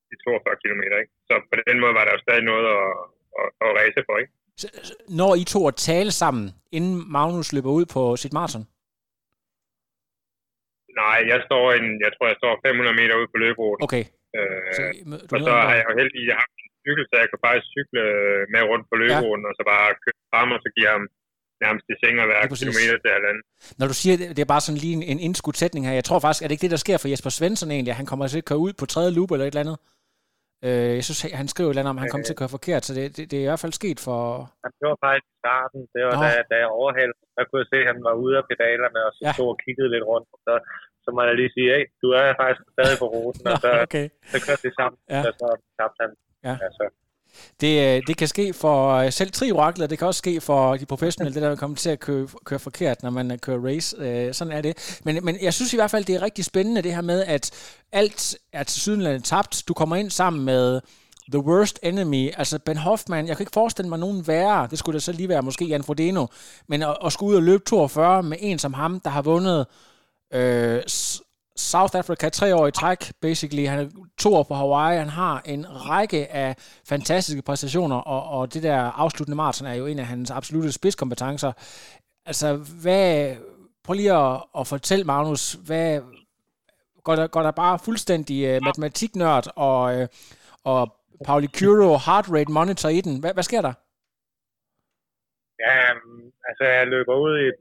de 0.10 0.15
42 0.24 0.62
km, 0.63 0.84
ikke? 1.02 1.13
Så 1.30 1.34
på 1.50 1.56
den 1.69 1.78
måde 1.82 1.93
var 1.98 2.06
der 2.06 2.13
jo 2.15 2.24
stadig 2.26 2.43
noget 2.52 2.65
at, 2.78 2.88
at, 3.39 3.48
at 3.63 3.69
race 3.80 4.02
for, 4.08 4.15
ikke? 4.22 4.34
når 5.19 5.36
I 5.36 5.43
to 5.43 5.67
at 5.67 5.76
tale 5.76 6.12
sammen, 6.12 6.45
inden 6.72 7.12
Magnus 7.12 7.54
løber 7.54 7.72
ud 7.80 7.86
på 7.86 8.15
sit 8.15 8.34
maraton? 8.34 8.65
Nej, 11.04 11.17
jeg 11.32 11.39
står 11.47 11.65
en, 11.77 11.88
jeg 12.06 12.12
tror, 12.15 12.25
jeg 12.32 12.38
står 12.41 12.54
500 12.65 12.99
meter 12.99 13.15
ude 13.19 13.30
på 13.34 13.38
løberuten. 13.43 13.84
Okay. 13.88 14.04
Øh, 14.38 14.69
så, 14.77 14.82
og 15.36 15.39
så 15.47 15.54
har 15.67 15.75
jeg 15.80 15.86
jo 15.89 15.93
heldigvis, 15.99 16.27
jeg 16.32 16.38
har 16.41 16.47
en 16.49 16.71
cykel, 16.86 17.04
så 17.10 17.15
jeg 17.21 17.27
kan 17.32 17.39
faktisk 17.45 17.67
cykle 17.75 18.01
med 18.54 18.62
rundt 18.71 18.86
på 18.91 18.95
løberuten, 19.01 19.45
ja. 19.45 19.49
og 19.49 19.54
så 19.58 19.63
bare 19.73 19.88
køre 20.04 20.19
frem, 20.32 20.49
og 20.56 20.60
så 20.65 20.69
giver 20.75 20.91
ham 20.97 21.06
nærmest 21.63 21.86
i 21.93 21.95
seng 22.01 22.15
hver 22.30 22.41
kilometer 22.62 22.95
til 23.04 23.12
halvanden. 23.17 23.43
Når 23.80 23.88
du 23.91 23.95
siger, 24.01 24.15
det 24.38 24.41
er 24.43 24.51
bare 24.54 24.63
sådan 24.65 24.82
lige 24.86 24.95
en, 24.99 25.04
en 25.13 25.19
indskudt 25.27 25.58
sætning 25.62 25.84
her, 25.88 25.93
jeg 25.99 26.08
tror 26.10 26.19
faktisk, 26.19 26.41
at 26.41 26.47
det 26.47 26.56
ikke 26.56 26.65
det, 26.67 26.75
der 26.75 26.86
sker 26.86 26.97
for 27.01 27.12
Jesper 27.13 27.34
Svensson 27.38 27.71
egentlig, 27.71 27.91
at 27.93 27.99
han 28.01 28.10
kommer 28.12 28.23
til 28.27 28.43
at 28.43 28.49
køre 28.49 28.63
ud 28.65 28.73
på 28.80 28.86
tredje 28.93 29.12
loop 29.17 29.32
eller 29.32 29.45
et 29.45 29.54
eller 29.54 29.65
andet? 29.65 29.77
Øh, 30.67 30.91
jeg 30.97 31.04
synes, 31.08 31.21
han 31.41 31.47
skrev 31.54 31.65
et 31.65 31.69
eller 31.69 31.82
andet 31.82 31.93
om, 31.93 32.00
at 32.00 32.04
han 32.06 32.13
kom 32.13 32.24
til 32.24 32.36
at 32.36 32.41
køre 32.41 32.56
forkert, 32.58 32.84
så 32.86 32.91
det, 32.97 33.04
det, 33.17 33.24
det 33.32 33.38
er 33.38 33.45
i 33.45 33.50
hvert 33.52 33.63
fald 33.65 33.80
sket 33.82 34.00
for... 34.08 34.19
Det 34.80 34.86
var 34.91 34.97
faktisk 35.06 35.28
i 35.36 35.38
starten. 35.43 35.80
Det 35.93 36.02
var, 36.08 36.13
da, 36.24 36.30
da 36.52 36.56
jeg 36.63 36.69
overhældte. 36.82 37.19
Der 37.36 37.43
kunne 37.45 37.62
jeg 37.63 37.69
se, 37.74 37.78
at 37.84 37.89
han 37.91 38.00
var 38.08 38.13
ude 38.24 38.36
af 38.39 38.45
pedalerne, 38.52 39.00
og 39.08 39.12
så 39.17 39.21
ja. 39.26 39.32
stod 39.36 39.47
og 39.54 39.58
kiggede 39.63 39.89
lidt 39.93 40.06
rundt. 40.12 40.28
Så, 40.47 40.54
så 41.04 41.10
må 41.15 41.19
jeg 41.28 41.36
lige 41.41 41.52
sige, 41.56 41.67
hey, 41.76 41.84
du 42.02 42.08
er 42.19 42.26
faktisk 42.41 42.63
stadig 42.76 42.97
på 43.02 43.08
ruten, 43.15 43.45
og 43.54 43.58
så, 43.65 43.69
okay. 43.88 44.08
så 44.32 44.38
kørte 44.45 44.63
vi 44.67 44.71
sammen, 44.80 44.97
ja. 45.13 45.19
og 45.28 45.34
så 45.41 45.47
tabte 45.78 46.00
han. 46.04 46.12
Ja. 46.47 46.56
Altså, 46.65 46.84
det, 47.62 47.98
øh, 47.98 48.02
det 48.08 48.17
kan 48.17 48.28
ske 48.28 48.54
for 48.54 48.94
øh, 48.94 49.12
selv 49.12 49.32
tre 49.32 49.52
orakler, 49.52 49.88
det 49.88 49.98
kan 49.98 50.08
også 50.08 50.17
ske 50.17 50.41
for 50.41 50.76
de 50.78 50.86
professionelle, 50.86 51.36
det 51.36 51.41
der 51.41 51.56
kommer 51.56 51.78
til 51.78 51.89
at 51.89 52.00
køre, 52.00 52.28
køre 52.46 52.60
forkert, 52.60 53.04
når 53.04 53.10
man 53.10 53.32
øh, 53.32 53.38
kører 53.38 53.65
race. 53.65 54.34
sådan 54.34 54.54
er 54.54 54.62
det. 54.62 55.00
Men, 55.04 55.26
men 55.26 55.38
jeg 55.41 55.54
synes 55.54 55.74
i 55.74 55.78
hvert 55.78 55.91
fald, 55.91 56.06
det 56.06 56.15
er 56.15 56.22
rigtig 56.22 56.46
spændende 56.46 56.82
det 56.82 56.96
her 56.96 57.02
med, 57.02 57.24
at 57.24 57.52
alt 57.91 58.38
er 58.54 58.63
til 58.63 58.82
sydenlandet 58.82 59.24
tabt. 59.24 59.63
Du 59.67 59.74
kommer 59.74 59.96
ind 59.96 60.10
sammen 60.10 60.46
med 60.46 60.82
the 61.32 61.39
worst 61.39 61.80
enemy. 61.84 62.32
Altså 62.38 62.60
Ben 62.60 62.78
Hoffman, 62.78 63.28
jeg 63.28 63.38
kan 63.38 63.44
ikke 63.44 63.54
forestille 63.54 63.89
mig 63.89 64.00
nogen 64.00 64.28
værre, 64.28 64.67
det 64.72 64.80
skulle 64.80 64.94
da 64.94 65.00
så 65.00 65.12
lige 65.12 65.30
være 65.30 65.41
måske 65.41 65.65
Jan 65.65 65.84
Frodeno, 65.84 66.26
men 66.67 66.84
at, 66.84 66.98
at 67.06 67.13
skulle 67.13 67.32
ud 67.32 67.36
og 67.36 67.44
løbe 67.44 67.63
42 67.63 68.24
med 68.24 68.38
en 68.39 68.60
som 68.60 68.74
ham, 68.74 69.00
der 69.00 69.10
har 69.10 69.22
vundet 69.22 69.65
øh, 70.34 70.82
South 71.62 71.97
Africa 71.97 72.30
tre 72.30 72.56
år 72.56 72.67
i 72.67 72.71
træk, 72.71 73.12
basically. 73.21 73.67
Han 73.67 73.80
er 73.80 73.89
to 74.17 74.36
år 74.36 74.43
på 74.43 74.54
Hawaii. 74.54 74.97
Han 74.97 75.10
har 75.10 75.41
en 75.45 75.65
række 75.89 76.32
af 76.32 76.56
fantastiske 76.89 77.41
præstationer, 77.41 77.95
og, 77.95 78.39
og 78.39 78.54
det 78.54 78.63
der 78.63 78.78
afsluttende 79.04 79.36
maraton 79.36 79.67
er 79.67 79.74
jo 79.74 79.86
en 79.86 80.00
af 80.00 80.06
hans 80.06 80.32
absolute 80.32 80.71
spidskompetencer. 80.71 81.52
Altså, 82.26 82.56
hvad... 82.82 83.36
Prøv 83.84 83.93
lige 83.93 84.13
at, 84.13 84.43
at 84.60 84.67
fortælle, 84.67 85.06
Magnus, 85.06 85.54
hvad... 85.54 86.02
Går 87.04 87.15
der, 87.15 87.28
går 87.28 87.43
der 87.43 87.52
bare 87.52 87.80
fuldstændig 87.80 88.38
uh, 88.56 88.63
matematiknørd 88.63 89.47
og, 89.56 89.97
uh, 89.97 90.08
og 90.63 90.82
Pauli 91.26 91.47
Curo 91.47 91.97
heart 92.06 92.28
rate 92.36 92.52
monitor 92.52 92.89
i 92.89 93.02
den? 93.02 93.19
Hvad, 93.21 93.34
hvad 93.34 93.43
sker 93.43 93.62
der? 93.62 93.74
Ja, 95.65 95.93
mm, 95.93 96.28
altså 96.47 96.63
jeg 96.63 96.88
løber 96.88 97.15
ud 97.26 97.34
i 97.43 97.47
et 97.52 97.60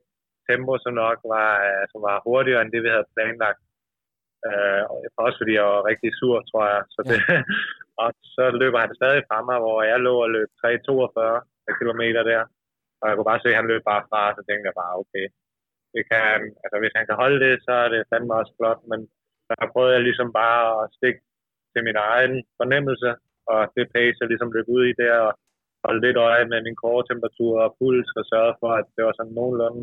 tempo, 0.48 0.72
som 0.78 0.92
nok 1.04 1.18
var, 1.34 1.50
øh, 1.68 1.82
som 1.92 2.00
var 2.08 2.16
hurtigere 2.26 2.62
end 2.62 2.72
det, 2.74 2.82
vi 2.82 2.88
havde 2.94 3.12
planlagt. 3.14 3.60
Øh, 4.48 4.82
også 5.24 5.36
fordi 5.40 5.52
jeg 5.58 5.66
var 5.74 5.88
rigtig 5.90 6.10
sur, 6.20 6.36
tror 6.50 6.64
jeg. 6.72 6.82
Så, 6.94 7.00
det, 7.08 7.16
ja. 7.28 7.38
og 8.02 8.08
så 8.34 8.44
løber 8.62 8.78
han 8.84 8.98
stadig 9.00 9.22
fra 9.28 9.38
mig, 9.48 9.58
hvor 9.64 9.78
jeg 9.90 9.98
lå 10.06 10.14
og 10.24 10.30
løb 10.36 10.48
3,42 10.64 11.74
km 11.78 12.02
der. 12.30 12.42
Og 13.00 13.04
jeg 13.08 13.14
kunne 13.14 13.30
bare 13.32 13.42
se, 13.42 13.48
at 13.52 13.60
han 13.60 13.70
løb 13.72 13.82
bare 13.92 14.06
fra, 14.10 14.22
så 14.36 14.40
tænkte 14.44 14.68
jeg 14.68 14.80
bare, 14.82 14.98
okay. 15.02 15.26
Det 15.94 16.02
kan, 16.10 16.24
altså, 16.64 16.76
hvis 16.80 16.96
han 16.98 17.06
kan 17.06 17.20
holde 17.22 17.38
det, 17.46 17.54
så 17.66 17.72
er 17.84 17.88
det 17.94 18.08
fandme 18.10 18.34
også 18.40 18.52
flot, 18.58 18.80
men 18.90 19.00
der 19.48 19.72
prøvede 19.72 19.94
jeg 19.96 20.06
ligesom 20.08 20.28
bare 20.42 20.62
at 20.80 20.90
stikke 20.96 21.20
til 21.72 21.82
min 21.88 21.98
egen 22.12 22.34
fornemmelse, 22.60 23.10
og 23.52 23.60
det 23.76 23.92
pace, 23.94 24.20
jeg 24.20 24.28
ligesom 24.30 24.54
løb 24.56 24.66
ud 24.76 24.84
i 24.86 24.98
der, 25.02 25.16
og 25.26 25.32
holde 25.84 26.00
lidt 26.06 26.18
øje 26.28 26.44
med 26.52 26.58
min 26.66 26.78
temperatur 27.10 27.52
og 27.64 27.74
puls, 27.78 28.10
og 28.20 28.24
sørge 28.32 28.54
for, 28.60 28.70
at 28.80 28.86
det 28.96 29.02
var 29.04 29.14
sådan 29.16 29.36
nogenlunde 29.38 29.82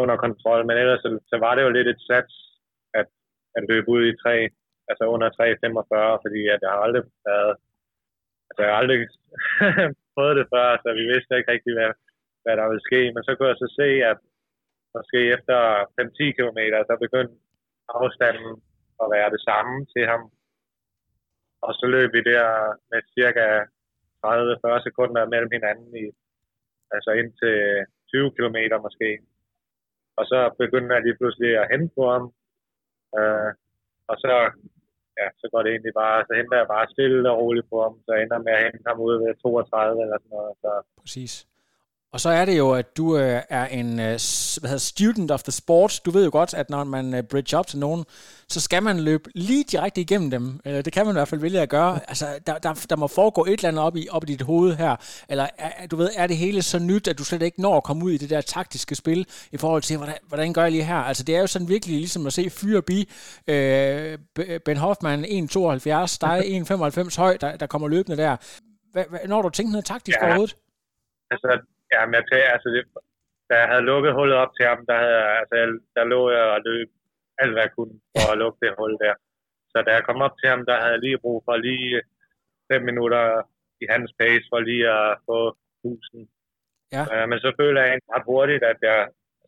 under 0.00 0.16
kontrol. 0.24 0.60
Men 0.66 0.76
ellers 0.82 1.00
så, 1.04 1.10
så 1.30 1.36
var 1.44 1.52
det 1.54 1.62
jo 1.62 1.70
lidt 1.76 1.88
et 1.88 2.02
sats, 2.10 2.34
at 3.56 3.62
løbe 3.70 3.88
ud 3.96 4.02
i 4.10 4.18
3, 4.22 4.48
altså 4.90 5.04
under 5.14 5.28
3,45, 5.30 6.22
fordi 6.24 6.40
at 6.54 6.60
jeg 6.64 6.70
har 6.74 6.82
aldrig 6.86 7.04
været, 7.30 7.54
altså 8.48 8.60
jeg 8.64 8.70
har 8.72 8.80
aldrig 8.82 9.00
prøvet 10.14 10.36
det 10.40 10.46
før, 10.54 10.66
så 10.82 10.88
vi 11.00 11.04
vidste 11.12 11.36
ikke 11.38 11.52
rigtig, 11.54 11.72
hvad, 11.78 11.92
hvad 12.44 12.54
der 12.56 12.66
ville 12.70 12.86
ske. 12.88 13.00
Men 13.14 13.22
så 13.24 13.30
kunne 13.32 13.50
jeg 13.50 13.60
så 13.62 13.68
se, 13.80 13.88
at 14.12 14.18
måske 14.96 15.18
efter 15.36 15.58
5-10 15.98 16.36
km, 16.38 16.60
så 16.88 16.94
begyndte 17.04 17.36
afstanden 17.98 18.52
at 19.02 19.06
være 19.14 19.30
det 19.34 19.42
samme 19.48 19.74
til 19.94 20.04
ham. 20.12 20.22
Og 21.66 21.72
så 21.78 21.86
løb 21.94 22.08
vi 22.16 22.22
der 22.32 22.48
med 22.90 23.00
cirka 23.16 23.46
30-40 24.26 24.82
sekunder 24.86 25.22
mellem 25.32 25.50
hinanden 25.56 25.90
i, 26.04 26.06
altså 26.94 27.10
ind 27.20 27.30
til 27.42 27.56
20 28.08 28.30
km 28.36 28.58
måske. 28.86 29.10
Og 30.18 30.24
så 30.30 30.38
begyndte 30.62 30.94
jeg 30.94 31.02
lige 31.04 31.18
pludselig 31.20 31.50
at 31.58 31.70
hente 31.72 31.90
på 31.98 32.04
ham, 32.12 32.24
Øh, 33.18 33.50
og 34.10 34.16
så 34.22 34.32
ja, 35.20 35.26
så 35.40 35.46
går 35.52 35.60
det 35.62 35.70
egentlig 35.70 35.94
bare, 36.02 36.18
så 36.26 36.32
henter 36.38 36.56
jeg 36.60 36.68
bare 36.74 36.92
stille 36.94 37.30
og 37.30 37.38
roligt 37.42 37.68
på 37.72 37.76
ham, 37.84 37.94
så 38.06 38.12
ender 38.22 38.38
med 38.46 38.52
at 38.56 38.64
hente 38.66 38.88
ham 38.90 39.00
ud 39.06 39.14
ved 39.22 39.34
32 39.34 40.02
eller 40.04 40.18
sådan 40.22 40.34
noget. 40.38 40.54
Så. 40.62 40.70
Præcis. 41.02 41.34
Og 42.14 42.20
så 42.20 42.28
er 42.28 42.44
det 42.44 42.58
jo, 42.58 42.72
at 42.72 42.96
du 42.96 43.16
øh, 43.16 43.42
er 43.48 43.66
en 43.66 43.90
øh, 44.00 44.18
hvad 44.60 44.68
hedder, 44.68 44.78
student 44.78 45.30
of 45.30 45.42
the 45.42 45.52
sport. 45.52 46.00
Du 46.04 46.10
ved 46.10 46.24
jo 46.24 46.30
godt, 46.32 46.54
at 46.54 46.70
når 46.70 46.84
man 46.84 47.14
øh, 47.14 47.22
bridge 47.22 47.56
op 47.56 47.66
til 47.66 47.78
nogen, 47.78 48.04
så 48.48 48.60
skal 48.60 48.82
man 48.82 49.00
løbe 49.00 49.30
lige 49.34 49.64
direkte 49.64 50.00
igennem 50.00 50.30
dem. 50.30 50.60
Øh, 50.66 50.84
det 50.84 50.92
kan 50.92 51.06
man 51.06 51.12
i 51.12 51.18
hvert 51.18 51.28
fald 51.28 51.40
vælge 51.40 51.60
at 51.60 51.68
gøre. 51.68 52.00
Altså, 52.08 52.26
der, 52.46 52.58
der, 52.58 52.86
der 52.90 52.96
må 52.96 53.06
foregå 53.06 53.44
et 53.44 53.52
eller 53.52 53.68
andet 53.68 53.82
op 53.82 53.96
i, 53.96 54.08
op 54.10 54.24
i 54.24 54.26
dit 54.26 54.42
hoved 54.42 54.74
her. 54.74 54.96
Eller 55.28 55.46
er, 55.58 55.86
du 55.86 55.96
ved, 55.96 56.10
er 56.16 56.26
det 56.26 56.36
hele 56.36 56.62
så 56.62 56.78
nyt, 56.78 57.08
at 57.08 57.18
du 57.18 57.24
slet 57.24 57.42
ikke 57.42 57.60
når 57.60 57.76
at 57.76 57.84
komme 57.84 58.04
ud 58.04 58.10
i 58.10 58.16
det 58.16 58.30
der 58.30 58.40
taktiske 58.40 58.94
spil, 58.94 59.26
i 59.52 59.56
forhold 59.56 59.82
til, 59.82 59.96
hvordan, 59.96 60.16
hvordan 60.28 60.52
gør 60.52 60.62
jeg 60.62 60.72
lige 60.72 60.84
her? 60.84 60.96
Altså, 60.96 61.24
det 61.24 61.36
er 61.36 61.40
jo 61.40 61.46
sådan 61.46 61.68
virkelig 61.68 61.96
ligesom 61.96 62.26
at 62.26 62.32
se 62.32 62.50
Fyre 62.50 62.82
Bi, 62.82 63.10
øh, 63.46 64.18
Ben 64.64 64.76
Hoffman 64.76 65.24
1,72, 65.24 65.28
dig 66.20 66.42
1,95 66.70 67.16
høj, 67.16 67.36
der, 67.36 67.56
der 67.56 67.66
kommer 67.66 67.88
løbende 67.88 68.16
der. 68.16 68.36
Hvad, 68.92 69.04
hvad, 69.10 69.20
når 69.26 69.42
du 69.42 69.48
tænker 69.48 69.72
noget 69.72 69.84
taktisk 69.84 70.18
ja. 70.20 70.26
overhovedet? 70.26 70.56
Altså, 71.30 71.73
Ja, 71.94 72.00
men 72.06 72.14
jeg 72.18 72.24
tænker, 72.26 72.48
altså, 72.54 72.68
det, 72.74 72.82
da 73.50 73.54
jeg 73.62 73.68
havde 73.72 73.88
lukket 73.90 74.16
hullet 74.18 74.36
op 74.42 74.52
til 74.54 74.64
ham, 74.70 74.80
der, 74.90 74.96
havde, 75.04 75.22
altså, 75.40 75.56
der 75.96 76.04
lå 76.12 76.20
jeg 76.36 76.44
og 76.54 76.60
løb 76.68 76.88
alt, 77.40 77.52
hvad 77.52 77.62
jeg 77.66 77.72
kunne 77.76 77.94
for 78.14 78.26
at 78.32 78.38
lukke 78.42 78.58
det 78.62 78.74
hul 78.78 78.92
der. 79.04 79.14
Så 79.70 79.76
da 79.86 79.90
jeg 79.94 80.04
kom 80.04 80.20
op 80.26 80.34
til 80.40 80.48
ham, 80.52 80.62
der 80.68 80.76
havde 80.80 80.94
jeg 80.96 81.04
lige 81.04 81.22
brug 81.24 81.38
for 81.46 81.56
lige 81.56 82.02
fem 82.70 82.82
minutter 82.90 83.24
i 83.82 83.86
hans 83.92 84.10
pace 84.18 84.46
for 84.50 84.60
lige 84.68 84.88
at 85.00 85.18
få 85.28 85.38
husen. 85.84 86.20
Ja. 86.94 87.02
Uh, 87.12 87.24
men 87.30 87.38
så 87.44 87.50
føler 87.60 87.80
jeg 87.82 88.00
ret 88.14 88.28
hurtigt, 88.30 88.62
at 88.72 88.78
jeg 88.82 89.00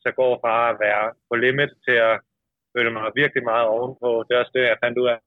så 0.05 0.11
går 0.21 0.33
fra 0.43 0.55
at 0.71 0.77
være 0.87 1.05
på 1.29 1.35
limit 1.45 1.73
til 1.87 1.97
at 2.11 2.17
føle 2.73 2.91
mig 2.93 3.03
virkelig 3.21 3.45
meget 3.45 3.67
ovenpå. 3.75 4.09
Det 4.25 4.33
er 4.33 4.41
også 4.43 4.55
det, 4.55 4.63
jeg 4.63 4.83
fandt 4.85 4.99
ud 5.03 5.09
af 5.15 5.19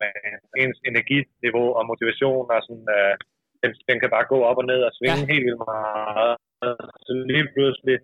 med 0.00 0.12
ens 0.62 0.78
energiniveau 0.90 1.68
og 1.78 1.86
motivation 1.90 2.46
og 2.54 2.60
sådan, 2.66 2.88
uh, 2.98 3.14
den, 3.66 3.74
den 3.88 3.98
kan 4.00 4.10
bare 4.16 4.30
gå 4.32 4.38
op 4.50 4.58
og 4.62 4.66
ned 4.72 4.80
og 4.88 4.92
svinge 4.96 5.22
ja. 5.24 5.30
helt 5.32 5.44
vildt 5.46 5.64
meget. 5.74 6.34
Så 7.04 7.10
lige 7.30 7.46
pludselig, 7.54 7.96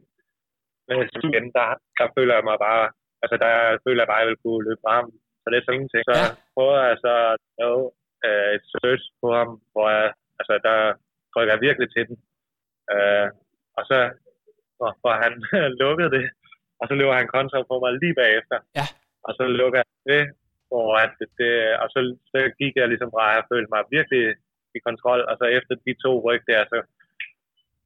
igen, 1.27 1.47
der, 1.57 1.67
der 1.99 2.07
føler 2.17 2.35
jeg 2.39 2.45
mig 2.51 2.59
bare, 2.67 2.85
altså 3.23 3.37
der 3.45 3.53
føler 3.85 4.01
jeg 4.03 4.11
bare, 4.11 4.21
at 4.21 4.25
jeg 4.25 4.31
vil 4.31 4.43
kunne 4.45 4.65
løbe 4.67 4.85
frem. 4.87 5.07
Så 5.41 5.47
det 5.51 5.57
er 5.57 5.65
sådan 5.65 5.77
ingenting. 5.79 6.05
Så 6.09 6.15
ja. 6.21 6.29
prøver 6.55 6.79
jeg 6.91 6.99
så 7.07 7.13
at 7.33 7.37
lave 7.61 7.81
uh, 8.27 8.49
et 8.57 8.65
search 8.73 9.05
på 9.21 9.29
ham, 9.39 9.51
hvor 9.73 9.87
jeg, 9.97 10.07
altså 10.41 10.55
der 10.69 10.79
trykker 11.33 11.53
jeg 11.55 11.65
virkelig 11.67 11.89
til 11.91 12.05
den. 12.09 12.17
Uh, 12.95 13.29
og 13.79 13.83
så 13.91 13.99
får 15.03 15.15
han 15.25 15.33
lukket 15.83 16.09
det, 16.17 16.25
og 16.81 16.85
så 16.89 16.95
løber 16.99 17.15
han 17.21 17.33
kontra 17.35 17.59
på 17.71 17.75
mig 17.83 17.93
lige 18.03 18.19
bagefter. 18.23 18.59
Ja. 18.79 18.87
Og 19.27 19.33
så 19.39 19.45
lukker 19.61 19.79
jeg 19.83 19.91
det, 20.13 20.25
hvor 20.69 20.89
at 21.05 21.13
det, 21.41 21.53
og 21.83 21.89
så, 21.95 22.01
så 22.33 22.39
gik 22.61 22.75
jeg 22.77 22.89
ligesom 22.89 23.11
fra, 23.15 23.25
at 23.31 23.37
jeg 23.37 23.45
følte 23.53 23.73
mig 23.75 23.83
virkelig 23.97 24.25
i 24.79 24.81
kontrol, 24.89 25.21
og 25.31 25.35
så 25.41 25.47
efter 25.59 25.75
de 25.87 25.93
to 26.05 26.13
ryg 26.27 26.43
der, 26.51 26.61
så, 26.73 26.79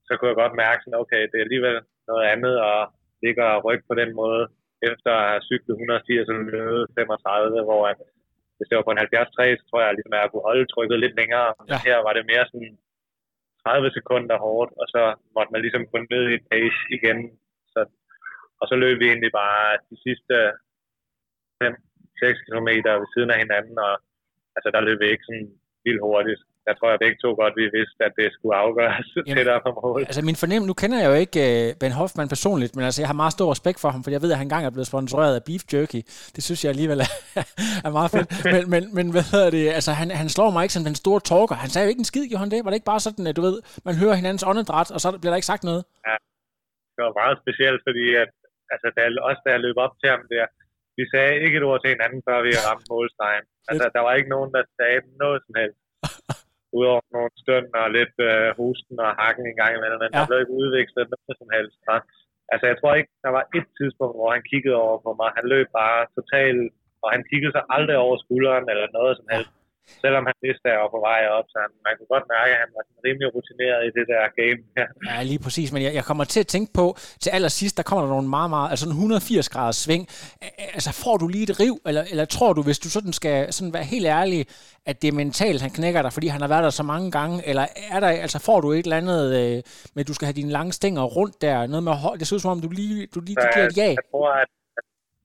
så 0.06 0.12
kunne 0.12 0.30
jeg 0.30 0.40
godt 0.42 0.60
mærke 0.64 0.80
sådan, 0.82 1.00
okay, 1.02 1.22
det 1.30 1.36
er 1.36 1.46
alligevel 1.46 1.78
noget 2.10 2.24
andet 2.32 2.54
at 2.72 2.80
ligge 3.24 3.42
og 3.52 3.64
rykke 3.66 3.84
på 3.90 3.94
den 4.02 4.10
måde, 4.22 4.42
efter 4.90 5.10
at 5.20 5.28
have 5.30 5.46
cyklet 5.50 5.74
180 5.74 6.28
og 6.28 6.34
løbet 6.34 6.86
35, 6.94 7.64
hvor 7.68 7.82
at, 7.90 7.98
hvis 8.56 8.68
det 8.68 8.76
var 8.76 8.86
på 8.86 8.94
en 8.94 9.04
70 9.04 9.28
så 9.60 9.64
tror 9.68 9.80
jeg 9.80 9.94
ligesom, 9.94 10.14
at 10.14 10.22
jeg 10.22 10.30
kunne 10.30 10.48
holde 10.50 10.66
trykket 10.72 10.98
lidt 11.00 11.16
længere. 11.20 11.48
Ja. 11.70 11.78
Her 11.88 11.98
var 12.06 12.12
det 12.14 12.30
mere 12.32 12.44
sådan 12.50 12.72
30 13.64 13.90
sekunder 13.98 14.36
hårdt, 14.46 14.72
og 14.80 14.86
så 14.94 15.02
måtte 15.34 15.52
man 15.52 15.62
ligesom 15.62 15.84
gå 15.92 15.96
ned 16.12 16.24
i 16.34 16.44
pace 16.50 16.80
igen. 16.96 17.18
Så, 17.72 17.80
og 18.60 18.64
så 18.70 18.74
løb 18.82 18.96
vi 19.00 19.06
egentlig 19.08 19.32
bare 19.42 19.78
de 19.90 19.96
sidste 20.06 20.34
5-6 21.62 22.46
km 22.46 22.70
ved 23.00 23.08
siden 23.14 23.30
af 23.34 23.38
hinanden, 23.44 23.76
og 23.86 23.94
altså 24.56 24.68
der 24.74 24.86
løb 24.86 24.98
vi 25.00 25.06
ikke 25.10 25.28
sådan 25.28 25.50
vildt 25.84 26.04
hurtigt 26.08 26.42
jeg 26.68 26.74
tror 26.76 26.88
jeg 26.92 26.98
begge 27.04 27.18
to 27.24 27.30
godt, 27.40 27.54
vi 27.60 27.66
vidste, 27.78 28.00
at 28.08 28.14
det 28.20 28.28
skulle 28.36 28.56
afgøres 28.64 29.08
Jamen, 29.16 29.36
tættere 29.36 29.60
på 29.66 29.70
mål. 29.80 30.00
Altså 30.10 30.22
min 30.28 30.38
fornemmelse, 30.42 30.70
nu 30.70 30.76
kender 30.82 30.98
jeg 31.02 31.08
jo 31.12 31.16
ikke 31.24 31.38
uh, 31.46 31.66
Ben 31.80 31.94
Hoffman 32.00 32.28
personligt, 32.34 32.72
men 32.76 32.84
altså 32.88 33.00
jeg 33.02 33.08
har 33.12 33.18
meget 33.22 33.34
stor 33.38 33.48
respekt 33.54 33.78
for 33.82 33.88
ham, 33.94 34.00
for 34.04 34.10
jeg 34.14 34.22
ved, 34.22 34.30
at 34.32 34.38
han 34.40 34.46
engang 34.46 34.64
er 34.64 34.74
blevet 34.76 34.90
sponsoreret 34.92 35.34
af 35.38 35.42
Beef 35.48 35.62
Jerky. 35.72 36.00
Det 36.34 36.42
synes 36.46 36.60
jeg 36.62 36.70
alligevel 36.74 36.98
er, 37.06 37.10
er 37.86 37.92
meget 37.98 38.10
fedt. 38.14 38.28
men, 38.54 38.62
men, 38.74 38.82
men 38.98 39.06
hvad 39.14 39.24
hedder 39.32 39.50
det, 39.56 39.64
altså 39.78 39.92
han, 40.00 40.08
han 40.22 40.28
slår 40.36 40.50
mig 40.54 40.62
ikke 40.64 40.76
som 40.78 40.86
den 40.90 40.98
store 41.02 41.20
talker. 41.30 41.56
Han 41.64 41.70
sagde 41.72 41.84
jo 41.86 41.90
ikke 41.92 42.04
en 42.04 42.10
skid, 42.12 42.24
gjorde 42.28 42.44
han 42.44 42.52
det? 42.52 42.64
Var 42.64 42.70
det 42.70 42.78
ikke 42.80 42.92
bare 42.92 43.04
sådan, 43.06 43.24
at 43.30 43.36
du 43.38 43.42
ved, 43.48 43.56
man 43.88 43.96
hører 44.02 44.16
hinandens 44.20 44.46
åndedræt, 44.50 44.90
og 44.94 45.00
så 45.02 45.08
bliver 45.20 45.32
der 45.32 45.40
ikke 45.40 45.52
sagt 45.52 45.64
noget? 45.70 45.82
Ja, 46.08 46.16
det 46.94 47.00
var 47.06 47.14
meget 47.22 47.36
specielt, 47.42 47.80
fordi 47.88 48.06
at, 48.22 48.30
altså, 48.74 48.86
da, 48.96 49.00
også 49.28 49.40
da 49.44 49.50
jeg 49.54 49.62
løb 49.66 49.76
op 49.86 49.94
til 50.00 50.08
ham 50.14 50.22
der, 50.34 50.46
vi 50.98 51.04
sagde 51.12 51.34
ikke 51.44 51.56
et 51.60 51.68
ord 51.68 51.80
til 51.80 51.92
hinanden, 51.94 52.20
før 52.28 52.38
vi 52.46 52.50
ramte 52.68 52.88
målstregen. 52.92 53.44
Altså, 53.70 53.86
der 53.96 54.02
var 54.06 54.12
ikke 54.18 54.34
nogen, 54.36 54.50
der 54.56 54.62
sagde 54.78 55.00
noget 55.24 55.40
som 55.46 55.54
helst. 55.62 55.80
Udover 56.78 57.02
nogle 57.16 57.32
stønd 57.42 57.68
og 57.80 57.86
lidt 57.98 58.16
øh, 58.30 58.48
husten 58.60 58.96
og 59.06 59.10
hakken 59.20 59.44
en 59.46 59.60
gang 59.60 59.72
imellem, 59.74 60.00
men 60.02 60.10
ja. 60.12 60.16
der 60.16 60.28
blev 60.28 60.40
ikke 60.40 60.58
udvekslet 60.60 61.06
noget 61.12 61.36
som 61.40 61.48
helst. 61.56 61.78
Ja. 61.90 61.98
Altså, 62.52 62.64
jeg 62.70 62.76
tror 62.78 62.92
ikke, 62.98 63.12
der 63.24 63.32
var 63.36 63.44
et 63.58 63.68
tidspunkt, 63.78 64.14
hvor 64.18 64.30
han 64.34 64.42
kiggede 64.50 64.76
over 64.84 64.98
på 65.06 65.10
mig. 65.20 65.28
Han 65.38 65.46
løb 65.54 65.66
bare 65.80 66.00
totalt, 66.18 66.60
og 67.02 67.08
han 67.14 67.22
kiggede 67.30 67.52
sig 67.56 67.64
aldrig 67.76 67.96
over 68.04 68.16
skulderen 68.24 68.66
eller 68.72 68.86
noget 68.98 69.14
som 69.18 69.26
helst. 69.34 69.52
Selvom 70.04 70.24
han 70.28 70.36
vidste, 70.46 70.64
at 70.68 70.72
jeg 70.74 70.80
var 70.84 70.92
på 70.96 71.02
vej 71.10 71.20
op, 71.36 71.46
så 71.52 71.56
han, 71.64 71.70
man 71.86 71.92
kunne 71.96 72.12
godt 72.14 72.26
mærke, 72.36 72.50
at 72.56 72.60
han 72.64 72.70
var 72.76 72.82
rimelig 73.06 73.28
rutineret 73.34 73.82
i 73.88 73.90
det 73.98 74.06
der 74.12 74.22
game. 74.40 74.58
Ja, 74.78 74.84
ja 75.08 75.22
lige 75.30 75.40
præcis, 75.46 75.68
men 75.74 75.80
jeg, 75.86 75.92
jeg 75.98 76.04
kommer 76.08 76.24
til 76.24 76.40
at 76.44 76.50
tænke 76.54 76.70
på, 76.80 76.86
til 77.22 77.30
allersidst, 77.36 77.76
der 77.78 77.84
kommer 77.88 78.02
der 78.04 78.10
nogle 78.16 78.28
meget, 78.36 78.50
meget, 78.56 78.68
altså 78.72 78.84
en 78.88 78.94
180 78.94 79.48
graders 79.54 79.78
sving. 79.84 80.04
Altså 80.76 80.90
får 81.04 81.16
du 81.22 81.26
lige 81.34 81.46
et 81.50 81.60
riv, 81.62 81.74
eller, 81.88 82.02
eller 82.12 82.24
tror 82.36 82.52
du, 82.56 82.62
hvis 82.62 82.78
du 82.84 82.88
sådan 82.96 83.14
skal 83.20 83.52
sådan 83.56 83.74
være 83.76 83.86
helt 83.94 84.06
ærlig, 84.20 84.40
at 84.90 84.96
det 85.02 85.08
er 85.08 85.16
mentalt, 85.22 85.60
han 85.66 85.72
knækker 85.78 86.02
dig, 86.02 86.12
fordi 86.16 86.26
han 86.34 86.40
har 86.40 86.50
været 86.54 86.64
der 86.64 86.70
så 86.80 86.84
mange 86.92 87.08
gange, 87.18 87.36
eller 87.50 87.64
er 87.94 88.00
der, 88.00 88.10
altså 88.26 88.38
får 88.48 88.58
du 88.60 88.68
et 88.72 88.84
eller 88.86 89.02
andet 89.02 89.22
øh, 89.40 89.56
med, 89.94 90.00
at 90.04 90.08
du 90.10 90.14
skal 90.14 90.26
have 90.26 90.40
dine 90.40 90.52
lange 90.58 90.72
stænger 90.72 91.02
rundt 91.18 91.36
der, 91.42 91.66
noget 91.66 91.84
med 91.88 91.92
hold, 92.04 92.18
det 92.18 92.26
ser 92.26 92.36
ud 92.36 92.40
som 92.44 92.54
om, 92.54 92.60
du 92.66 92.70
lige, 92.80 93.06
du 93.14 93.20
lige 93.20 93.36
du 93.42 93.46
giver 93.54 93.66
et 93.66 93.76
ja. 93.82 93.90
Jeg 94.00 94.08
tror, 94.12 94.30
at 94.42 94.48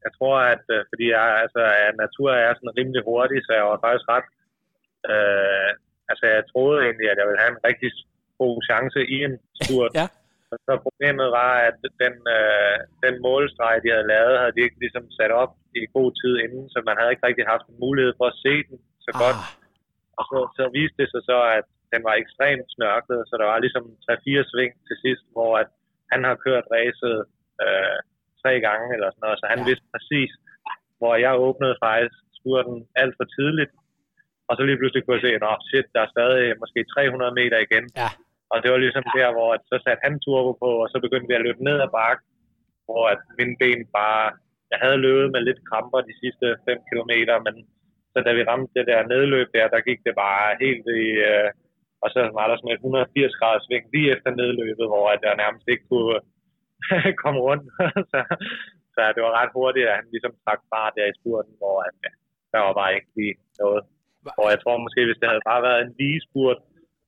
jeg 0.05 0.11
tror, 0.17 0.35
at 0.53 0.65
øh, 0.75 0.81
fordi 0.89 1.05
jeg, 1.15 1.25
altså, 1.43 1.61
at 1.85 1.93
natur 2.05 2.29
er 2.45 2.51
sådan 2.57 2.77
rimelig 2.79 3.01
hurtig, 3.09 3.39
så 3.45 3.51
jeg 3.59 3.65
var 3.71 3.79
faktisk 3.85 4.07
ret 4.15 4.27
Øh, 5.11 5.69
altså, 6.11 6.23
jeg 6.33 6.49
troede 6.51 6.79
egentlig, 6.85 7.07
at 7.09 7.17
jeg 7.19 7.27
ville 7.27 7.43
have 7.43 7.53
en 7.55 7.65
rigtig 7.69 7.89
god 8.41 8.55
chance 8.69 8.99
i 9.15 9.17
en 9.27 9.35
spurt. 9.59 9.93
ja. 10.01 10.07
Så 10.67 10.73
problemet 10.87 11.27
var, 11.41 11.53
at 11.69 11.77
den, 12.03 12.15
øh, 12.37 12.77
den 13.05 13.15
målstreg, 13.25 13.75
de 13.83 13.93
havde 13.95 14.11
lavet, 14.15 14.39
havde 14.41 14.55
de 14.57 14.65
ikke 14.67 14.79
ligesom 14.83 15.05
sat 15.19 15.33
op 15.43 15.51
i 15.79 15.81
god 15.97 16.09
tid 16.21 16.33
inden, 16.45 16.65
så 16.73 16.77
man 16.89 16.97
havde 16.97 17.11
ikke 17.13 17.27
rigtig 17.29 17.45
haft 17.53 17.65
en 17.67 17.77
mulighed 17.85 18.13
for 18.19 18.27
at 18.31 18.39
se 18.45 18.53
den 18.69 18.77
så 19.07 19.11
godt. 19.23 19.39
Ah. 19.41 19.51
Og 20.19 20.23
så, 20.29 20.39
så 20.57 20.63
viste 20.77 20.97
det 21.01 21.09
sig 21.11 21.23
så, 21.31 21.39
at 21.57 21.65
den 21.93 22.01
var 22.07 22.15
ekstremt 22.23 22.67
snørklet, 22.75 23.21
så 23.29 23.33
der 23.41 23.47
var 23.51 23.59
ligesom 23.65 23.85
3-4 24.07 24.51
sving 24.51 24.73
til 24.87 24.97
sidst, 25.03 25.25
hvor 25.35 25.51
at 25.61 25.69
han 26.11 26.21
har 26.27 26.35
kørt 26.45 26.65
racet 26.75 27.17
øh, 27.63 27.97
tre 28.41 28.53
gange 28.67 28.87
eller 28.95 29.09
sådan 29.09 29.23
noget, 29.25 29.39
så 29.39 29.47
han 29.53 29.61
ja. 29.61 29.67
vidste 29.69 29.87
præcis, 29.93 30.31
hvor 30.99 31.13
jeg 31.25 31.33
åbnede 31.47 31.75
faktisk 31.87 32.17
spurten 32.39 32.77
alt 33.01 33.15
for 33.19 33.27
tidligt, 33.37 33.73
og 34.51 34.55
så 34.57 34.63
lige 34.65 34.79
pludselig 34.79 35.01
kunne 35.03 35.17
jeg 35.17 35.25
se, 35.25 35.31
at 35.37 35.65
shit, 35.69 35.87
der 35.95 36.01
er 36.03 36.13
stadig 36.15 36.45
måske 36.61 36.79
300 36.83 37.39
meter 37.39 37.59
igen. 37.67 37.85
Ja. 38.01 38.09
Og 38.51 38.57
det 38.61 38.69
var 38.71 38.79
ligesom 38.85 39.05
der, 39.19 39.29
hvor 39.35 39.49
at, 39.55 39.63
så 39.71 39.75
satte 39.85 40.03
han 40.05 40.15
turbo 40.23 40.51
på, 40.63 40.69
og 40.83 40.87
så 40.91 40.97
begyndte 41.05 41.29
vi 41.29 41.37
at 41.37 41.45
løbe 41.47 41.63
ned 41.67 41.77
ad 41.85 41.91
bakken, 41.99 42.27
hvor 42.85 43.03
at 43.13 43.21
mine 43.39 43.55
ben 43.61 43.81
bare... 43.99 44.25
Jeg 44.73 44.79
havde 44.83 45.03
løbet 45.07 45.27
med 45.33 45.41
lidt 45.45 45.61
kramper 45.69 46.01
de 46.09 46.15
sidste 46.21 46.47
5 46.65 46.77
km, 46.89 47.13
men 47.47 47.55
så 48.11 48.17
da 48.25 48.31
vi 48.37 48.43
ramte 48.49 48.73
det 48.77 48.85
der 48.91 49.09
nedløb 49.13 49.47
der, 49.57 49.67
der 49.73 49.87
gik 49.89 49.99
det 50.07 50.15
bare 50.25 50.45
helt 50.63 50.85
i... 51.03 51.07
Øh, 51.29 51.49
og 52.03 52.09
så 52.13 52.19
var 52.37 52.45
der 52.47 52.55
sådan 52.57 52.75
et 52.75 52.83
180 52.83 53.39
graders 53.39 53.65
sving 53.65 53.85
lige 53.93 54.11
efter 54.15 54.29
nedløbet, 54.41 54.85
hvor 54.91 55.05
at 55.13 55.21
jeg 55.27 55.41
nærmest 55.43 55.67
ikke 55.73 55.85
kunne 55.91 56.19
komme 57.23 57.39
rundt. 57.47 57.65
så, 58.11 58.19
så 58.95 59.01
det 59.15 59.21
var 59.25 59.33
ret 59.39 59.55
hurtigt, 59.57 59.87
at 59.89 59.97
han 59.99 60.07
ligesom 60.13 60.33
trak 60.43 60.61
bare 60.75 60.95
der 60.97 61.05
i 61.09 61.17
spurten, 61.19 61.53
hvor 61.61 61.77
at, 61.87 61.95
ja, 62.05 62.11
der 62.53 62.59
var 62.65 62.73
bare 62.81 62.95
ikke 62.97 63.11
lige 63.19 63.35
noget. 63.61 63.83
Og 64.41 64.47
jeg 64.53 64.59
tror 64.61 64.83
måske, 64.85 65.01
hvis 65.07 65.19
det 65.21 65.29
havde 65.29 65.49
bare 65.51 65.65
været 65.67 65.81
en 65.81 65.93
lige 66.01 66.19
spurt, 66.27 66.59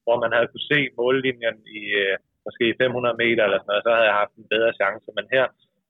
hvor 0.05 0.17
man 0.23 0.31
havde 0.35 0.49
kunne 0.51 0.69
se 0.73 0.79
mållinjen 0.99 1.57
i 1.79 1.81
øh, 2.03 2.15
måske 2.45 2.65
500 2.81 3.21
meter 3.23 3.43
eller 3.43 3.59
sådan 3.59 3.71
noget, 3.71 3.85
så 3.85 3.91
havde 3.95 4.09
jeg 4.09 4.19
haft 4.21 4.33
en 4.35 4.51
bedre 4.53 4.71
chance. 4.79 5.07
Men 5.17 5.25
her, 5.35 5.45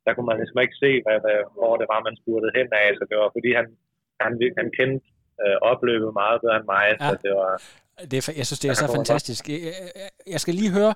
der 0.05 0.11
kunne 0.13 0.29
man 0.29 0.39
ligesom 0.39 0.59
ikke 0.65 0.77
se, 0.83 0.91
hvad, 1.05 1.17
hvad, 1.23 1.39
hvor 1.57 1.73
det 1.81 1.87
var, 1.93 1.99
man 2.07 2.19
spurtede 2.21 2.55
hen 2.57 2.69
af. 2.83 2.87
Så 2.97 3.03
det 3.09 3.15
var 3.21 3.29
fordi, 3.37 3.51
han, 3.59 3.67
han, 4.23 4.31
han 4.59 4.67
kendte 4.77 5.05
øh, 5.43 5.57
opløbet 5.71 6.11
meget 6.21 6.37
bedre 6.43 6.57
end 6.59 6.67
mig. 6.75 6.85
Ja. 6.91 7.09
Så 7.09 7.15
det 7.25 7.31
var, 7.41 7.51
det 8.11 8.17
er, 8.19 8.33
jeg 8.39 8.45
synes, 8.49 8.61
det 8.63 8.69
er 8.69 8.77
så 8.83 8.87
fantastisk. 8.99 9.43
Jeg 10.33 10.39
skal 10.43 10.53
lige 10.61 10.71
høre, 10.79 10.93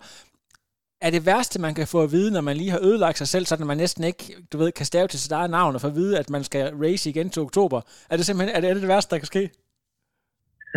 er 1.01 1.09
det 1.09 1.25
værste, 1.25 1.61
man 1.61 1.75
kan 1.75 1.87
få 1.87 2.03
at 2.03 2.11
vide, 2.11 2.31
når 2.31 2.41
man 2.41 2.57
lige 2.57 2.71
har 2.71 2.79
ødelagt 2.79 3.17
sig 3.17 3.27
selv, 3.27 3.45
så 3.45 3.65
man 3.65 3.77
næsten 3.77 4.03
ikke, 4.03 4.23
du 4.51 4.57
ved, 4.57 4.71
kan 4.71 4.85
stave 4.85 5.07
til 5.07 5.19
sit 5.19 5.31
eget 5.31 5.49
navn 5.49 5.75
og 5.75 5.81
få 5.81 5.87
at 5.87 5.95
vide, 5.95 6.19
at 6.19 6.29
man 6.29 6.43
skal 6.43 6.75
race 6.75 7.09
igen 7.09 7.29
til 7.29 7.41
oktober? 7.41 7.81
Er 8.09 8.15
det 8.17 8.25
simpelthen 8.25 8.55
er 8.55 8.61
det, 8.61 8.69
er 8.69 8.73
det, 8.73 8.81
det 8.81 8.89
værste, 8.89 9.11
der 9.15 9.19
kan 9.19 9.25
ske? 9.25 9.49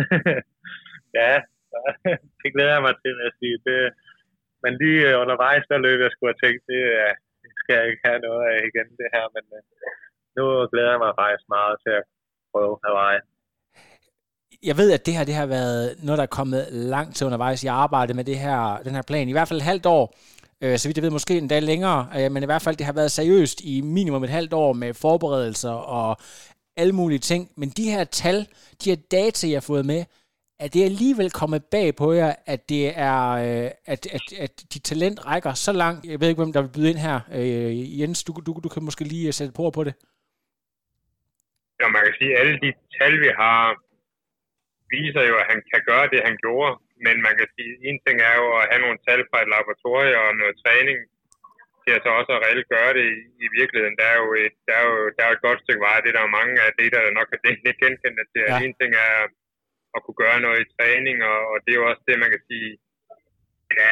ja, 1.19 1.33
det 2.41 2.49
glæder 2.53 2.73
jeg 2.77 2.85
mig 2.87 2.95
til 3.05 3.15
at 3.27 3.31
sige. 3.39 3.57
Det, 3.67 3.77
men 4.63 4.73
lige 4.81 5.01
øh, 5.09 5.21
undervejs, 5.23 5.63
der 5.71 5.77
løb 5.85 5.99
jeg 6.05 6.11
skulle 6.11 6.31
have 6.31 6.43
tænkt, 6.45 6.65
øh, 6.79 7.11
det 7.41 7.51
skal 7.61 7.75
jeg 7.77 7.85
ikke 7.89 8.05
have 8.07 8.19
noget 8.27 8.41
af 8.51 8.57
igen, 8.69 8.87
det 9.01 9.09
her. 9.15 9.25
Men, 9.35 9.45
øh, 9.57 9.61
nu 10.37 10.43
glæder 10.71 10.91
jeg 10.93 11.01
mig 11.05 11.13
faktisk 11.21 11.45
meget 11.57 11.75
til 11.83 11.93
at 11.99 12.03
prøve 12.51 12.73
Hawaii. 12.85 13.19
Jeg 14.69 14.77
ved, 14.77 14.89
at 14.91 15.05
det 15.05 15.13
her 15.17 15.23
det 15.29 15.35
har 15.41 15.45
været 15.57 15.83
noget, 16.05 16.17
der 16.17 16.27
er 16.29 16.37
kommet 16.39 16.61
langt 16.71 17.15
til 17.15 17.27
undervejs. 17.27 17.65
Jeg 17.65 17.73
arbejdede 17.73 18.17
med 18.19 18.25
det 18.31 18.37
her, 18.45 18.77
den 18.85 18.95
her 18.97 19.05
plan 19.09 19.29
i 19.29 19.31
hvert 19.31 19.47
fald 19.47 19.59
et 19.59 19.71
halvt 19.71 19.85
år. 19.85 20.05
Øh, 20.63 20.77
så 20.77 20.87
vidt 20.87 20.97
jeg 20.97 21.03
ved, 21.03 21.09
måske 21.09 21.37
endda 21.37 21.59
længere. 21.59 22.07
Øh, 22.17 22.31
men 22.31 22.43
i 22.43 22.45
hvert 22.45 22.61
fald, 22.61 22.75
det 22.77 22.85
har 22.85 22.93
været 22.93 23.11
seriøst 23.11 23.61
i 23.61 23.81
minimum 23.81 24.23
et 24.23 24.29
halvt 24.29 24.53
år 24.53 24.73
med 24.73 24.93
forberedelser 24.93 25.71
og 25.71 26.17
alle 26.77 26.93
mulige 26.93 27.19
ting. 27.19 27.51
Men 27.57 27.69
de 27.69 27.91
her 27.91 28.03
tal, 28.03 28.37
de 28.83 28.89
her 28.89 29.01
data, 29.11 29.47
jeg 29.47 29.55
har 29.55 29.67
fået 29.71 29.85
med, 29.85 30.05
er 30.63 30.69
det 30.75 30.83
alligevel 30.91 31.29
kommet 31.41 31.61
bag 31.75 31.87
på 32.01 32.07
jer, 32.19 32.31
at 32.53 32.69
det 32.69 32.83
er, 33.09 33.21
øh, 33.45 33.69
at, 33.93 34.01
at, 34.17 34.25
at 34.45 34.53
dit 34.73 34.83
talent 34.91 35.17
rækker 35.29 35.53
så 35.53 35.71
langt? 35.83 36.01
Jeg 36.11 36.19
ved 36.19 36.27
ikke, 36.29 36.41
hvem 36.43 36.53
der 36.53 36.61
vil 36.61 36.75
byde 36.75 36.89
ind 36.91 37.01
her. 37.07 37.17
Øh, 37.37 37.99
Jens, 37.99 38.23
du, 38.27 38.31
du, 38.45 38.51
du 38.65 38.69
kan 38.73 38.83
måske 38.87 39.03
lige 39.13 39.27
øh, 39.27 39.33
sætte 39.39 39.53
på 39.59 39.65
på 39.77 39.83
det. 39.87 39.93
Ja, 41.79 41.85
man 41.95 42.03
kan 42.05 42.15
sige, 42.19 42.31
at 42.33 42.39
alle 42.41 42.55
de 42.65 42.71
tal, 42.97 43.13
vi 43.25 43.31
har, 43.41 43.61
viser 44.95 45.23
jo, 45.29 45.35
at 45.41 45.47
han 45.51 45.59
kan 45.71 45.81
gøre 45.89 46.07
det, 46.11 46.27
han 46.29 46.37
gjorde. 46.43 46.71
Men 47.05 47.15
man 47.27 47.33
kan 47.39 47.47
sige, 47.55 47.71
at 47.75 47.81
en 47.89 47.97
ting 48.05 48.17
er 48.29 48.35
jo 48.41 48.47
at 48.59 48.67
have 48.69 48.81
nogle 48.85 48.99
tal 49.07 49.21
fra 49.29 49.39
et 49.43 49.49
laboratorium 49.53 50.21
og 50.27 50.33
noget 50.41 50.55
træning, 50.63 50.97
til 51.83 51.95
at 51.95 52.03
så 52.03 52.09
også 52.19 52.31
at 52.35 52.43
reelt 52.45 52.67
gøre 52.75 52.91
det 52.97 53.05
i, 53.15 53.19
i 53.45 53.47
virkeligheden. 53.57 53.95
Der 54.01 54.07
er, 54.13 54.17
jo 54.23 54.27
et, 54.43 54.55
der, 54.67 54.75
er 54.81 54.85
jo, 54.89 54.95
der 55.15 55.21
er 55.23 55.29
jo 55.29 55.37
et 55.37 55.45
godt 55.47 55.63
stykke 55.63 55.85
vej. 55.87 55.97
Det 55.99 56.09
er 56.09 56.17
der 56.17 56.37
mange 56.39 56.55
af 56.65 56.71
det, 56.79 56.89
der 56.95 57.17
nok 57.19 57.29
er 57.35 57.39
det 57.45 57.55
genkendte 57.81 58.25
til. 58.33 58.43
Ja. 58.49 58.57
En 58.65 58.73
ting 58.79 58.91
er 59.09 59.15
at 59.95 59.99
kunne 60.03 60.21
gøre 60.23 60.39
noget 60.45 60.59
i 60.61 60.71
træning, 60.75 61.17
og, 61.31 61.39
og 61.51 61.57
det 61.63 61.71
er 61.71 61.79
jo 61.81 61.89
også 61.91 62.03
det, 62.07 62.23
man 62.23 62.31
kan 62.33 62.43
sige, 62.49 62.69
ja, 63.79 63.91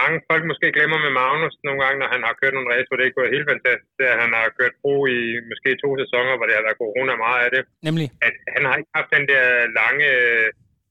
mange 0.00 0.18
folk 0.30 0.42
måske 0.50 0.66
glemmer 0.76 0.98
med 1.06 1.12
Magnus 1.20 1.56
nogle 1.66 1.80
gange, 1.84 1.98
når 2.00 2.08
han 2.14 2.22
har 2.26 2.34
kørt 2.40 2.54
nogle 2.54 2.70
race, 2.72 2.88
hvor 2.88 2.96
det 2.96 3.06
ikke 3.06 3.18
går 3.18 3.34
helt 3.36 3.50
fantastisk, 3.52 3.92
det 3.98 4.04
er, 4.06 4.14
at 4.14 4.22
han 4.24 4.32
har 4.38 4.56
kørt 4.58 4.74
pro 4.82 4.94
i 5.16 5.20
måske 5.50 5.70
to 5.84 5.90
sæsoner, 6.02 6.36
hvor 6.36 6.46
det 6.46 6.56
har 6.56 6.66
været 6.66 6.82
corona 6.82 7.12
meget 7.26 7.40
af 7.46 7.50
det. 7.56 7.62
Nemlig? 7.88 8.06
At 8.26 8.34
han 8.54 8.62
har 8.68 8.74
ikke 8.80 8.94
haft 8.98 9.10
den 9.16 9.24
der 9.32 9.44
lange, 9.80 10.08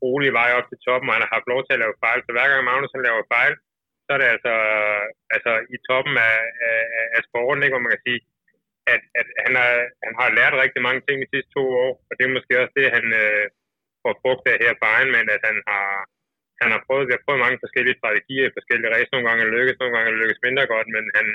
rolige 0.03 0.37
vej 0.39 0.49
op 0.57 0.67
til 0.69 0.81
toppen, 0.85 1.09
og 1.09 1.15
han 1.15 1.25
har 1.25 1.35
haft 1.37 1.51
lov 1.53 1.61
til 1.63 1.75
at 1.75 1.81
lave 1.83 1.95
fejl. 2.03 2.19
Så 2.25 2.31
hver 2.35 2.47
gang 2.51 2.61
Magnus 2.69 2.95
han 2.95 3.07
laver 3.07 3.23
fejl, 3.35 3.53
så 4.05 4.09
er 4.15 4.19
det 4.21 4.29
altså, 4.35 4.53
altså 5.35 5.51
i 5.75 5.77
toppen 5.87 6.15
af, 6.29 6.39
af, 6.69 6.79
af 7.17 7.21
sporten, 7.27 7.63
ikke, 7.63 7.75
hvor 7.75 7.85
man 7.85 7.95
kan 7.95 8.05
sige, 8.07 8.21
at, 8.93 9.01
at 9.19 9.27
han, 9.45 9.53
har, 9.61 9.71
han 10.05 10.13
har 10.19 10.35
lært 10.37 10.61
rigtig 10.63 10.81
mange 10.87 11.01
ting 11.03 11.15
de 11.17 11.31
sidste 11.33 11.51
to 11.57 11.63
år, 11.83 11.91
og 12.07 12.13
det 12.15 12.23
er 12.23 12.35
måske 12.37 12.53
også 12.61 12.73
det, 12.79 12.95
han 12.97 13.07
øh, 13.23 13.45
får 14.03 14.13
frugt 14.21 14.45
af 14.51 14.57
her 14.63 14.73
på 14.79 14.85
Ironman, 14.97 15.29
at 15.35 15.41
han 15.49 15.57
har, 15.69 15.87
han 16.61 16.69
har 16.73 16.81
prøvet, 16.85 17.07
vi 17.07 17.15
har 17.15 17.25
prøvet 17.25 17.43
mange 17.45 17.61
forskellige 17.63 17.99
strategier 18.01 18.45
i 18.47 18.55
forskellige 18.57 18.93
racer. 18.93 19.13
Nogle 19.13 19.27
gange 19.29 19.53
lykkes, 19.55 19.77
nogle 19.79 19.95
gange 19.95 20.19
lykkes 20.21 20.43
mindre 20.45 20.65
godt, 20.73 20.87
men 20.95 21.05
han, 21.17 21.27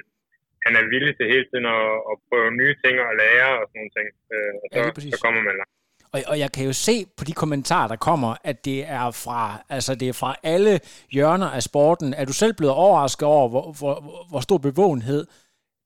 han 0.64 0.72
er 0.80 0.90
villig 0.94 1.12
til 1.16 1.30
hele 1.32 1.46
tiden 1.50 1.66
at, 1.78 1.88
at 2.10 2.16
prøve 2.28 2.58
nye 2.60 2.74
ting 2.84 2.94
og 3.08 3.12
lære 3.22 3.50
og 3.60 3.64
sådan 3.66 3.78
nogle 3.80 3.94
ting. 3.96 4.08
Øh, 4.34 4.52
og 4.62 4.66
så, 4.72 4.78
ja, 4.78 5.12
så 5.12 5.18
kommer 5.24 5.40
man 5.46 5.56
langt. 5.60 5.79
Og, 6.14 6.20
og 6.30 6.38
jeg 6.38 6.50
kan 6.52 6.64
jo 6.66 6.72
se 6.72 6.96
på 7.18 7.24
de 7.24 7.32
kommentarer, 7.32 7.88
der 7.88 7.96
kommer, 7.96 8.34
at 8.44 8.64
det 8.64 8.80
er 8.98 9.06
fra, 9.24 9.40
altså 9.68 9.94
det 9.94 10.08
er 10.08 10.12
fra 10.12 10.30
alle 10.42 10.80
hjørner 11.10 11.50
af 11.58 11.62
sporten. 11.62 12.14
Er 12.14 12.24
du 12.24 12.32
selv 12.32 12.54
blevet 12.54 12.74
overrasket 12.74 13.28
over, 13.28 13.48
hvor, 13.48 13.66
hvor, 13.80 13.94
hvor 14.30 14.40
stor 14.40 14.58
bevågenhed 14.58 15.22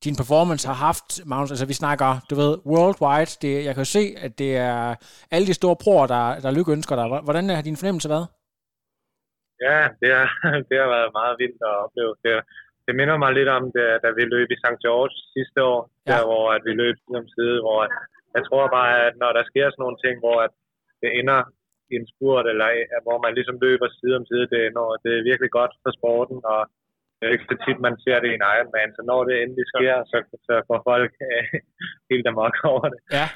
din 0.05 0.17
performance 0.17 0.69
har 0.69 0.79
haft, 0.89 1.09
Magnus? 1.27 1.51
Altså 1.51 1.67
vi 1.67 1.83
snakker, 1.83 2.11
du 2.31 2.35
ved, 2.43 2.53
worldwide. 2.73 3.33
Det, 3.43 3.53
jeg 3.67 3.73
kan 3.75 3.85
jo 3.87 3.91
se, 3.99 4.05
at 4.25 4.33
det 4.39 4.57
er 4.57 4.95
alle 5.35 5.47
de 5.47 5.55
store 5.61 5.77
proer, 5.85 6.07
der, 6.07 6.25
der 6.45 6.51
lykkeønsker 6.57 6.95
dig. 6.97 7.07
Hvordan 7.27 7.49
har 7.49 7.63
din 7.63 7.81
fornemmelse 7.81 8.09
været? 8.15 8.27
Ja, 9.67 9.81
det 10.01 10.11
har, 10.17 10.29
det 10.69 10.77
har 10.83 10.89
været 10.97 11.11
meget 11.21 11.35
vildt 11.43 11.61
at 11.71 11.75
opleve. 11.85 12.13
Det, 12.25 12.33
det 12.87 12.95
minder 13.01 13.17
mig 13.25 13.33
lidt 13.39 13.51
om, 13.57 13.65
det, 13.77 13.87
da 14.05 14.09
vi 14.19 14.23
løb 14.35 14.49
i 14.55 14.61
St. 14.63 14.79
George 14.85 15.15
sidste 15.37 15.59
år, 15.73 15.81
ja. 15.87 16.13
der 16.13 16.23
hvor 16.29 16.45
at 16.57 16.63
vi 16.67 16.73
løb 16.83 16.97
side 16.99 17.19
om 17.23 17.29
side, 17.37 17.57
hvor 17.65 17.81
jeg 18.37 18.43
tror 18.49 18.65
bare, 18.79 18.93
at 19.07 19.15
når 19.23 19.31
der 19.39 19.45
sker 19.51 19.67
sådan 19.69 19.83
nogle 19.85 19.99
ting, 20.05 20.15
hvor 20.25 20.39
at 20.47 20.53
det 21.03 21.11
ender 21.21 21.41
i 21.93 21.95
en 22.01 22.07
spurt, 22.13 22.47
eller 22.53 22.69
hvor 23.07 23.19
man 23.25 23.33
ligesom 23.39 23.57
løber 23.67 23.89
side 23.89 24.17
om 24.21 24.27
side, 24.31 24.47
det, 24.55 24.63
når, 24.79 24.89
det 25.05 25.13
er 25.15 25.29
virkelig 25.31 25.51
godt 25.59 25.73
for 25.83 25.93
sporten, 25.99 26.39
og 26.53 26.61
det 27.17 27.23
er 27.25 27.35
ikke 27.35 27.51
så 27.51 27.57
tit, 27.65 27.79
man 27.87 27.97
ser 28.05 28.17
det 28.21 28.29
i 28.31 28.37
en 28.39 28.49
Ironman, 28.55 28.95
så 28.97 29.03
når 29.11 29.21
det 29.29 29.35
endelig 29.37 29.67
sker, 29.75 29.97
så, 30.11 30.17
så 30.47 30.55
får 30.69 30.79
folk 30.91 31.13
øh, 31.29 31.47
helt 32.11 32.27
amok 32.33 32.57
over 32.73 32.87
det. 32.93 33.01
Ja, 33.19 33.27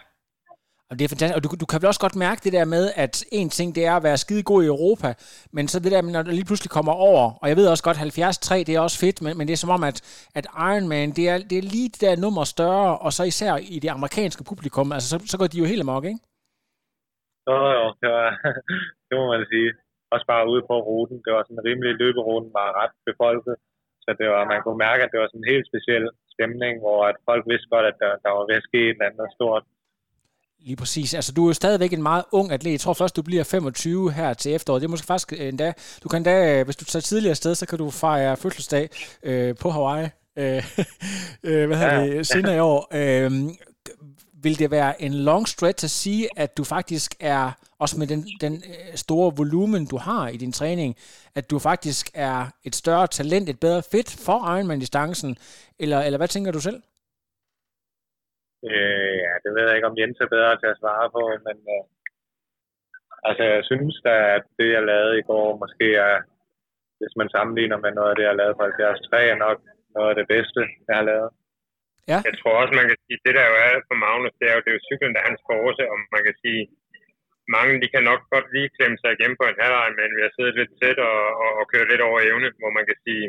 og 0.90 0.94
det 0.96 1.04
er 1.04 1.12
fantastisk. 1.12 1.36
Og 1.38 1.42
du, 1.44 1.48
du 1.62 1.66
kan 1.70 1.80
vel 1.80 1.92
også 1.92 2.04
godt 2.06 2.22
mærke 2.26 2.40
det 2.46 2.52
der 2.58 2.66
med, 2.76 2.84
at 3.04 3.14
en 3.40 3.48
ting 3.58 3.68
det 3.76 3.84
er 3.90 3.94
at 3.96 4.06
være 4.08 4.22
skide 4.24 4.44
god 4.50 4.60
i 4.62 4.70
Europa, 4.74 5.08
men 5.56 5.64
så 5.70 5.76
det 5.84 5.92
der, 5.94 6.02
når 6.02 6.22
du 6.22 6.30
lige 6.30 6.50
pludselig 6.50 6.70
kommer 6.78 6.94
over, 7.08 7.22
og 7.40 7.46
jeg 7.50 7.56
ved 7.58 7.66
også 7.72 7.84
godt, 7.88 7.96
73 7.96 8.64
det 8.66 8.74
er 8.74 8.80
også 8.86 8.98
fedt, 9.04 9.18
men, 9.24 9.32
men 9.38 9.44
det 9.46 9.54
er 9.54 9.62
som 9.64 9.74
om, 9.76 9.82
at, 9.90 9.98
at 10.38 10.46
Iron 10.68 10.88
Man, 10.92 11.08
det 11.18 11.24
er, 11.32 11.38
det 11.50 11.56
er 11.58 11.70
lige 11.74 11.88
det 11.94 12.00
der 12.06 12.22
nummer 12.24 12.44
større, 12.54 12.90
og 13.04 13.10
så 13.16 13.22
især 13.32 13.52
i 13.74 13.76
det 13.84 13.90
amerikanske 13.96 14.42
publikum, 14.50 14.86
altså 14.96 15.08
så, 15.12 15.16
så 15.32 15.36
går 15.40 15.48
de 15.52 15.60
jo 15.62 15.70
helt 15.72 15.84
amok, 15.86 16.04
ikke? 16.12 16.20
Jo, 17.48 17.58
jo, 17.76 17.84
det, 18.00 18.08
var, 18.16 18.28
det 19.08 19.14
må 19.20 19.24
man 19.34 19.44
sige. 19.52 19.70
Også 20.14 20.26
bare 20.32 20.50
ude 20.52 20.62
på 20.68 20.74
ruten, 20.88 21.18
det 21.24 21.30
var 21.34 21.42
sådan 21.42 21.58
en 21.58 21.66
rimelig 21.68 21.92
løberuten, 22.02 22.50
var 22.60 22.68
ret 22.80 22.94
befolket, 23.08 23.56
så 24.04 24.10
det 24.20 24.26
var, 24.32 24.50
man 24.52 24.62
kunne 24.62 24.82
mærke, 24.88 25.02
at 25.04 25.10
det 25.12 25.20
var 25.20 25.28
sådan 25.28 25.44
en 25.44 25.52
helt 25.54 25.66
speciel 25.70 26.04
stemning, 26.34 26.74
hvor 26.84 27.00
at 27.10 27.16
folk 27.28 27.42
vidste 27.50 27.68
godt, 27.74 27.86
at 27.90 27.96
der, 28.02 28.12
der 28.24 28.30
var 28.36 28.44
ved 28.48 28.56
at 28.60 28.68
ske 28.68 28.80
et 28.84 28.96
eller 28.96 29.08
andet 29.10 29.28
stort. 29.38 29.64
Lige 30.60 30.76
præcis. 30.76 31.14
Altså, 31.14 31.32
du 31.32 31.44
er 31.44 31.48
jo 31.48 31.52
stadigvæk 31.52 31.92
en 31.92 32.02
meget 32.02 32.24
ung 32.32 32.52
atlet. 32.52 32.72
Jeg 32.72 32.80
tror 32.80 32.92
først, 32.92 33.16
du 33.16 33.22
bliver 33.22 33.44
25 33.44 34.12
her 34.12 34.34
til 34.34 34.54
efteråret. 34.54 34.82
Det 34.82 34.86
er 34.86 34.90
måske 34.90 35.06
faktisk 35.06 35.32
endda... 35.32 35.72
Du 36.02 36.08
kan 36.08 36.16
endda, 36.16 36.62
hvis 36.62 36.76
du 36.76 36.84
tager 36.84 37.00
tidligere 37.00 37.34
sted, 37.34 37.54
så 37.54 37.66
kan 37.66 37.78
du 37.78 37.90
fejre 37.90 38.36
fødselsdag 38.36 38.90
øh, 39.22 39.56
på 39.56 39.70
Hawaii. 39.70 40.08
Øh, 40.36 40.56
øh, 41.42 41.66
hvad 41.66 41.76
hedder 41.76 42.06
det? 42.06 42.26
Senere 42.26 42.56
i 42.56 42.58
år. 42.58 42.88
Øh, 42.92 43.50
vil 44.42 44.58
det 44.58 44.70
være 44.70 45.02
en 45.02 45.14
long 45.14 45.48
stretch 45.48 45.84
at 45.84 45.90
sige, 45.90 46.28
at 46.36 46.56
du 46.56 46.64
faktisk 46.64 47.14
er, 47.20 47.50
også 47.78 47.98
med 47.98 48.06
den, 48.06 48.28
den 48.40 48.54
øh, 48.54 48.96
store 48.96 49.32
volumen, 49.36 49.86
du 49.86 49.96
har 49.96 50.28
i 50.28 50.36
din 50.36 50.52
træning, 50.52 50.96
at 51.34 51.50
du 51.50 51.58
faktisk 51.58 52.10
er 52.14 52.46
et 52.64 52.76
større 52.76 53.06
talent, 53.06 53.48
et 53.48 53.60
bedre 53.60 53.82
fit 53.90 54.10
for 54.10 54.56
Ironman-distancen? 54.56 55.36
Eller, 55.78 56.00
eller 56.00 56.16
hvad 56.16 56.28
tænker 56.28 56.52
du 56.52 56.60
selv? 56.60 56.82
Øh, 58.66 59.12
ja, 59.24 59.32
det 59.42 59.50
ved 59.54 59.64
jeg 59.66 59.76
ikke, 59.76 59.90
om 59.90 59.98
Jens 59.98 60.18
er 60.24 60.34
bedre 60.36 60.54
til 60.60 60.68
at 60.72 60.80
svare 60.82 61.06
på, 61.16 61.22
men 61.46 61.56
øh, 61.74 61.84
altså, 63.28 63.42
jeg 63.54 63.62
synes 63.70 63.94
at 64.36 64.44
det, 64.58 64.68
jeg 64.76 64.84
lavede 64.92 65.18
i 65.18 65.26
går, 65.30 65.46
måske 65.62 65.88
er, 66.08 66.16
hvis 67.00 67.14
man 67.20 67.28
sammenligner 67.34 67.78
med 67.84 67.92
noget 67.94 68.10
af 68.10 68.16
det, 68.16 68.24
jeg 68.28 68.36
lavede 68.40 68.56
på 68.58 68.64
73, 68.64 69.10
er 69.32 69.44
nok 69.46 69.58
noget 69.96 70.10
af 70.12 70.16
det 70.20 70.26
bedste, 70.34 70.60
jeg 70.88 70.94
har 70.98 71.06
lavet. 71.12 71.30
Ja. 72.10 72.18
Jeg 72.28 72.34
tror 72.40 72.54
også, 72.60 72.72
man 72.80 72.88
kan 72.90 72.98
sige, 73.04 73.18
det 73.26 73.34
der 73.38 73.46
jo 73.50 73.56
er 73.66 73.72
for 73.88 73.96
Magnus, 74.04 74.34
det 74.40 74.46
er 74.48 74.54
jo, 74.56 74.60
det 74.64 74.70
er 74.70 74.78
jo 74.78 74.86
cyklen, 74.88 75.12
der 75.14 75.20
er 75.20 75.28
hans 75.30 75.42
force, 75.48 75.82
og 75.92 75.96
man 76.16 76.22
kan 76.28 76.36
sige, 76.44 76.62
mange 77.56 77.72
de 77.82 77.88
kan 77.94 78.04
nok 78.10 78.22
godt 78.34 78.48
lige 78.54 78.74
klemme 78.76 78.98
sig 79.00 79.10
igennem 79.12 79.36
på 79.38 79.46
en 79.48 79.60
halvleg, 79.60 79.88
men 80.00 80.08
vi 80.16 80.20
har 80.24 80.32
siddet 80.34 80.54
lidt 80.60 80.72
tæt 80.80 80.98
og, 81.10 81.20
og, 81.42 81.50
og 81.58 81.64
kørt 81.72 81.90
lidt 81.90 82.06
over 82.08 82.18
evne, 82.28 82.48
hvor 82.60 82.72
man 82.78 82.84
kan 82.90 82.98
sige, 83.06 83.24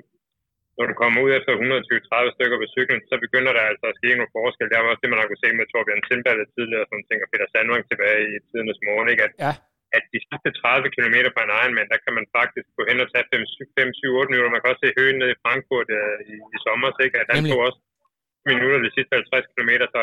når 0.79 0.85
du 0.91 0.95
kommer 1.01 1.19
ud 1.25 1.31
efter 1.37 1.51
120-30 1.53 2.35
stykker 2.35 2.57
på 2.61 2.67
cyklen, 2.75 3.01
så 3.09 3.15
begynder 3.25 3.51
der 3.57 3.63
altså 3.71 3.85
at 3.91 3.97
ske 3.99 4.09
nogle 4.19 4.35
forskel. 4.37 4.67
Det 4.69 4.75
er 4.75 4.91
også 4.91 5.03
det, 5.03 5.11
man 5.11 5.19
har 5.19 5.27
kunnet 5.27 5.43
se 5.45 5.49
med 5.59 5.65
Torbjørn 5.71 6.03
Timballe 6.07 6.45
tidligere, 6.55 6.85
ting, 7.09 7.19
og 7.25 7.29
Peter 7.31 7.47
Sandvang 7.49 7.83
tilbage 7.91 8.21
i 8.33 8.35
tidernes 8.47 8.81
morgen, 8.87 9.07
ikke? 9.13 9.23
At, 9.27 9.33
ja. 9.45 9.53
at 9.97 10.03
de 10.13 10.19
sidste 10.27 10.49
30 10.59 10.95
km 10.95 11.15
på 11.35 11.39
en 11.45 11.55
Ironman, 11.61 11.91
der 11.93 11.99
kan 12.05 12.13
man 12.17 12.25
faktisk 12.37 12.67
gå 12.77 12.83
hen 12.89 13.03
og 13.03 13.09
tage 13.13 13.25
5-7-8 13.33 14.31
minutter. 14.31 14.53
Man 14.55 14.61
kan 14.61 14.71
også 14.71 14.83
se 14.85 14.97
høen 14.99 15.17
nede 15.21 15.33
i 15.35 15.41
Frankfurt 15.43 15.89
uh, 15.99 16.17
i, 16.31 16.33
i 16.55 16.57
sommer, 16.65 16.89
ikke? 17.05 17.17
At 17.23 17.29
han 17.35 17.43
tog 17.51 17.61
også 17.67 17.79
minutter 18.51 18.79
de 18.85 18.91
sidste 18.95 19.13
50 19.15 19.53
km, 19.53 19.71
så 19.95 20.01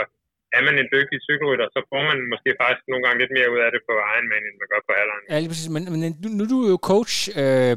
er 0.57 0.63
man 0.69 0.75
en 0.83 0.89
dygtig 0.97 1.19
cykelrytter, 1.29 1.67
så 1.77 1.81
får 1.91 2.03
man 2.11 2.19
måske 2.33 2.51
faktisk 2.63 2.87
nogle 2.93 3.03
gange 3.05 3.19
lidt 3.23 3.33
mere 3.39 3.49
ud 3.55 3.61
af 3.67 3.71
det 3.75 3.83
på 3.89 3.95
Ironman, 4.13 4.43
end 4.49 4.57
man 4.63 4.69
gør 4.73 4.83
på 4.89 4.93
halveren. 4.99 5.25
Ja, 5.33 5.37
lige 5.43 5.53
præcis. 5.53 5.71
Men, 5.75 5.83
men 5.93 6.01
nu, 6.23 6.29
nu 6.37 6.43
er 6.47 6.51
du 6.55 6.61
jo 6.73 6.79
coach. 6.91 7.15
Øh, 7.41 7.77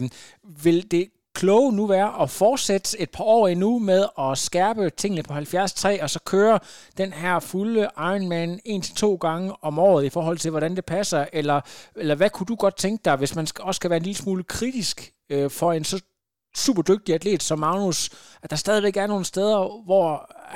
vil 0.65 0.79
det 0.95 1.05
kloge 1.35 1.75
nu 1.75 1.87
være 1.87 2.21
at 2.21 2.29
fortsætte 2.29 3.01
et 3.01 3.11
par 3.11 3.23
år 3.23 3.47
endnu 3.47 3.79
med 3.79 4.05
at 4.19 4.37
skærpe 4.37 4.89
tingene 4.89 5.23
på 5.23 5.27
73, 5.27 5.85
og 6.01 6.09
så 6.09 6.19
køre 6.25 6.59
den 6.97 7.13
her 7.13 7.39
fulde 7.39 7.89
Ironman 7.97 8.59
en 8.65 8.81
til 8.81 8.95
to 8.95 9.15
gange 9.15 9.53
om 9.61 9.79
året 9.79 10.05
i 10.05 10.09
forhold 10.09 10.37
til, 10.37 10.51
hvordan 10.51 10.75
det 10.75 10.85
passer? 10.85 11.25
Eller, 11.33 11.61
eller 11.95 12.15
hvad 12.15 12.29
kunne 12.29 12.47
du 12.47 12.55
godt 12.55 12.77
tænke 12.77 13.01
dig, 13.05 13.15
hvis 13.15 13.35
man 13.35 13.47
også 13.59 13.79
skal 13.79 13.89
være 13.89 13.97
en 13.97 14.03
lille 14.03 14.23
smule 14.23 14.43
kritisk 14.43 15.11
øh, 15.31 15.49
for 15.49 15.73
en 15.73 15.83
så 15.83 16.03
super 16.55 16.83
dygtig 16.91 17.15
atlet 17.15 17.43
som 17.43 17.59
Magnus, 17.59 17.99
at 18.43 18.49
der 18.49 18.55
stadigvæk 18.65 18.97
er 18.97 19.07
nogle 19.07 19.25
steder, 19.25 19.59
hvor 19.87 20.09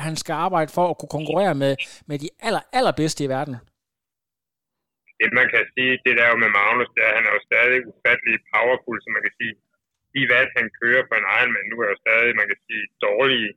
han 0.05 0.15
skal 0.15 0.33
arbejde 0.33 0.71
for 0.77 0.85
at 0.89 0.97
kunne 0.97 1.15
konkurrere 1.17 1.55
med, 1.63 1.73
med 2.09 2.17
de 2.23 2.29
aller, 2.47 2.63
allerbedste 2.77 3.23
i 3.23 3.29
verden? 3.29 3.55
Det 5.19 5.29
man 5.39 5.47
kan 5.53 5.63
sige, 5.73 5.93
det 6.05 6.13
der 6.19 6.27
jo 6.31 6.37
med 6.43 6.51
Magnus, 6.59 6.89
det 6.95 7.01
er, 7.05 7.11
at 7.11 7.17
han 7.17 7.25
er 7.29 7.33
jo 7.37 7.41
stadig 7.49 7.79
ufattelig 7.91 8.35
powerful, 8.53 8.97
som 9.03 9.11
man 9.15 9.23
kan 9.25 9.33
sige 9.39 9.53
de 10.13 10.21
valg, 10.33 10.49
han 10.59 10.67
kører 10.79 11.03
på 11.09 11.13
en 11.19 11.29
Ironman, 11.37 11.69
nu 11.71 11.77
er 11.83 11.89
jo 11.91 11.97
stadig, 12.05 12.31
man 12.41 12.47
kan 12.51 12.59
sige, 12.67 12.83
dårlige 13.07 13.51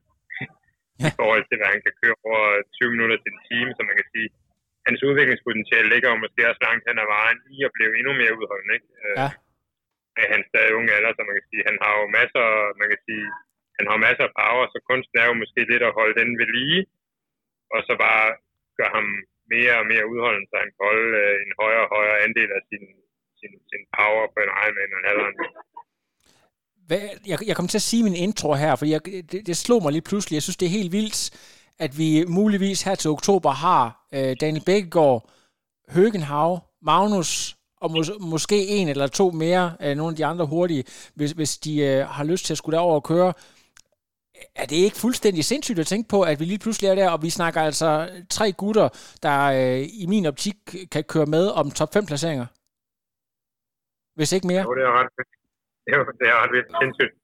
ja. 1.01 1.09
i 1.09 1.11
forhold 1.19 1.45
til, 1.47 1.57
hvad 1.59 1.71
han 1.75 1.83
kan 1.87 1.95
køre 2.01 2.17
over 2.29 2.45
20 2.79 2.93
minutter 2.95 3.17
til 3.21 3.31
en 3.35 3.43
time, 3.51 3.71
så 3.77 3.81
man 3.91 3.97
kan 4.01 4.09
sige, 4.15 4.29
hans 4.87 5.01
udviklingspotentiale 5.09 5.89
ligger 5.93 6.09
jo 6.13 6.23
måske 6.25 6.41
også 6.51 6.63
langt 6.69 6.85
hen 6.89 7.03
ad 7.05 7.09
vejen 7.17 7.39
i 7.55 7.57
at 7.67 7.75
blive 7.77 7.93
endnu 7.99 8.13
mere 8.21 8.37
udholdende, 8.41 8.75
ikke? 8.79 8.89
Øh, 9.05 9.15
ja. 9.23 9.29
Med 10.17 10.27
hans 10.33 10.47
stadig 10.51 10.73
unge 10.79 10.95
alder, 10.97 11.13
så 11.15 11.23
man 11.29 11.37
kan 11.39 11.47
sige, 11.51 11.63
han 11.71 11.77
har 11.85 11.93
jo 12.01 12.05
masser, 12.19 12.45
man 12.81 12.89
kan 12.93 13.01
sige, 13.07 13.27
han 13.79 13.87
har 13.91 14.05
masser 14.07 14.25
af 14.29 14.35
power, 14.41 14.65
så 14.73 14.79
kunsten 14.89 15.17
er 15.23 15.27
jo 15.31 15.35
måske 15.43 15.61
lidt 15.73 15.85
at 15.89 15.97
holde 15.99 16.15
den 16.21 16.31
ved 16.41 16.49
lige, 16.59 16.81
og 17.75 17.81
så 17.89 17.93
bare 18.05 18.27
gør 18.79 18.91
ham 18.97 19.07
mere 19.55 19.75
og 19.81 19.87
mere 19.93 20.09
udholdende, 20.13 20.49
så 20.51 20.57
han 20.63 20.71
kan 20.73 20.83
holde 20.89 21.09
øh, 21.23 21.35
en 21.45 21.53
højere 21.61 21.85
og 21.87 21.93
højere 21.97 22.19
andel 22.27 22.51
af 22.59 22.63
sin, 22.71 22.85
sin, 23.41 23.53
sin 23.71 23.83
power 23.99 24.25
på 24.33 24.39
en 24.45 24.53
Ironman 24.63 24.97
og 24.97 25.01
en. 25.29 25.37
Hvad, 26.87 27.01
jeg, 27.27 27.39
jeg 27.47 27.57
kom 27.57 27.69
til 27.69 27.79
at 27.79 27.83
sige 27.83 28.03
min 28.03 28.15
intro 28.15 28.55
her, 28.55 28.77
for 28.77 28.87
jeg, 28.87 29.07
det, 29.07 29.47
det 29.47 29.57
slog 29.57 29.83
mig 29.83 29.93
lige 29.93 30.03
pludselig. 30.03 30.35
Jeg 30.35 30.43
synes, 30.43 30.57
det 30.57 30.67
er 30.67 30.71
helt 30.71 30.93
vildt, 30.93 31.31
at 31.79 31.99
vi 31.99 32.25
muligvis 32.29 32.83
her 32.83 32.95
til 32.95 33.11
oktober 33.11 33.51
har 33.51 34.07
øh, 34.13 34.37
Daniel 34.41 34.65
Bækkegaard, 34.65 35.31
Høgenhav, 35.89 36.65
Magnus 36.83 37.57
og 37.81 37.91
mås- 37.91 38.19
måske 38.21 38.67
en 38.67 38.89
eller 38.89 39.07
to 39.07 39.31
mere 39.31 39.77
af 39.81 39.97
nogle 39.97 40.11
af 40.13 40.17
de 40.17 40.27
andre 40.27 40.47
hurtige, 40.47 40.85
hvis, 41.15 41.31
hvis 41.31 41.59
de 41.59 41.81
øh, 41.81 42.07
har 42.07 42.25
lyst 42.25 42.45
til 42.47 42.55
at 42.55 42.59
skulle 42.59 42.77
derover 42.77 42.95
og 42.95 43.05
køre. 43.05 43.33
Er 44.55 44.67
det 44.67 44.77
ikke 44.77 44.97
fuldstændig 44.97 45.45
sindssygt 45.45 45.79
at 45.79 45.87
tænke 45.87 46.09
på, 46.09 46.23
at 46.23 46.41
vi 46.41 46.45
lige 46.45 46.59
pludselig 46.59 46.89
er 46.89 46.95
der, 46.95 47.11
og 47.11 47.23
vi 47.23 47.31
snakker 47.31 47.61
altså 47.61 48.09
tre 48.31 48.53
gutter, 48.53 48.89
der 49.23 49.43
øh, 49.43 49.89
i 49.93 50.07
min 50.07 50.27
optik 50.27 50.57
kan 50.91 51.05
køre 51.05 51.27
med 51.27 51.49
om 51.49 51.71
top 51.71 51.93
5 51.93 52.07
placeringer? 52.07 52.47
Hvis 54.15 54.33
ikke 54.33 54.47
mere. 54.47 54.63
Jo, 54.63 54.75
det 54.75 54.83
er 54.83 55.01
ret 55.01 55.09
jo, 55.93 55.99
det 56.19 56.27
er 56.31 56.37
ret 56.43 56.53
vildt 56.53 56.73
sindssygt. 56.81 57.15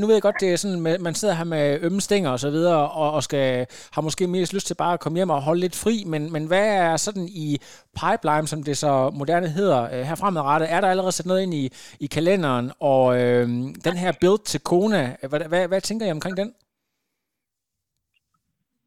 Nu 0.00 0.06
ved 0.06 0.14
jeg 0.14 0.22
godt, 0.22 0.40
det 0.40 0.52
er 0.52 0.56
sådan, 0.56 0.82
man 1.06 1.14
sidder 1.14 1.34
her 1.34 1.44
med 1.44 1.66
ømme 1.86 2.00
stænger 2.00 2.30
og 2.30 2.40
så 2.44 2.50
videre, 2.50 2.90
og, 3.02 3.08
og 3.16 3.22
skal, 3.22 3.66
har 3.94 4.02
måske 4.02 4.26
mest 4.26 4.54
lyst 4.54 4.66
til 4.66 4.80
bare 4.82 4.94
at 4.94 5.00
komme 5.00 5.16
hjem 5.18 5.30
og 5.30 5.46
holde 5.48 5.60
lidt 5.60 5.80
fri, 5.84 5.96
men, 6.12 6.22
men 6.34 6.44
hvad 6.50 6.66
er 6.84 6.96
sådan 6.96 7.28
i 7.46 7.48
pipeline, 8.00 8.46
som 8.52 8.60
det 8.68 8.76
så 8.84 8.92
moderne 9.20 9.48
hedder, 9.58 9.80
øh, 9.92 10.02
her 10.08 10.16
fremadrettet? 10.22 10.72
Er 10.74 10.80
der 10.80 10.88
allerede 10.88 11.12
sat 11.16 11.26
noget 11.30 11.42
ind 11.42 11.54
i, 11.62 11.64
i 12.04 12.06
kalenderen, 12.16 12.66
og 12.92 13.04
øh, 13.20 13.46
den 13.88 13.96
her 14.02 14.12
build 14.20 14.42
til 14.52 14.60
Kona, 14.70 15.02
hvad, 15.30 15.40
hvad, 15.52 15.62
hvad 15.68 15.80
tænker 15.80 16.06
I 16.06 16.16
omkring 16.18 16.36
den? 16.42 16.48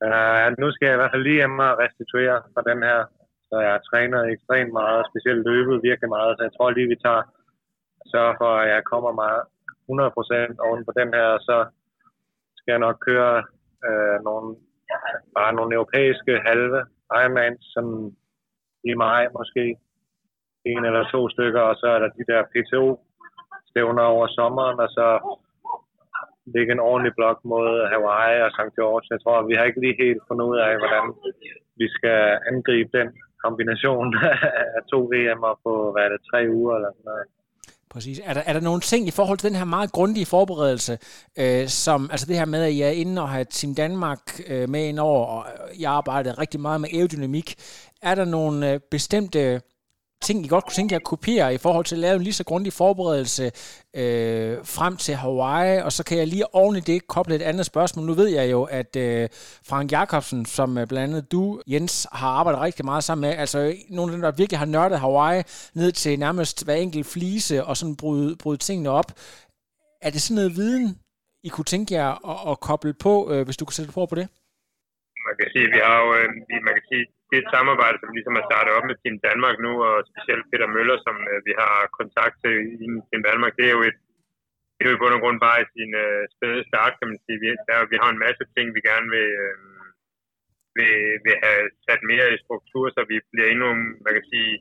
Uh, 0.07 0.47
nu 0.61 0.67
skal 0.71 0.85
jeg 0.87 0.95
i 0.95 1.01
hvert 1.01 1.13
fald 1.13 1.27
lige 1.27 1.39
hjem 1.41 1.59
og 1.67 1.73
restituere 1.83 2.37
fra 2.53 2.63
den 2.69 2.79
her, 2.89 2.99
så 3.49 3.55
jeg 3.67 3.77
træner 3.89 4.19
ekstremt 4.33 4.73
meget, 4.81 5.01
specielt 5.11 5.43
løbet 5.49 5.83
virkelig 5.89 6.09
meget, 6.17 6.31
så 6.37 6.41
jeg 6.47 6.53
tror 6.55 6.69
lige, 6.69 6.93
vi 6.93 6.99
tager 7.05 7.23
sørge 8.13 8.35
for, 8.41 8.51
at 8.61 8.69
jeg 8.75 8.83
kommer 8.91 9.11
mig 9.21 9.33
100% 9.89 10.65
oven 10.67 10.85
på 10.85 10.91
den 10.99 11.09
her, 11.17 11.29
så 11.47 11.57
skal 12.57 12.71
jeg 12.73 12.85
nok 12.87 12.97
køre 13.07 13.35
øh, 13.87 14.17
nogle, 14.27 14.47
bare 15.37 15.53
nogle 15.53 15.75
europæiske 15.75 16.33
halve 16.47 16.79
Ironmans, 17.19 17.61
som 17.73 17.85
i 18.89 18.93
maj 18.93 19.23
måske, 19.37 19.65
en 20.65 20.85
eller 20.85 21.03
to 21.13 21.29
stykker, 21.29 21.61
og 21.61 21.75
så 21.75 21.87
er 21.95 21.99
der 21.99 22.09
de 22.17 22.23
der 22.31 22.41
PTO-stævner 22.51 24.03
over 24.13 24.27
sommeren, 24.27 24.79
og 24.79 24.89
så 24.97 25.07
ligge 26.55 26.71
en 26.73 26.85
ordentlig 26.89 27.13
blok 27.15 27.39
mod 27.45 27.69
Hawaii 27.91 28.41
og 28.45 28.51
St. 28.51 28.75
George. 28.77 29.07
Jeg 29.13 29.19
tror, 29.21 29.47
vi 29.49 29.55
har 29.55 29.63
ikke 29.65 29.81
lige 29.81 30.01
helt 30.03 30.21
fundet 30.27 30.45
ud 30.51 30.57
af, 30.67 30.73
hvordan 30.81 31.05
vi 31.79 31.87
skal 31.97 32.39
angribe 32.51 32.89
den 32.97 33.09
kombination 33.43 34.07
af 34.77 34.81
to 34.91 34.99
VM'er 35.11 35.55
på, 35.65 35.91
hvad 35.91 36.03
er 36.03 36.11
det, 36.13 36.21
tre 36.31 36.39
uger 36.57 36.75
eller 36.75 36.91
sådan 36.91 37.09
noget. 37.11 37.27
Præcis. 37.93 38.21
Er 38.23 38.33
der, 38.33 38.41
er 38.45 38.53
der 38.53 38.59
nogle 38.59 38.81
ting 38.81 39.07
i 39.07 39.11
forhold 39.11 39.37
til 39.37 39.49
den 39.49 39.57
her 39.57 39.65
meget 39.65 39.91
grundige 39.91 40.25
forberedelse, 40.25 40.97
øh, 41.37 41.67
som 41.67 42.09
altså 42.11 42.25
det 42.25 42.35
her 42.35 42.45
med, 42.45 42.63
at 42.63 42.77
jeg 42.77 42.87
er 42.87 42.91
inde 42.91 43.21
og 43.21 43.29
har 43.29 43.43
Team 43.43 43.75
Danmark 43.75 44.41
øh, 44.47 44.69
med 44.69 44.87
ind 44.87 44.99
over, 44.99 45.25
og 45.25 45.45
jeg 45.79 45.91
arbejder 45.91 46.39
rigtig 46.39 46.59
meget 46.59 46.81
med 46.81 46.89
aerodynamik. 46.93 47.55
Er 48.01 48.15
der 48.15 48.25
nogle 48.25 48.71
øh, 48.71 48.79
bestemte 48.91 49.61
ting, 50.23 50.45
I 50.45 50.47
godt 50.47 50.63
kunne 50.63 50.73
tænke 50.73 50.93
jer 50.93 50.99
at 50.99 51.03
kopiere 51.03 51.53
i 51.53 51.57
forhold 51.57 51.85
til 51.85 51.95
at 51.95 51.99
lave 51.99 52.15
en 52.15 52.23
lige 52.23 52.33
så 52.33 52.43
grundig 52.43 52.73
forberedelse 52.73 53.45
øh, 53.95 54.57
frem 54.75 54.97
til 54.97 55.15
Hawaii, 55.15 55.81
og 55.81 55.91
så 55.91 56.03
kan 56.03 56.17
jeg 56.17 56.27
lige 56.27 56.55
oven 56.55 56.75
i 56.75 56.79
det 56.79 57.07
koble 57.07 57.35
et 57.35 57.41
andet 57.41 57.65
spørgsmål. 57.65 58.05
Nu 58.05 58.13
ved 58.13 58.27
jeg 58.27 58.51
jo, 58.51 58.63
at 58.63 58.95
øh, 58.95 59.29
Frank 59.69 59.91
Jakobsen, 59.91 60.45
som 60.45 60.77
øh, 60.77 60.87
blandt 60.87 61.03
andet 61.09 61.31
du, 61.31 61.61
Jens, 61.67 62.07
har 62.11 62.29
arbejdet 62.29 62.61
rigtig 62.61 62.85
meget 62.85 63.03
sammen 63.03 63.21
med, 63.29 63.37
altså 63.37 63.75
nogle 63.89 64.11
af 64.11 64.15
dem, 64.15 64.21
der 64.21 64.31
virkelig 64.31 64.59
har 64.59 64.65
nørdet 64.65 64.99
Hawaii 64.99 65.43
ned 65.73 65.91
til 65.91 66.19
nærmest 66.19 66.65
hver 66.65 66.75
enkelt 66.75 67.05
flise 67.05 67.63
og 67.63 67.77
sådan 67.77 67.95
bryde, 67.95 68.35
bryde 68.35 68.57
tingene 68.57 68.89
op. 68.89 69.11
Er 70.01 70.09
det 70.09 70.21
sådan 70.21 70.35
noget 70.35 70.55
viden, 70.55 70.97
I 71.43 71.49
kunne 71.49 71.65
tænke 71.73 71.93
jer 71.93 72.09
at, 72.31 72.51
at 72.51 72.59
koble 72.59 72.93
på, 72.93 73.31
øh, 73.31 73.45
hvis 73.45 73.57
du 73.57 73.65
kunne 73.65 73.79
sætte 73.79 73.91
på 73.91 74.05
på 74.05 74.15
det? 74.15 74.27
Man 75.27 75.35
kan 75.39 75.47
sige, 75.53 75.67
vi 75.75 75.79
har 75.87 75.97
jo, 76.03 76.07
øh, 76.19 76.27
man 76.67 76.73
kan 76.77 76.85
sige, 76.91 77.05
det 77.33 77.39
er 77.41 77.45
et 77.47 77.55
samarbejde, 77.57 77.97
som 77.99 78.15
ligesom 78.17 78.35
er 78.39 78.47
startet 78.49 78.71
op 78.77 78.85
med 78.87 78.97
Team 78.97 79.15
Danmark 79.27 79.55
nu, 79.65 79.71
og 79.87 79.95
specielt 80.11 80.45
Peter 80.49 80.69
Møller, 80.75 80.97
som 81.05 81.15
øh, 81.31 81.39
vi 81.47 81.53
har 81.61 81.75
kontakt 81.99 82.35
til 82.43 82.55
i 82.83 82.85
Team 83.09 83.21
Danmark. 83.29 83.53
Det 83.59 83.65
er 83.67 83.75
jo 83.77 83.83
et, 83.89 83.97
det 84.75 84.81
er 84.83 84.89
jo 84.89 84.97
i 84.97 85.01
bund 85.01 85.15
og 85.17 85.21
grund 85.23 85.39
bare 85.47 85.59
i 85.63 85.71
sin 85.75 85.91
øh, 86.03 86.21
spæde 86.33 86.63
start, 86.69 86.93
kan 86.97 87.09
man 87.11 87.19
sige. 87.23 87.37
Vi, 87.43 87.47
der, 87.69 87.77
vi 87.93 87.97
har 88.01 88.09
en 88.11 88.23
masse 88.25 88.43
ting, 88.55 88.65
vi 88.77 88.81
gerne 88.91 89.07
vil, 89.15 89.29
øh, 89.45 89.55
vil, 90.77 90.93
vil 91.25 91.35
have 91.45 91.63
sat 91.87 92.01
mere 92.11 92.27
i 92.35 92.41
struktur, 92.45 92.85
så 92.95 93.01
vi 93.11 93.17
bliver 93.31 93.47
endnu, 93.53 93.69
man 94.05 94.13
kan 94.17 94.25
sige, 94.31 94.51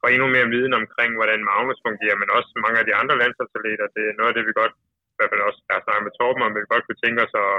får 0.00 0.08
endnu 0.10 0.26
mere 0.34 0.52
viden 0.54 0.74
omkring, 0.80 1.10
hvordan 1.18 1.40
Magnus 1.50 1.84
fungerer, 1.86 2.16
men 2.22 2.36
også 2.38 2.50
mange 2.64 2.78
af 2.80 2.86
de 2.86 2.98
andre 3.00 3.16
landsholdsatleter. 3.22 3.86
Det 3.96 4.04
er 4.06 4.16
noget 4.18 4.30
af 4.30 4.36
det, 4.36 4.44
vi 4.48 4.60
godt, 4.62 4.74
i 5.12 5.16
hvert 5.16 5.32
fald 5.32 5.48
også, 5.48 5.60
der 5.66 5.74
har 5.76 5.84
snakket 5.84 6.06
med 6.06 6.14
Torben 6.18 6.44
om, 6.44 6.52
vi 6.54 6.72
godt 6.74 6.84
kunne 6.86 7.02
tænke 7.04 7.20
os 7.26 7.34
at 7.46 7.52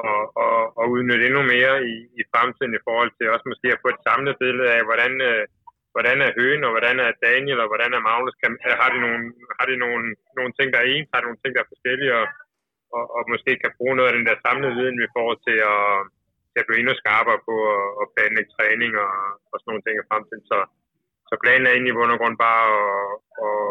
og, 0.00 0.18
og, 0.44 0.56
og 0.78 0.84
udnytte 0.94 1.26
endnu 1.26 1.42
mere 1.54 1.74
i, 1.92 1.94
i 2.20 2.22
fremtiden 2.32 2.74
i 2.78 2.84
forhold 2.86 3.10
til 3.14 3.32
også 3.34 3.46
måske 3.52 3.68
at 3.72 3.82
få 3.82 3.88
et 3.92 4.04
samlet 4.08 4.34
billede 4.42 4.68
af, 4.76 4.82
hvordan, 4.88 5.12
øh, 5.30 5.44
hvordan 5.94 6.16
er 6.26 6.30
Høen, 6.38 6.62
og 6.66 6.70
hvordan 6.74 6.96
er 7.06 7.20
Daniel, 7.26 7.58
og 7.64 7.68
hvordan 7.70 7.90
er 7.96 8.06
Magnus. 8.08 8.36
Kan, 8.40 8.50
har 8.82 8.90
de, 8.94 8.98
nogle, 9.06 9.20
har 9.58 9.66
de 9.70 9.76
nogle, 9.84 10.04
nogle 10.38 10.52
ting, 10.58 10.68
der 10.72 10.80
er 10.80 10.90
ens, 10.94 11.10
har 11.12 11.20
de 11.20 11.26
nogle 11.28 11.42
ting, 11.42 11.52
der 11.54 11.62
er 11.62 11.72
forskellige, 11.72 12.14
og, 12.20 12.26
og, 12.96 13.04
og 13.16 13.22
måske 13.32 13.52
kan 13.62 13.72
bruge 13.78 13.96
noget 13.96 14.10
af 14.10 14.16
den 14.16 14.26
der 14.28 14.42
samlede 14.44 14.76
viden, 14.78 15.02
vi 15.04 15.08
får 15.16 15.28
til 15.46 15.58
at, 15.74 15.86
til 16.52 16.60
at 16.62 16.66
blive 16.66 16.80
endnu 16.80 16.94
skarpere 17.02 17.38
på 17.48 17.54
at, 17.76 17.84
at 18.02 18.06
planlægge 18.14 18.50
træning 18.56 18.92
og, 19.04 19.12
og 19.50 19.56
sådan 19.58 19.68
nogle 19.70 19.84
ting 19.84 19.96
i 19.96 20.08
fremtiden. 20.10 20.44
Så, 20.50 20.58
så 21.28 21.34
planen 21.42 21.66
er 21.66 21.72
egentlig 21.72 21.92
i 21.92 21.98
bund 21.98 22.14
og 22.14 22.18
grund 22.20 22.36
bare 22.46 22.64
at, 22.80 23.06
at, 23.46 23.64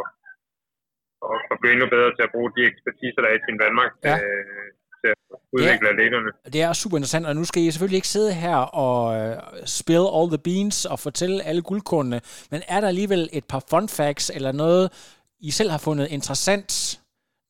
at, 1.26 1.38
at 1.52 1.58
blive 1.60 1.74
endnu 1.76 1.88
bedre 1.96 2.12
til 2.14 2.24
at 2.26 2.34
bruge 2.36 2.52
de 2.56 2.62
ekspertiser, 2.72 3.20
der 3.22 3.30
er 3.30 3.38
i 3.38 3.44
Team 3.44 3.58
Danmark. 3.66 3.92
Ja. 4.10 4.16
Øh, 4.24 4.70
til 5.02 5.10
at 5.14 5.18
udvikle 5.54 5.88
ja, 5.88 5.94
atleterne. 5.94 6.32
Det 6.54 6.62
er 6.62 6.74
super 6.74 6.98
interessant, 6.98 7.26
og 7.26 7.36
nu 7.36 7.44
skal 7.46 7.62
I 7.62 7.72
selvfølgelig 7.72 8.02
ikke 8.02 8.14
sidde 8.16 8.34
her 8.34 8.58
og 8.86 9.00
uh, 9.18 9.34
spill 9.78 10.06
all 10.18 10.28
the 10.36 10.42
beans 10.48 10.78
og 10.86 10.98
fortælle 11.00 11.44
alle 11.50 11.62
guldkornene, 11.62 12.20
men 12.52 12.62
er 12.68 12.80
der 12.82 12.88
alligevel 12.88 13.30
et 13.34 13.46
par 13.52 13.64
fun 13.70 13.88
facts 13.98 14.32
eller 14.36 14.52
noget, 14.52 14.86
I 15.40 15.52
selv 15.52 15.70
har 15.76 15.82
fundet 15.88 16.08
interessant, 16.18 16.72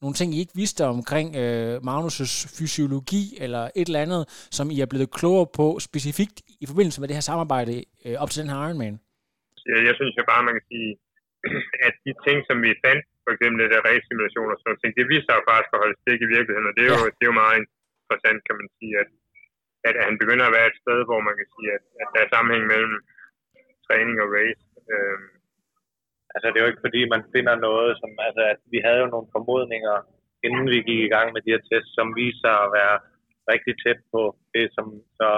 nogle 0.03 0.15
ting, 0.19 0.27
I 0.33 0.39
ikke 0.39 0.57
vidste 0.61 0.81
omkring 0.95 1.27
uh, 1.43 1.75
Magnus' 1.89 2.33
fysiologi 2.57 3.23
eller 3.43 3.63
et 3.79 3.87
eller 3.87 4.01
andet, 4.05 4.23
som 4.57 4.65
I 4.75 4.77
er 4.81 4.89
blevet 4.93 5.11
klogere 5.17 5.47
på 5.59 5.65
specifikt 5.87 6.37
i 6.63 6.65
forbindelse 6.71 7.01
med 7.01 7.07
det 7.07 7.15
her 7.17 7.27
samarbejde 7.31 7.73
uh, 8.05 8.15
op 8.23 8.29
til 8.29 8.41
den 8.41 8.49
her 8.51 8.59
Ironman? 8.67 8.95
Jeg, 9.71 9.79
jeg 9.87 9.95
synes 9.99 10.13
jo 10.19 10.23
bare, 10.31 10.43
man 10.47 10.53
kan 10.57 10.65
sige, 10.71 10.91
at 11.87 11.93
de 12.05 12.13
ting, 12.25 12.37
som 12.47 12.57
vi 12.65 12.71
fandt 12.85 13.03
for 13.23 13.31
eksempel 13.34 13.57
det 13.63 13.73
der 13.73 13.88
race-simulation 13.89 14.53
og 14.53 14.57
sådan 14.57 14.69
noget, 14.69 14.99
det 14.99 15.12
viser 15.12 15.27
sig 15.27 15.47
faktisk 15.49 15.73
at 15.73 15.81
holde 15.84 15.99
stik 16.01 16.19
i 16.23 16.31
virkeligheden, 16.36 16.69
og 16.69 16.73
det 16.75 16.84
er, 16.84 16.91
jo, 16.93 16.99
ja. 17.01 17.12
det 17.17 17.23
er 17.23 17.31
jo 17.31 17.41
meget 17.43 17.57
interessant, 17.60 18.39
kan 18.47 18.55
man 18.60 18.69
sige, 18.77 18.93
at, 19.03 19.10
at 19.89 19.95
han 20.07 20.15
begynder 20.21 20.45
at 20.47 20.55
være 20.57 20.69
et 20.69 20.81
sted, 20.84 20.99
hvor 21.10 21.21
man 21.27 21.36
kan 21.39 21.47
sige, 21.53 21.69
at, 21.77 21.84
at 22.01 22.07
der 22.13 22.19
er 22.21 22.34
sammenhæng 22.34 22.65
mellem 22.73 22.95
træning 23.88 24.17
og 24.23 24.29
race. 24.38 24.63
Øhm. 24.93 25.27
Altså, 26.34 26.45
det 26.47 26.57
er 26.57 26.65
jo 26.65 26.71
ikke 26.71 26.86
fordi, 26.88 27.01
man 27.15 27.23
finder 27.36 27.55
noget, 27.67 27.91
som, 28.01 28.12
altså, 28.27 28.41
at 28.53 28.60
vi 28.73 28.79
havde 28.86 29.01
jo 29.03 29.07
nogle 29.13 29.31
formodninger, 29.36 29.95
inden 30.45 30.65
vi 30.73 30.79
gik 30.89 31.01
i 31.03 31.13
gang 31.15 31.27
med 31.31 31.41
de 31.41 31.53
her 31.53 31.63
tests, 31.69 31.93
som 31.97 32.07
viser 32.21 32.53
at 32.65 32.69
være 32.79 32.95
rigtig 33.53 33.73
tæt 33.84 33.99
på 34.13 34.21
det, 34.55 34.65
som 34.75 34.86
så, 35.19 35.29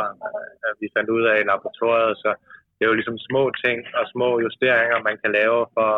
uh, 0.66 0.74
vi 0.82 0.88
fandt 0.96 1.10
ud 1.16 1.24
af 1.32 1.36
i 1.40 1.48
laboratoriet, 1.52 2.16
så 2.24 2.30
det 2.76 2.82
er 2.82 2.92
jo 2.92 3.00
ligesom 3.00 3.18
små 3.30 3.44
ting 3.64 3.78
og 4.00 4.04
små 4.14 4.30
justeringer, 4.46 5.08
man 5.10 5.18
kan 5.22 5.32
lave 5.40 5.60
for 5.76 5.92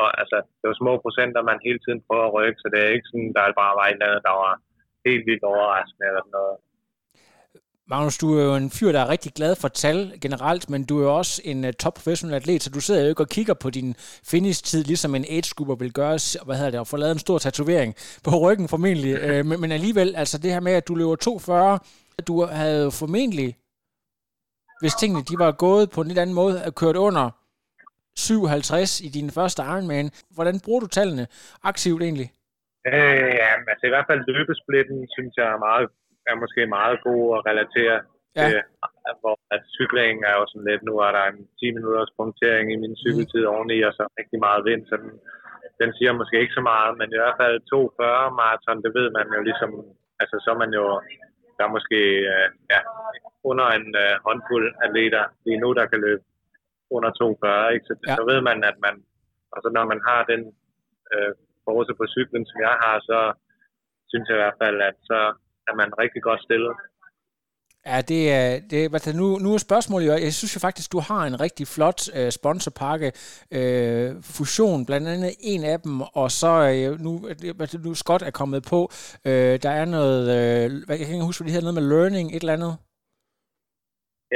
og 0.00 0.08
altså, 0.20 0.36
det 0.58 0.66
var 0.70 0.76
små 0.82 0.92
procenter, 1.04 1.48
man 1.50 1.64
hele 1.66 1.80
tiden 1.84 2.00
prøver 2.06 2.26
at 2.26 2.34
rykke, 2.36 2.60
så 2.62 2.68
det 2.72 2.80
er 2.80 2.94
ikke 2.94 3.10
sådan, 3.10 3.32
der 3.36 3.60
bare 3.62 3.74
var 3.78 3.86
et 3.86 3.92
eller 3.96 4.08
andet, 4.08 4.26
der 4.28 4.34
var 4.44 4.52
helt 5.06 5.24
vildt 5.28 5.44
overraskende 5.52 6.06
eller 6.10 6.22
sådan 6.24 6.38
noget. 6.40 6.56
Magnus, 7.88 8.18
du 8.18 8.38
er 8.38 8.44
jo 8.44 8.54
en 8.54 8.70
fyr, 8.70 8.92
der 8.92 9.00
er 9.00 9.08
rigtig 9.08 9.32
glad 9.32 9.56
for 9.56 9.68
tal 9.68 10.18
generelt, 10.20 10.70
men 10.70 10.84
du 10.84 10.98
er 10.98 11.02
jo 11.02 11.16
også 11.16 11.42
en 11.44 11.64
uh, 11.64 11.70
top 11.70 11.94
professional 11.94 12.36
atlet, 12.36 12.62
så 12.62 12.70
du 12.70 12.80
sidder 12.80 13.02
jo 13.02 13.08
ikke 13.08 13.22
og 13.22 13.28
kigger 13.28 13.54
på 13.54 13.70
din 13.70 13.94
finish-tid, 14.30 14.84
ligesom 14.84 15.14
en 15.14 15.24
age 15.28 15.78
vil 15.78 15.92
gøre, 15.92 16.18
hvad 16.44 16.56
hedder 16.56 16.70
det, 16.70 16.80
og 16.80 16.86
få 16.86 16.96
lavet 16.96 17.12
en 17.12 17.18
stor 17.18 17.38
tatovering 17.38 17.94
på 18.24 18.30
ryggen 18.44 18.68
formentlig. 18.68 19.12
uh, 19.14 19.46
men, 19.48 19.60
men 19.60 19.72
alligevel, 19.72 20.16
altså 20.16 20.38
det 20.38 20.52
her 20.52 20.60
med, 20.60 20.72
at 20.72 20.88
du 20.88 20.94
løber 20.94 21.78
2.40, 22.20 22.22
du 22.28 22.44
havde 22.44 22.90
formentlig, 22.90 23.56
hvis 24.80 24.94
tingene 24.94 25.24
de 25.24 25.34
var 25.38 25.52
gået 25.52 25.90
på 25.90 26.00
en 26.00 26.08
lidt 26.08 26.18
anden 26.18 26.34
måde, 26.34 26.72
kørt 26.76 26.96
under 26.96 27.30
57 28.16 29.00
i 29.06 29.08
din 29.16 29.28
første 29.36 29.60
Ironman. 29.72 30.08
Hvordan 30.36 30.56
bruger 30.64 30.80
du 30.84 30.88
tallene 30.98 31.24
aktivt 31.70 32.00
egentlig? 32.06 32.28
Øh, 32.92 33.28
ja, 33.42 33.50
altså 33.72 33.84
i 33.86 33.92
hvert 33.92 34.08
fald 34.10 34.28
løbesplitten, 34.32 34.98
synes 35.16 35.32
jeg 35.40 35.48
er, 35.54 35.60
meget, 35.68 35.86
er 36.30 36.36
måske 36.44 36.62
meget 36.78 36.96
god 37.08 37.22
at 37.36 37.40
relatere 37.50 37.96
ja. 38.36 38.40
til, 38.40 38.54
hvor 39.20 39.36
at 39.56 39.62
cyklingen 39.76 40.22
er 40.30 40.34
jo 40.40 40.44
sådan 40.48 40.68
lidt, 40.70 40.82
nu 40.88 40.94
er 41.06 41.10
der 41.16 41.24
en 41.32 41.40
10 41.60 41.76
minutters 41.76 42.12
punktering 42.18 42.66
i 42.74 42.80
min 42.82 42.94
mm. 42.96 43.02
cykeltid 43.02 43.44
mm. 43.44 43.52
oveni, 43.54 43.78
og 43.88 43.92
så 43.98 44.04
rigtig 44.20 44.38
meget 44.46 44.62
vind, 44.68 44.82
så 44.90 44.94
den, 45.02 45.12
den 45.80 45.90
siger 45.96 46.12
måske 46.20 46.36
ikke 46.42 46.58
så 46.58 46.64
meget, 46.72 46.92
men 47.00 47.08
i 47.14 47.18
hvert 47.20 47.38
fald 47.42 47.56
240 47.60 48.36
maraton, 48.40 48.82
det 48.84 48.92
ved 48.98 49.08
man 49.18 49.26
jo 49.36 49.40
ligesom, 49.48 49.70
altså 50.20 50.36
så 50.44 50.48
er 50.54 50.58
man 50.64 50.72
jo 50.80 50.86
der 51.56 51.64
er 51.64 51.76
måske 51.76 52.00
øh, 52.32 52.48
ja, 52.72 52.80
under 53.50 53.66
en 53.78 53.86
øh, 54.04 54.14
håndfuld 54.26 54.68
atleter 54.84 55.24
lige 55.46 55.60
nu, 55.62 55.68
der 55.78 55.86
kan 55.86 56.00
løbe 56.06 56.22
under 56.96 57.10
2,40. 57.20 57.74
Ikke? 57.74 57.86
Så, 57.88 57.94
Ja. 58.08 58.14
så 58.18 58.22
ved 58.30 58.40
man, 58.48 58.58
at 58.70 58.76
man, 58.86 58.94
altså 59.56 59.68
når 59.76 59.84
man 59.92 60.00
har 60.08 60.20
den 60.32 60.40
øh, 61.14 61.32
force 61.64 61.92
på 62.00 62.04
cyklen, 62.14 62.42
som 62.50 62.58
jeg 62.66 62.74
har, 62.84 62.96
så 63.10 63.18
synes 64.10 64.26
jeg 64.28 64.36
i 64.36 64.42
hvert 64.42 64.60
fald, 64.62 64.78
at 64.90 64.96
så 65.10 65.18
er 65.68 65.74
man 65.80 65.88
rigtig 66.02 66.22
godt 66.28 66.42
stillet. 66.48 66.74
Ja, 67.92 68.00
det 68.00 68.32
er, 68.32 68.60
det, 68.70 68.92
altså 68.94 69.16
nu, 69.16 69.26
nu 69.38 69.54
er 69.54 69.58
spørgsmålet 69.58 70.06
jo, 70.06 70.12
jeg 70.12 70.32
synes 70.34 70.54
jo 70.56 70.60
faktisk, 70.60 70.92
du 70.92 71.00
har 71.00 71.22
en 71.26 71.40
rigtig 71.40 71.66
flot 71.66 72.00
øh, 72.16 72.30
sponsorpakke, 72.30 73.12
øh, 73.50 74.10
Fusion, 74.22 74.86
blandt 74.86 75.08
andet 75.08 75.34
en 75.40 75.64
af 75.64 75.80
dem, 75.80 76.00
og 76.00 76.30
så 76.30 76.52
øh, 76.74 77.00
nu, 77.00 77.28
det- 77.42 77.84
nu 77.84 77.94
Scott 77.94 78.22
er 78.22 78.30
kommet 78.30 78.62
på, 78.70 78.80
øh, 79.24 79.54
der 79.62 79.70
er 79.70 79.84
noget, 79.84 80.22
øh, 80.36 80.70
jeg 80.88 80.98
kan 80.98 81.14
ikke 81.14 81.24
huske, 81.24 81.42
hvad 81.42 81.46
det 81.52 81.54
hedder, 81.54 81.72
noget 81.72 81.82
med 81.82 81.98
learning, 81.98 82.26
et 82.36 82.40
eller 82.40 82.52
andet. 82.52 82.76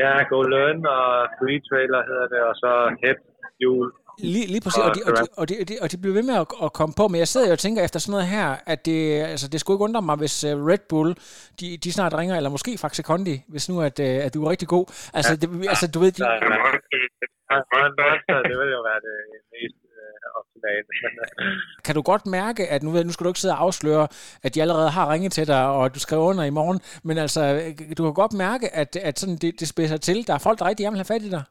Ja, 0.01 0.12
Go 0.30 0.38
Learn 0.53 0.78
og 0.97 1.05
Free 1.38 1.61
Trailer 1.68 2.03
hedder 2.11 2.28
det, 2.34 2.41
og 2.51 2.55
så 2.62 2.70
Head 3.03 3.18
Fuel. 3.57 3.88
Lige, 4.34 4.47
lige 4.55 4.62
præcis, 4.64 4.82
og 4.88 4.93
de, 4.97 5.01
og, 5.09 5.12
de, 5.18 5.22
og, 5.41 5.45
de, 5.49 5.55
og, 5.61 5.66
de, 5.68 5.74
og 5.82 5.86
de 5.93 5.97
bliver 6.03 6.16
ved 6.18 6.26
med 6.30 6.36
at, 6.43 6.47
at 6.66 6.70
komme 6.78 6.95
på, 7.01 7.05
men 7.09 7.18
jeg 7.22 7.28
sidder 7.28 7.47
jo 7.51 7.55
og 7.59 7.62
tænker 7.64 7.80
efter 7.82 7.99
sådan 8.01 8.14
noget 8.16 8.28
her, 8.36 8.49
at 8.72 8.80
det, 8.88 8.99
altså, 9.34 9.47
det 9.53 9.59
skulle 9.61 9.74
ikke 9.76 9.88
undre 9.88 10.03
mig, 10.09 10.16
hvis 10.22 10.36
uh, 10.49 10.53
Red 10.70 10.84
Bull, 10.91 11.11
de, 11.61 11.66
de 11.84 11.91
snart 11.97 12.12
ringer, 12.20 12.34
eller 12.36 12.51
måske 12.57 12.72
Faxe 12.82 13.03
Kondi, 13.11 13.36
hvis 13.53 13.68
nu 13.70 13.76
at, 13.88 13.97
uh, 14.07 14.26
at 14.26 14.30
du 14.34 14.38
er 14.45 14.51
rigtig 14.55 14.68
god. 14.76 14.84
Altså, 15.18 15.32
det, 15.41 15.47
altså 15.72 15.86
du 15.95 15.99
ved, 16.03 16.11
de, 16.16 16.20
Så, 16.24 16.30
man, 16.53 17.62
man, 17.74 17.91
monster, 18.01 18.36
det 18.51 18.57
vil 18.61 18.70
jo 18.76 18.80
være 18.91 19.01
det 19.07 19.16
øh, 20.68 20.80
optimale. 20.80 20.84
Men, 21.08 21.46
øh, 21.46 21.56
kan 21.86 21.94
du 21.94 22.02
godt 22.12 22.24
mærke, 22.38 22.62
at 22.74 22.80
nu, 22.82 22.90
nu 22.90 23.12
skal 23.12 23.24
du 23.24 23.30
ikke 23.30 23.44
sidde 23.44 23.56
og 23.58 23.62
afsløre, 23.66 24.04
at 24.44 24.54
de 24.54 24.62
allerede 24.64 24.90
har 24.90 25.12
ringet 25.12 25.32
til 25.32 25.46
dig, 25.52 25.62
og 25.76 25.84
at 25.84 25.94
du 25.94 26.00
skriver 26.00 26.24
under 26.30 26.44
i 26.44 26.56
morgen, 26.61 26.80
men 27.08 27.16
altså, 27.24 27.40
du 27.98 28.02
kan 28.04 28.14
godt 28.22 28.34
mærke, 28.46 28.66
at, 28.82 28.90
at 29.08 29.18
sådan 29.18 29.38
det, 29.44 29.52
det 29.61 29.68
spidser 29.68 29.96
til. 29.96 30.26
Der 30.26 30.34
er 30.34 30.46
folk, 30.46 30.58
der 30.58 30.68
rigtig 30.68 30.84
gerne 30.84 30.96
vil 30.96 31.04
have 31.04 31.14
fat 31.14 31.26
i 31.28 31.34
dig. 31.36 31.44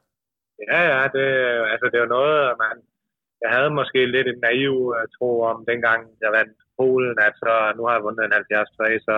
Ja, 0.71 0.81
ja, 0.93 1.01
det, 1.15 1.27
altså, 1.73 1.85
det 1.89 1.97
er 1.97 2.05
jo 2.05 2.15
noget, 2.17 2.37
man, 2.63 2.75
jeg 3.43 3.49
havde 3.55 3.77
måske 3.79 3.99
lidt 4.15 4.27
en 4.27 4.39
naiv 4.47 4.75
uh, 4.97 5.05
tro 5.15 5.29
om, 5.51 5.57
dengang 5.71 5.99
jeg 6.23 6.31
vandt 6.37 6.57
Polen, 6.77 7.17
at 7.27 7.33
så, 7.43 7.53
nu 7.77 7.81
har 7.85 7.93
jeg 7.95 8.05
vundet 8.07 8.23
en 8.25 8.31
73, 8.31 9.03
så 9.09 9.17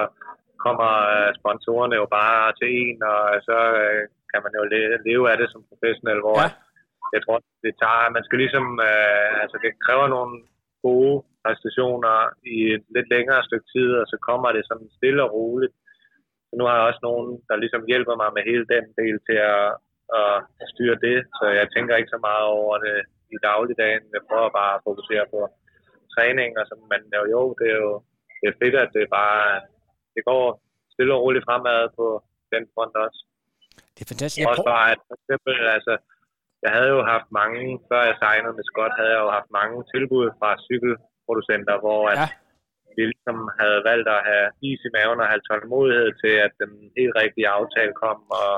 kommer 0.65 0.91
sponsorerne 1.39 1.95
jo 2.01 2.05
bare 2.19 2.53
til 2.59 2.69
en, 2.81 2.97
og 3.13 3.21
så 3.47 3.57
kan 4.31 4.39
man 4.45 4.53
jo 4.59 4.63
leve, 4.73 4.97
leve 5.07 5.25
af 5.31 5.37
det 5.37 5.47
som 5.51 5.61
professionel, 5.71 6.19
hvor 6.25 6.37
Ja. 6.41 6.49
Jeg 7.15 7.21
tror, 7.23 7.37
det 7.65 7.73
tager, 7.81 8.15
man 8.17 8.23
skal 8.25 8.37
ligesom, 8.43 8.65
uh, 8.89 9.31
altså 9.43 9.57
det 9.63 9.71
kræver 9.85 10.07
nogle 10.15 10.33
gode 10.87 11.15
præstationer 11.43 12.17
i 12.55 12.57
et 12.75 12.83
lidt 12.95 13.09
længere 13.15 13.45
stykke 13.47 13.67
tid, 13.75 13.89
og 14.01 14.05
så 14.11 14.17
kommer 14.27 14.49
det 14.51 14.63
sådan 14.65 14.89
stille 14.97 15.21
og 15.25 15.33
roligt. 15.37 15.75
Så 16.47 16.53
nu 16.57 16.63
har 16.65 16.75
jeg 16.77 16.87
også 16.89 17.03
nogen, 17.09 17.29
der 17.49 17.55
ligesom 17.63 17.83
hjælper 17.91 18.15
mig 18.21 18.29
med 18.35 18.43
hele 18.49 18.65
den 18.73 18.85
del 18.99 19.15
til 19.27 19.39
at, 19.55 19.67
at 20.61 20.67
styre 20.73 20.97
det, 21.07 21.17
så 21.37 21.45
jeg 21.59 21.67
tænker 21.75 21.93
ikke 21.95 22.13
så 22.15 22.19
meget 22.29 22.45
over 22.59 22.75
det 22.85 22.97
i 23.35 23.37
dagligdagen. 23.49 24.03
Jeg 24.15 24.23
prøver 24.29 24.49
bare 24.59 24.73
at 24.75 24.83
fokusere 24.87 25.25
på 25.33 25.39
træning 26.13 26.51
og 26.59 26.65
sådan, 26.69 26.87
men 26.93 27.01
jo, 27.15 27.21
jo, 27.35 27.41
det 27.59 27.67
er 27.75 27.79
jo 27.85 27.93
det 28.39 28.47
er 28.49 28.59
fedt, 28.61 28.75
at 28.83 28.89
det 28.95 29.15
bare 29.19 29.41
det 30.15 30.23
går 30.29 30.43
stille 30.93 31.13
og 31.15 31.21
roligt 31.23 31.45
fremad 31.47 31.81
på 31.97 32.05
den 32.53 32.63
front 32.73 32.95
også. 33.05 33.19
Det 33.95 34.01
er 34.05 34.09
fantastisk. 34.13 34.47
Også 34.51 34.67
bare, 34.75 34.87
at 34.93 35.01
for 35.07 35.15
eksempel, 35.19 35.55
altså, 35.77 35.93
jeg 36.65 36.71
havde 36.75 36.91
jo 36.97 37.01
haft 37.13 37.27
mange, 37.41 37.61
før 37.89 38.01
jeg 38.09 38.17
signede 38.23 38.53
med 38.57 38.65
Scott, 38.69 38.93
havde 38.99 39.13
jeg 39.15 39.21
jo 39.25 39.31
haft 39.37 39.49
mange 39.59 39.77
tilbud 39.93 40.25
fra 40.39 40.49
cykelproducenter, 40.67 41.75
hvor 41.83 42.01
at 42.13 42.17
Ja. 42.21 42.27
vi 42.95 43.01
ligesom 43.11 43.37
havde 43.61 43.79
valgt 43.89 44.07
at 44.15 44.21
have 44.29 44.47
is 44.69 44.81
i 44.87 44.89
maven 44.97 45.19
og 45.23 45.27
have 45.31 45.41
tålmodighed 45.49 46.09
til, 46.23 46.33
at 46.45 46.53
den 46.61 46.71
helt 46.97 47.13
rigtige 47.21 47.47
aftale 47.59 47.93
kom 48.03 48.19
og 48.41 48.51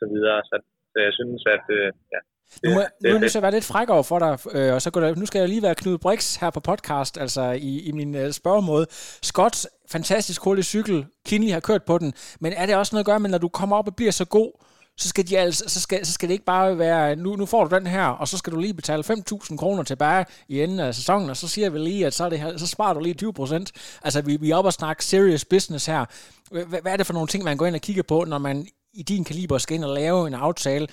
så 0.00 0.04
videre. 0.12 0.38
Så, 0.48 0.54
så 0.92 0.96
jeg 1.06 1.12
synes, 1.18 1.42
at 1.56 1.64
øh, 1.78 1.88
ja, 2.14 2.20
Nu, 2.64 2.68
må, 2.76 2.80
det 3.02 3.06
nu 3.10 3.14
er 3.16 3.20
jeg 3.26 3.36
at 3.40 3.46
være 3.46 3.56
lidt 3.58 3.70
fræk 3.72 3.88
over 3.96 4.06
for 4.10 4.18
dig, 4.24 4.32
øh, 4.56 4.70
og 4.76 4.80
så 4.82 4.88
går 4.92 5.00
der, 5.00 5.14
nu 5.22 5.26
skal 5.26 5.38
jeg 5.40 5.48
lige 5.48 5.66
være 5.66 5.74
Knud 5.82 5.98
Brix 6.04 6.20
her 6.40 6.50
på 6.56 6.60
podcast, 6.70 7.14
altså 7.24 7.42
i, 7.70 7.72
i 7.88 7.92
min 7.98 8.12
øh, 8.22 8.30
spørgemåde. 8.40 8.86
Scott, 9.30 9.56
fantastisk 9.94 10.44
hurtig 10.44 10.64
cykel, 10.74 11.06
Kinley 11.28 11.52
har 11.56 11.60
kørt 11.60 11.84
på 11.90 11.98
den, 12.02 12.10
men 12.40 12.50
er 12.60 12.66
det 12.66 12.76
også 12.76 12.92
noget 12.94 13.04
at 13.04 13.10
gøre 13.10 13.20
med, 13.20 13.30
når 13.30 13.38
du 13.38 13.48
kommer 13.48 13.76
op 13.76 13.86
og 13.90 13.96
bliver 13.96 14.12
så 14.22 14.26
god, 14.38 14.50
så 14.98 15.08
skal, 15.08 15.28
de 15.28 15.38
altså, 15.38 15.64
så 15.68 15.80
skal, 15.80 16.06
så 16.06 16.12
skal 16.12 16.28
det 16.28 16.32
ikke 16.32 16.44
bare 16.44 16.78
være, 16.78 17.16
nu, 17.16 17.36
nu 17.36 17.46
får 17.46 17.64
du 17.64 17.76
den 17.76 17.86
her, 17.86 18.06
og 18.06 18.28
så 18.28 18.38
skal 18.38 18.52
du 18.52 18.58
lige 18.60 18.74
betale 18.74 19.02
5.000 19.06 19.56
kroner 19.56 19.82
tilbage 19.82 20.24
i 20.48 20.62
enden 20.62 20.80
af 20.80 20.94
sæsonen, 20.94 21.30
og 21.30 21.36
så 21.36 21.48
siger 21.48 21.70
vi 21.70 21.78
lige, 21.78 22.06
at 22.06 22.14
så, 22.14 22.24
er 22.24 22.28
det, 22.28 22.38
her- 22.40 22.56
så 22.56 22.66
sparer 22.66 22.94
du 22.94 23.00
lige 23.00 23.14
20 23.14 23.32
procent. 23.32 23.98
Altså, 24.04 24.22
vi, 24.22 24.36
vi 24.40 24.50
er 24.50 24.56
oppe 24.56 24.68
og 24.68 24.72
snakke 24.72 25.04
serious 25.04 25.44
business 25.44 25.86
her. 25.86 26.04
Hvad, 26.50 26.80
hvad 26.82 26.92
er 26.92 26.96
det 26.96 27.06
for 27.06 27.12
nogle 27.12 27.28
ting, 27.28 27.44
man 27.44 27.56
går 27.56 27.66
ind 27.66 27.74
og 27.74 27.80
kigger 27.80 28.02
på, 28.08 28.24
når 28.24 28.38
man 28.38 28.66
i 28.94 29.02
din 29.02 29.24
kaliber 29.24 29.58
skal 29.58 29.74
ind 29.76 29.84
og 29.84 29.94
lave 29.94 30.26
en 30.28 30.34
aftale? 30.34 30.86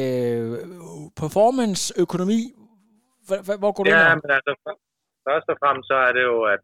Øh, 0.00 0.58
performance, 1.22 1.82
økonomi, 2.04 2.40
hvor, 3.26 3.56
hvor- 3.60 3.72
går 3.76 3.84
du 3.84 3.90
Ja, 3.90 3.96
ind? 4.00 4.10
ad? 4.12 4.16
men 4.24 4.30
altså, 4.38 4.52
først 5.28 5.46
og 5.52 5.56
fremmest 5.62 5.86
så 5.92 5.96
er 6.08 6.12
det 6.18 6.24
jo, 6.30 6.36
at 6.54 6.62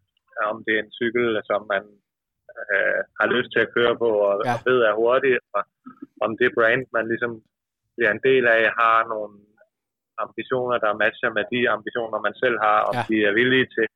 om 0.52 0.56
det 0.66 0.72
er 0.76 0.82
en 0.86 0.92
cykel, 1.00 1.26
som 1.50 1.60
man 1.72 1.82
øh, 2.62 3.00
har 3.20 3.26
lyst 3.34 3.50
til 3.52 3.60
at 3.64 3.72
køre 3.76 3.94
på 4.02 4.10
og, 4.28 4.34
Ja. 4.46 4.52
og 4.54 4.58
ved 4.68 4.78
er 4.88 4.94
hurtig, 5.02 5.34
og 5.56 5.62
om 6.24 6.30
det 6.40 6.50
brand, 6.58 6.82
man 6.96 7.04
ligesom 7.12 7.32
bliver 7.96 8.10
en 8.12 8.24
del 8.28 8.44
af, 8.56 8.62
har 8.80 8.98
nogle 9.12 9.32
ambitioner, 10.24 10.76
der 10.84 11.00
matcher 11.02 11.30
med 11.38 11.44
de 11.52 11.60
ambitioner, 11.76 12.18
man 12.26 12.34
selv 12.42 12.56
har, 12.66 12.78
om 12.90 12.94
Ja. 12.98 13.02
de 13.10 13.16
er 13.28 13.32
villige 13.40 13.68
til. 13.76 13.86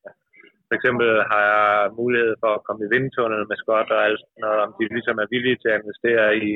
For 0.67 0.73
eksempel 0.79 1.09
har 1.31 1.41
jeg 1.53 1.91
mulighed 2.01 2.33
for 2.43 2.51
at 2.55 2.63
komme 2.67 2.81
i 2.85 2.91
vindtunnel 2.95 3.43
med 3.49 3.57
Scott 3.61 3.89
og 3.95 4.01
alt 4.07 4.23
noget, 4.43 4.59
om 4.65 4.71
de 4.79 4.83
ligesom 4.95 5.17
er 5.23 5.27
villige 5.33 5.57
til 5.61 5.69
at 5.71 5.79
investere 5.81 6.25
i, 6.49 6.51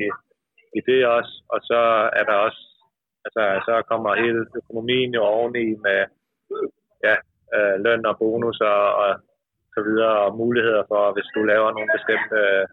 i 0.77 0.79
det 0.87 0.99
også. 1.17 1.33
Og 1.53 1.59
så 1.69 1.81
er 2.19 2.23
der 2.29 2.37
også, 2.47 2.61
altså 3.25 3.43
så 3.67 3.73
kommer 3.91 4.21
hele 4.23 4.41
økonomien 4.61 5.11
jo 5.17 5.21
oveni 5.37 5.65
med 5.87 5.99
ja, 7.07 7.15
øh, 7.55 7.75
løn 7.85 8.05
og 8.11 8.15
bonus 8.21 8.59
og, 8.73 8.81
og 9.03 9.09
så 9.75 9.81
videre, 9.87 10.15
og 10.25 10.37
muligheder 10.43 10.83
for, 10.91 11.01
hvis 11.15 11.29
du 11.35 11.39
laver 11.51 11.69
nogle 11.75 11.89
bestemte 11.95 12.37
øh, 12.45 12.63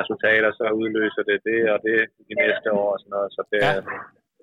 resultater, 0.00 0.50
så 0.58 0.64
udløser 0.80 1.22
det 1.30 1.38
det 1.48 1.60
og 1.74 1.78
det 1.86 1.98
i 2.32 2.34
næste 2.42 2.68
år 2.80 2.88
og 2.94 2.98
sådan 3.00 3.14
noget. 3.16 3.30
Så 3.36 3.40
det, 3.50 3.58
Ja. 3.64 3.72
ja. 3.76 3.80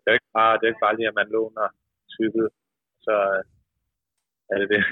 det, 0.02 0.08
er, 0.12 0.18
ikke 0.20 0.34
bare, 0.40 0.54
det 0.58 0.64
er 0.66 0.72
ikke 0.74 0.86
bare 0.88 0.98
lige, 0.98 1.12
at 1.12 1.20
man 1.22 1.30
låner 1.36 1.68
cykel, 2.16 2.46
så 3.06 3.16
øh, 3.34 3.42
er 4.52 4.58
det 4.62 4.68
det. 4.74 4.84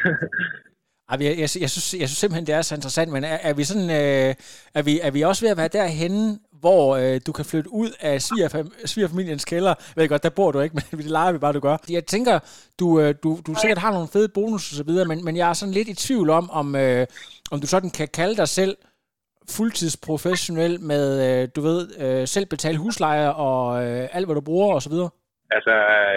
Jeg, 1.12 1.22
jeg, 1.22 1.38
jeg, 1.40 1.70
synes, 1.74 1.88
jeg 2.02 2.08
synes 2.08 2.22
simpelthen, 2.22 2.48
det 2.48 2.56
er 2.56 2.62
så 2.62 2.76
interessant, 2.76 3.12
men 3.12 3.24
er, 3.24 3.38
er 3.50 3.54
vi 3.60 3.64
sådan, 3.64 3.90
øh, 4.02 4.32
er, 4.78 4.84
vi, 4.90 4.94
er 5.08 5.12
vi 5.12 5.22
også 5.22 5.42
ved 5.46 5.52
at 5.52 5.62
være 5.62 5.76
derhenne, 5.80 6.40
hvor 6.62 6.96
øh, 7.02 7.22
du 7.28 7.32
kan 7.32 7.46
flytte 7.46 7.70
ud 7.74 7.90
af 8.00 8.16
svigerfam- 8.28 8.88
svigerfamiliens 8.88 9.46
kælder? 9.46 9.74
Jeg 9.96 10.02
ved 10.02 10.10
godt, 10.10 10.24
der 10.24 10.30
bor 10.30 10.52
du 10.52 10.60
ikke, 10.60 10.76
men 10.92 11.00
det 11.02 11.12
leger 11.12 11.32
vi 11.32 11.38
bare, 11.38 11.54
du 11.54 11.60
gør. 11.60 11.78
Jeg 11.90 12.06
tænker, 12.06 12.40
du, 12.80 13.00
øh, 13.02 13.16
du, 13.24 13.30
du 13.48 13.52
sikkert 13.62 13.78
har 13.78 13.92
nogle 13.92 14.08
fede 14.08 14.30
bonus 14.38 14.72
og 14.72 14.76
så 14.76 14.84
videre, 14.84 15.06
men, 15.08 15.26
men 15.26 15.38
jeg 15.38 15.50
er 15.50 15.54
sådan 15.54 15.74
lidt 15.74 15.88
i 15.88 15.96
tvivl 16.08 16.30
om, 16.30 16.46
om, 16.52 16.76
øh, 16.76 17.06
om 17.52 17.60
du 17.62 17.68
sådan 17.68 17.90
kan 17.90 18.08
kalde 18.08 18.36
dig 18.36 18.48
selv 18.48 18.78
fuldtidsprofessionel 19.56 20.74
med, 20.92 21.06
øh, 21.28 21.50
du 21.56 21.62
ved, 21.70 21.82
øh, 22.04 22.28
selv 22.28 22.46
betale 22.54 22.78
husleje 22.84 23.30
og 23.48 23.62
øh, 23.86 24.04
alt, 24.16 24.26
hvad 24.28 24.36
du 24.36 24.42
bruger 24.50 24.70
og 24.78 24.82
så 24.86 24.90
videre. 24.94 25.10
altså, 25.58 25.74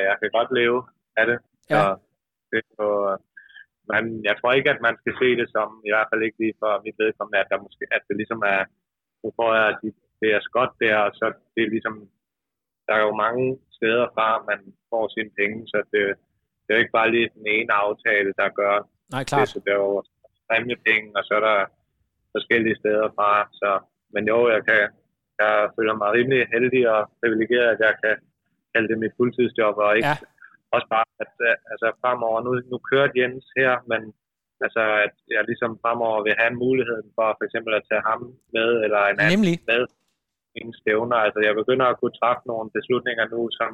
jeg 0.09 0.15
kan 0.21 0.31
godt 0.39 0.51
leve 0.61 0.79
af 1.21 1.25
det. 1.31 1.39
Ja. 1.71 1.83
Det 2.51 2.59
er 2.65 2.75
jo, 2.85 2.91
men 3.93 4.03
jeg 4.29 4.35
tror 4.37 4.53
ikke, 4.59 4.71
at 4.75 4.81
man 4.87 4.95
skal 5.01 5.13
se 5.23 5.29
det 5.41 5.47
som, 5.57 5.69
i 5.89 5.91
hvert 5.95 6.09
fald 6.11 6.23
ikke 6.27 6.39
lige 6.43 6.57
for 6.63 6.73
mit 6.87 6.97
vedkommende, 7.03 7.39
at, 7.43 7.49
der 7.51 7.65
måske, 7.67 7.85
at 7.97 8.03
det 8.09 8.17
ligesom 8.21 8.41
er, 8.55 8.63
nu 9.23 9.29
får 9.39 9.51
jeg, 9.59 9.65
at 9.73 9.79
de- 9.83 10.01
det 10.21 10.29
er 10.37 10.41
skot 10.49 10.73
der, 10.85 10.97
og 11.07 11.11
så 11.21 11.27
det 11.55 11.61
er 11.65 11.71
ligesom, 11.77 11.95
der 12.87 12.95
er 12.99 13.03
jo 13.09 13.15
mange 13.25 13.45
steder 13.79 14.07
fra, 14.17 14.29
man 14.51 14.61
får 14.91 15.05
sine 15.15 15.31
penge, 15.39 15.59
så 15.73 15.79
det, 15.93 16.01
det 16.63 16.69
er 16.71 16.77
jo 16.77 16.83
ikke 16.85 16.99
bare 17.01 17.11
lige 17.15 17.31
den 17.39 17.47
ene 17.57 17.73
aftale, 17.87 18.31
der 18.41 18.49
gør 18.61 18.75
Nej, 19.15 19.21
det, 19.23 19.29
klart. 19.31 19.49
så 19.49 19.59
det 19.65 19.73
er 19.77 19.81
jo 19.89 20.03
præmiepenge, 20.49 21.09
og 21.19 21.23
så 21.29 21.33
er 21.39 21.45
der 21.51 21.59
forskellige 22.37 22.77
steder 22.83 23.09
fra, 23.19 23.31
så, 23.61 23.71
men 24.15 24.23
jo, 24.33 24.39
jeg 24.55 24.63
kan, 24.69 24.83
jeg 25.43 25.53
føler 25.77 25.95
mig 26.01 26.09
rimelig 26.17 26.41
heldig 26.55 26.83
og 26.95 27.01
privilegeret, 27.21 27.69
at 27.75 27.81
jeg 27.87 27.95
kan 28.05 28.15
kalde 28.73 28.89
det 28.91 28.99
mit 29.05 29.15
fuldtidsjob, 29.19 29.77
og 29.87 29.91
ikke 29.97 30.09
Ja. 30.09 30.17
også 30.77 30.89
bare, 30.95 31.07
at 31.25 31.33
altså 31.73 31.87
fremover, 32.01 32.39
nu, 32.47 32.51
nu 32.73 32.77
kørte 32.91 33.19
Jens 33.21 33.47
her, 33.61 33.73
men 33.91 34.01
altså, 34.67 34.83
at 35.07 35.15
jeg 35.35 35.43
ligesom 35.51 35.71
fremover 35.83 36.19
vil 36.27 36.35
have 36.41 36.51
en 36.55 36.63
mulighed 36.67 37.01
for 37.17 37.27
for 37.39 37.45
eksempel 37.49 37.73
at 37.79 37.87
tage 37.91 38.05
ham 38.11 38.21
med, 38.57 38.69
eller 38.87 39.01
en 39.05 39.19
anden 39.21 39.33
Nemlig. 39.35 39.57
med 39.73 39.83
mine 40.57 40.75
stævner. 40.81 41.19
Altså, 41.27 41.41
jeg 41.49 41.55
begynder 41.61 41.87
at 41.89 41.99
kunne 41.99 42.19
træffe 42.21 42.45
nogle 42.53 42.69
beslutninger 42.77 43.25
nu, 43.35 43.41
som 43.59 43.71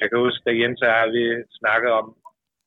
jeg 0.00 0.06
kan 0.08 0.18
huske, 0.26 0.44
at 0.50 0.58
Jens 0.60 0.82
og 0.84 0.88
jeg, 0.94 1.12
vi 1.16 1.24
snakkede 1.60 1.94
om 2.00 2.06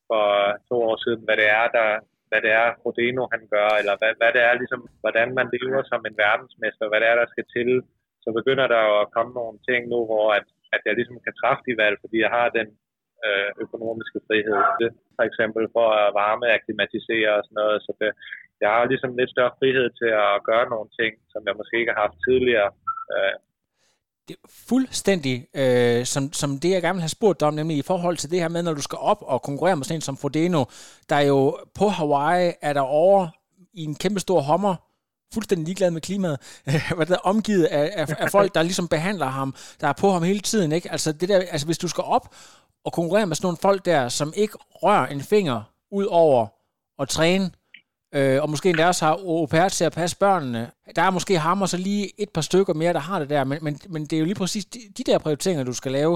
for 0.10 0.26
to 0.70 0.76
år 0.90 0.98
siden, 1.04 1.22
hvad 1.26 1.38
det 1.42 1.50
er, 1.60 1.68
der 1.78 1.90
hvad 2.30 2.42
det 2.46 2.52
er, 2.62 2.68
Rodeno 2.84 3.24
han 3.34 3.44
gør, 3.56 3.70
eller 3.82 3.96
hvad, 4.00 4.12
hvad 4.20 4.32
det 4.36 4.42
er, 4.48 4.54
ligesom, 4.62 4.82
hvordan 5.04 5.30
man 5.40 5.48
lever 5.56 5.82
som 5.92 6.02
en 6.10 6.18
verdensmester, 6.26 6.86
hvad 6.88 7.00
det 7.02 7.08
er, 7.12 7.18
der 7.22 7.28
skal 7.34 7.46
til, 7.56 7.70
så 8.24 8.30
begynder 8.40 8.68
der 8.74 8.82
jo 8.90 8.94
at 9.04 9.12
komme 9.16 9.32
nogle 9.40 9.58
ting 9.70 9.82
nu, 9.94 10.00
hvor 10.10 10.26
at, 10.38 10.46
at 10.76 10.82
jeg 10.88 10.94
ligesom 11.00 11.18
kan 11.26 11.38
træffe 11.42 11.64
de 11.68 11.74
valg, 11.84 11.96
fordi 12.04 12.18
jeg 12.26 12.32
har 12.38 12.48
den 12.60 12.68
øh, 13.26 13.50
økonomiske 13.66 14.20
frihed. 14.28 14.60
Det, 14.80 14.90
for 15.18 15.24
eksempel 15.30 15.64
for 15.76 15.88
at 16.02 16.14
varme 16.22 16.46
akklimatisere 16.56 17.32
og 17.38 17.44
sådan 17.44 17.60
noget, 17.62 17.78
så 17.86 17.92
det, 18.02 18.12
jeg 18.62 18.70
har 18.74 18.84
ligesom 18.92 19.12
lidt 19.20 19.34
større 19.36 19.58
frihed 19.60 19.88
til 20.00 20.12
at 20.26 20.44
gøre 20.50 20.68
nogle 20.74 20.90
ting, 21.00 21.14
som 21.34 21.42
jeg 21.48 21.56
måske 21.60 21.80
ikke 21.80 21.94
har 21.96 22.04
haft 22.06 22.20
tidligere. 22.28 22.70
Øh, 23.12 23.40
det 24.28 24.36
er 24.44 24.48
fuldstændig 24.68 25.48
øh, 25.54 26.06
som, 26.06 26.34
som 26.34 26.60
det, 26.60 26.70
jeg 26.70 26.82
gerne 26.82 26.96
vil 26.96 27.02
have 27.02 27.10
spurgt 27.10 27.40
dig 27.40 27.48
om, 27.48 27.54
nemlig 27.54 27.78
i 27.78 27.82
forhold 27.82 28.18
til 28.18 28.32
det 28.32 28.40
her 28.40 28.48
med, 28.48 28.64
når 28.64 28.74
du 28.74 28.82
skal 28.82 28.98
op 28.98 29.18
og 29.22 29.42
konkurrere 29.42 29.76
med 29.76 29.86
sådan 29.86 29.98
en 29.98 30.02
som 30.02 30.18
Frodeno, 30.18 30.66
der 31.10 31.16
er 31.16 31.22
jo 31.22 31.58
på 31.74 31.88
Hawaii, 31.88 32.54
er 32.62 32.74
der 32.74 32.82
over 32.82 33.28
i 33.74 33.84
en 33.84 33.96
kæmpe 33.96 34.20
stor 34.20 34.42
hommer, 34.42 34.76
fuldstændig 35.34 35.66
ligeglad 35.66 35.92
med 35.92 36.02
klimaet, 36.02 36.62
hvad 36.96 37.06
der 37.06 37.14
er 37.14 37.20
omgivet 37.20 37.66
af, 37.66 37.94
af, 37.96 38.16
af 38.20 38.32
folk, 38.38 38.56
der 38.56 38.62
ligesom 38.62 38.88
behandler 38.88 39.26
ham, 39.26 39.56
der 39.82 39.88
er 39.88 39.94
på 39.94 40.12
ham 40.12 40.24
hele 40.24 40.40
tiden, 40.40 40.72
ikke? 40.72 40.92
Altså, 40.92 41.12
det 41.12 41.30
der, 41.30 41.38
altså 41.52 41.66
hvis 41.66 41.78
du 41.78 41.88
skal 41.88 42.04
op 42.04 42.36
og 42.86 42.94
konkurrere 42.94 43.26
med 43.26 43.36
sådan 43.36 43.46
nogle 43.46 43.58
folk 43.58 43.86
der, 43.86 44.10
som 44.10 44.34
ikke 44.36 44.58
rører 44.70 45.08
en 45.08 45.22
finger 45.22 45.62
ud 45.92 46.06
over 46.06 46.48
at 47.00 47.10
træne, 47.10 47.46
øh, 47.46 47.52
og 48.44 48.50
måske 48.50 48.70
endda 48.70 48.88
også 48.88 49.06
har 49.06 49.14
au 49.14 49.46
pair 49.46 49.68
til 49.70 49.86
at 49.90 49.98
passe 50.00 50.16
børnene. 50.26 50.62
Der 50.96 51.02
er 51.02 51.12
måske 51.18 51.34
ham 51.48 51.62
og 51.62 51.70
så 51.74 51.78
lige 51.78 52.04
et 52.24 52.32
par 52.36 52.46
stykker 52.50 52.74
mere, 52.74 52.94
der 52.94 53.04
har 53.10 53.20
det 53.20 53.30
der, 53.30 53.44
men, 53.44 53.58
men, 53.66 53.74
men 53.94 54.02
det 54.08 54.14
er 54.14 54.22
jo 54.24 54.30
lige 54.30 54.42
præcis 54.44 54.66
de, 54.66 54.80
de 54.98 55.04
der 55.10 55.18
prioriteringer, 55.26 55.64
du 55.64 55.76
skal 55.82 55.92
lave, 55.92 56.16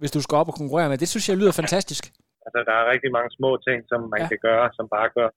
hvis 0.00 0.14
du 0.16 0.20
skal 0.22 0.36
op 0.40 0.50
og 0.52 0.58
konkurrere 0.60 0.88
med. 0.88 0.98
Det 0.98 1.08
synes 1.08 1.28
jeg 1.28 1.36
lyder 1.36 1.60
fantastisk. 1.62 2.04
Altså, 2.46 2.58
der 2.68 2.74
er 2.80 2.90
rigtig 2.92 3.10
mange 3.16 3.30
små 3.38 3.50
ting, 3.66 3.78
som 3.90 4.00
man 4.14 4.22
ja. 4.22 4.28
kan 4.32 4.40
gøre, 4.48 4.66
som 4.76 4.86
bare 4.96 5.08
gør, 5.16 5.28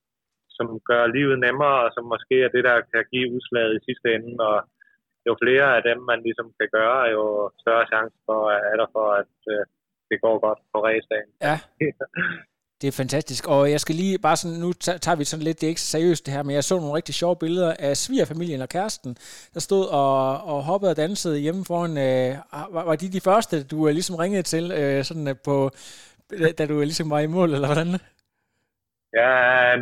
som 0.57 0.67
gør 0.89 1.03
livet 1.17 1.37
nemmere, 1.45 1.77
og 1.85 1.89
som 1.95 2.03
måske 2.13 2.35
er 2.45 2.51
det, 2.55 2.63
der 2.69 2.77
kan 2.91 3.03
give 3.13 3.31
udslaget 3.35 3.73
i 3.75 3.85
sidste 3.87 4.07
ende. 4.15 4.33
Og 4.49 4.57
jo 5.27 5.33
flere 5.43 5.67
af 5.77 5.81
dem, 5.89 5.97
man 6.11 6.19
ligesom 6.27 6.47
kan 6.59 6.69
gøre, 6.77 6.99
jo 7.15 7.23
større 7.63 7.85
chance 7.91 8.17
for, 8.27 8.39
er 8.71 8.77
der 8.81 8.87
for, 8.95 9.07
at 9.21 9.35
øh, 9.53 9.63
det 10.09 10.17
går 10.23 10.35
godt 10.45 10.59
på 10.73 10.77
racedagen. 10.87 11.31
Ja. 11.47 11.55
Det 12.81 12.87
er 12.87 13.01
fantastisk, 13.03 13.47
og 13.47 13.71
jeg 13.71 13.79
skal 13.79 13.95
lige 13.95 14.19
bare 14.27 14.37
sådan, 14.41 14.59
nu 14.65 14.69
tager 15.05 15.17
vi 15.19 15.23
sådan 15.23 15.45
lidt, 15.47 15.57
det 15.61 15.67
er 15.67 15.73
ikke 15.75 15.81
så 15.81 15.91
seriøst 15.95 16.25
det 16.25 16.33
her, 16.33 16.43
men 16.43 16.55
jeg 16.55 16.63
så 16.63 16.75
nogle 16.75 16.97
rigtig 16.99 17.15
sjove 17.15 17.35
billeder 17.43 17.73
af 17.87 17.97
svigerfamilien 17.97 18.61
og 18.61 18.69
kæresten, 18.69 19.11
der 19.53 19.59
stod 19.59 19.85
og, 20.01 20.17
og 20.51 20.63
hoppede 20.69 20.91
og 20.91 20.97
dansede 20.97 21.43
hjemme 21.45 21.63
foran, 21.67 21.95
øh, 22.07 22.31
var, 22.75 22.83
var 22.89 22.95
de 22.95 23.15
de 23.17 23.27
første, 23.29 23.55
du 23.71 23.77
øh, 23.87 23.93
ligesom 23.93 24.15
ringede 24.15 24.45
til, 24.53 24.65
øh, 24.79 25.03
sådan 25.09 25.27
øh, 25.27 25.35
på, 25.47 25.55
da 26.57 26.63
du 26.65 26.75
ligesom 26.79 27.09
var 27.09 27.19
i 27.19 27.33
mål, 27.35 27.49
eller 27.53 27.69
hvordan? 27.71 27.91
Ja, 29.19 29.31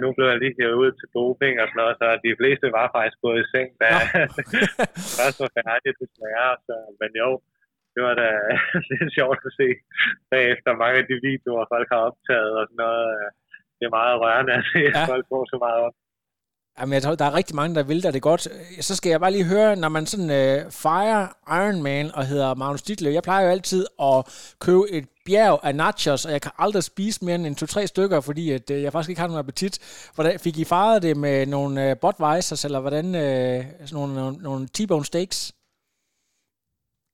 nu 0.01 0.07
blev 0.15 0.27
jeg 0.31 0.39
lige 0.39 0.57
hævet 0.59 0.81
ud 0.83 0.91
til 0.99 1.07
doping 1.15 1.55
og 1.61 1.67
sådan 1.67 1.79
noget, 1.81 1.95
så 2.01 2.07
de 2.27 2.33
fleste 2.39 2.65
var 2.79 2.87
faktisk 2.95 3.17
gået 3.25 3.39
i 3.43 3.49
seng, 3.53 3.69
da 3.81 3.89
først 5.17 5.37
var 5.43 5.51
færdigt 5.59 5.97
desværre, 6.03 6.51
så, 6.67 6.75
men 7.01 7.11
jo, 7.23 7.29
det 7.93 8.01
var 8.07 8.13
da 8.21 8.29
lidt 8.91 9.09
sjovt 9.17 9.41
at 9.47 9.53
se 9.59 9.67
bagefter 10.33 10.81
mange 10.83 10.97
af 11.01 11.07
de 11.09 11.17
videoer, 11.29 11.71
folk 11.73 11.87
har 11.93 12.01
optaget 12.09 12.53
og 12.59 12.65
sådan 12.67 12.81
noget. 12.85 13.05
Øh, 13.15 13.27
det 13.77 13.83
er 13.85 13.97
meget 13.99 14.15
rørende 14.23 14.53
at 14.61 14.65
se, 14.71 14.79
at 14.89 14.95
ja. 14.99 15.03
folk 15.13 15.25
får 15.31 15.43
så 15.53 15.57
meget 15.65 15.79
op. 15.87 15.95
Jamen, 16.79 16.93
jeg 16.93 17.03
tror, 17.03 17.15
der 17.15 17.25
er 17.25 17.35
rigtig 17.35 17.55
mange, 17.55 17.75
der 17.75 17.83
vil 17.83 18.03
det 18.03 18.21
godt. 18.21 18.47
Så 18.81 18.95
skal 18.95 19.09
jeg 19.09 19.19
bare 19.19 19.31
lige 19.31 19.45
høre, 19.45 19.75
når 19.75 19.89
man 19.89 20.05
sådan 20.05 20.29
uh, 20.29 20.71
fejrer 20.71 21.27
Iron 21.47 21.83
Man 21.83 22.11
og 22.15 22.25
hedder 22.25 22.55
Magnus 22.55 22.81
Ditlev, 22.81 23.11
jeg 23.11 23.23
plejer 23.23 23.45
jo 23.45 23.51
altid 23.51 23.85
at 24.01 24.25
købe 24.61 24.83
et 24.91 25.05
bjerg 25.25 25.59
af 25.63 25.75
nachos, 25.75 26.25
og 26.25 26.31
jeg 26.31 26.41
kan 26.41 26.51
aldrig 26.57 26.83
spise 26.83 27.25
mere 27.25 27.35
end 27.35 27.47
en 27.47 27.55
to-tre 27.55 27.87
stykker, 27.87 28.21
fordi 28.21 28.51
at, 28.51 28.69
uh, 28.71 28.81
jeg 28.81 28.91
faktisk 28.91 29.09
ikke 29.09 29.21
har 29.21 29.27
nogen 29.27 29.39
appetit. 29.39 30.09
Hvordan, 30.15 30.39
fik 30.39 30.57
I 30.57 30.65
fejret 30.65 31.01
det 31.01 31.17
med 31.17 31.45
nogle 31.45 31.91
uh, 31.91 31.97
Budweisers, 32.01 32.65
eller 32.65 32.79
hvordan, 32.79 33.05
uh, 33.05 33.65
sådan 33.87 33.93
nogle, 33.93 34.15
nogle, 34.15 34.37
nogle 34.37 34.67
T-bone 34.77 35.05
steaks? 35.05 35.53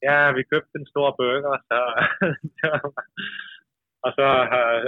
Ja, 0.08 0.18
vi 0.38 0.50
købte 0.52 0.76
en 0.80 0.88
stor 0.94 1.10
burger, 1.20 1.56
så, 1.70 1.80
og 4.06 4.10
så 4.18 4.28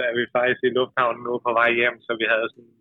er 0.08 0.14
vi 0.18 0.24
faktisk 0.36 0.60
i 0.64 0.76
lufthavnen 0.78 1.22
nu 1.28 1.32
på 1.46 1.50
vej 1.60 1.70
hjem, 1.80 1.96
så 2.06 2.12
vi 2.20 2.26
havde 2.32 2.48
sådan 2.54 2.74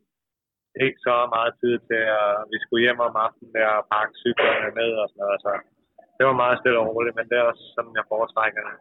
ikke 0.86 1.00
så 1.08 1.16
meget 1.36 1.54
tid 1.62 1.76
til, 1.90 2.02
at 2.22 2.32
vi 2.52 2.58
skulle 2.64 2.84
hjem 2.86 3.00
om 3.08 3.16
aftenen 3.26 3.54
der 3.58 3.70
og 3.80 3.88
pakke 3.94 4.14
cyklerne 4.24 4.70
ned 4.80 4.92
og 5.02 5.08
sådan 5.10 5.22
noget. 5.24 5.40
Så 5.46 5.52
det 6.18 6.24
var 6.30 6.42
meget 6.44 6.60
stille 6.62 6.80
og 6.82 6.88
roligt, 6.90 7.16
men 7.18 7.26
det 7.30 7.36
er 7.38 7.46
også 7.52 7.64
sådan, 7.76 7.94
jeg 8.00 8.06
foretrækker 8.12 8.62
det. 8.68 8.76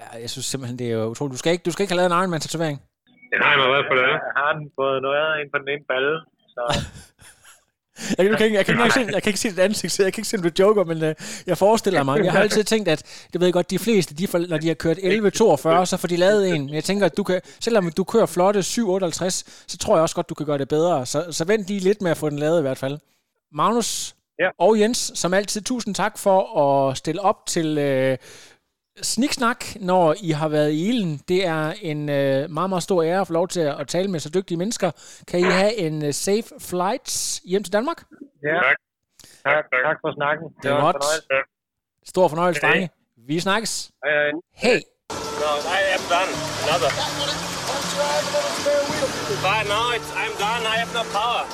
Ja, 0.00 0.08
jeg 0.22 0.30
synes 0.32 0.46
simpelthen, 0.48 0.78
det 0.80 0.86
er 0.88 0.96
jo 0.98 1.04
utroligt. 1.12 1.36
Du 1.36 1.42
skal 1.42 1.52
ikke, 1.54 1.66
du 1.66 1.72
skal 1.72 1.82
ikke 1.82 1.92
have 1.94 2.00
lavet 2.00 2.12
en 2.12 2.18
Ironman-tatovering? 2.20 2.78
Nej, 3.44 3.54
men 3.58 3.66
hvad 3.72 3.84
for 3.90 3.96
det? 4.00 4.12
Jeg 4.28 4.36
har 4.40 4.52
den 4.58 4.66
fået 4.80 4.98
noget 5.06 5.40
ind 5.40 5.50
på 5.52 5.58
den 5.62 5.68
ene 5.74 5.86
balle, 5.92 6.14
så 6.54 6.62
Jeg, 8.18 8.38
kan, 8.38 8.46
ikke, 8.46 8.56
jeg, 8.56 8.66
kan 8.66 8.82
ikke 8.82 8.94
se, 8.94 9.00
jeg 9.00 9.22
kan 9.22 9.30
ikke 9.30 9.40
se 9.40 9.50
dit 9.50 9.58
ansigt, 9.58 9.92
så 9.92 10.02
jeg 10.02 10.12
kan 10.12 10.20
ikke 10.20 10.28
se, 10.28 10.36
om 10.36 10.42
du 10.42 10.50
joker, 10.58 10.84
men 10.84 10.96
uh, 11.02 11.12
jeg 11.46 11.58
forestiller 11.58 12.02
mig. 12.02 12.24
Jeg 12.24 12.32
har 12.32 12.40
altid 12.40 12.64
tænkt, 12.64 12.88
at 12.88 13.02
det 13.32 13.40
ved 13.40 13.46
jeg 13.46 13.52
godt, 13.52 13.70
de 13.70 13.78
fleste, 13.78 14.14
de, 14.14 14.46
når 14.48 14.58
de 14.58 14.68
har 14.68 14.74
kørt 14.74 14.96
11.42, 14.98 15.84
så 15.84 15.96
får 16.00 16.08
de 16.08 16.16
lavet 16.16 16.48
en. 16.54 16.64
Men 16.66 16.74
jeg 16.74 16.84
tænker, 16.84 17.06
at 17.06 17.16
du 17.16 17.22
kan, 17.22 17.40
selvom 17.60 17.92
du 17.92 18.04
kører 18.04 18.26
flotte 18.26 18.60
7.58, 18.60 18.64
så 19.66 19.78
tror 19.80 19.96
jeg 19.96 20.02
også 20.02 20.14
godt, 20.14 20.28
du 20.28 20.34
kan 20.34 20.46
gøre 20.46 20.58
det 20.58 20.68
bedre. 20.68 21.06
Så, 21.06 21.26
så 21.30 21.44
vent 21.44 21.66
lige 21.66 21.80
lidt 21.80 22.02
med 22.02 22.10
at 22.10 22.16
få 22.16 22.30
den 22.30 22.38
lavet 22.38 22.58
i 22.58 22.62
hvert 22.62 22.78
fald. 22.78 22.98
Magnus 23.52 24.14
ja. 24.38 24.48
og 24.58 24.80
Jens, 24.80 25.12
som 25.14 25.34
altid, 25.34 25.60
tusind 25.60 25.94
tak 25.94 26.18
for 26.18 26.58
at 26.60 26.96
stille 26.96 27.20
op 27.20 27.46
til 27.46 27.78
uh, 27.78 28.16
sniksnak, 29.02 29.64
når 29.80 30.14
I 30.22 30.30
har 30.30 30.48
været 30.48 30.70
i 30.70 30.88
ilden. 30.88 31.20
Det 31.28 31.46
er 31.46 31.72
en 31.82 32.08
øh, 32.08 32.50
meget, 32.50 32.68
meget 32.68 32.82
stor 32.82 33.02
ære 33.02 33.20
at 33.20 33.26
få 33.26 33.32
lov 33.32 33.48
til 33.48 33.60
at, 33.60 33.80
at 33.80 33.88
tale 33.88 34.08
med 34.08 34.20
så 34.20 34.30
dygtige 34.34 34.58
mennesker. 34.58 34.90
Kan 35.28 35.40
I 35.40 35.42
have 35.42 35.76
en 35.76 36.02
uh, 36.02 36.10
safe 36.10 36.48
flight 36.60 37.40
hjem 37.44 37.62
til 37.62 37.72
Danmark? 37.72 38.04
Ja, 38.42 38.54
tak. 38.54 38.76
Tak, 39.44 39.64
tak 39.86 39.96
for 40.00 40.14
snakken. 40.14 40.46
Det 40.62 40.70
var 40.70 40.80
godt. 40.80 40.96
Fornøjelse. 40.96 41.48
Stor 42.06 42.28
fornøjelse, 42.28 42.60
hey. 42.66 42.72
drenge. 42.72 42.90
Vi 43.28 43.40
snakkes. 43.40 43.90
Hej, 44.04 44.12
hej. 44.12 44.30
Hey. 44.54 44.80
No, 45.42 45.50
I 45.76 45.80
am 45.96 46.02
done. 46.14 46.32
Another. 46.64 46.90
But 49.46 49.62
now 49.74 49.86
it's, 49.96 50.10
I'm 50.22 50.34
done. 50.46 50.62
I 50.72 50.76
have 50.82 50.92
no 50.98 51.02
power. 51.18 51.44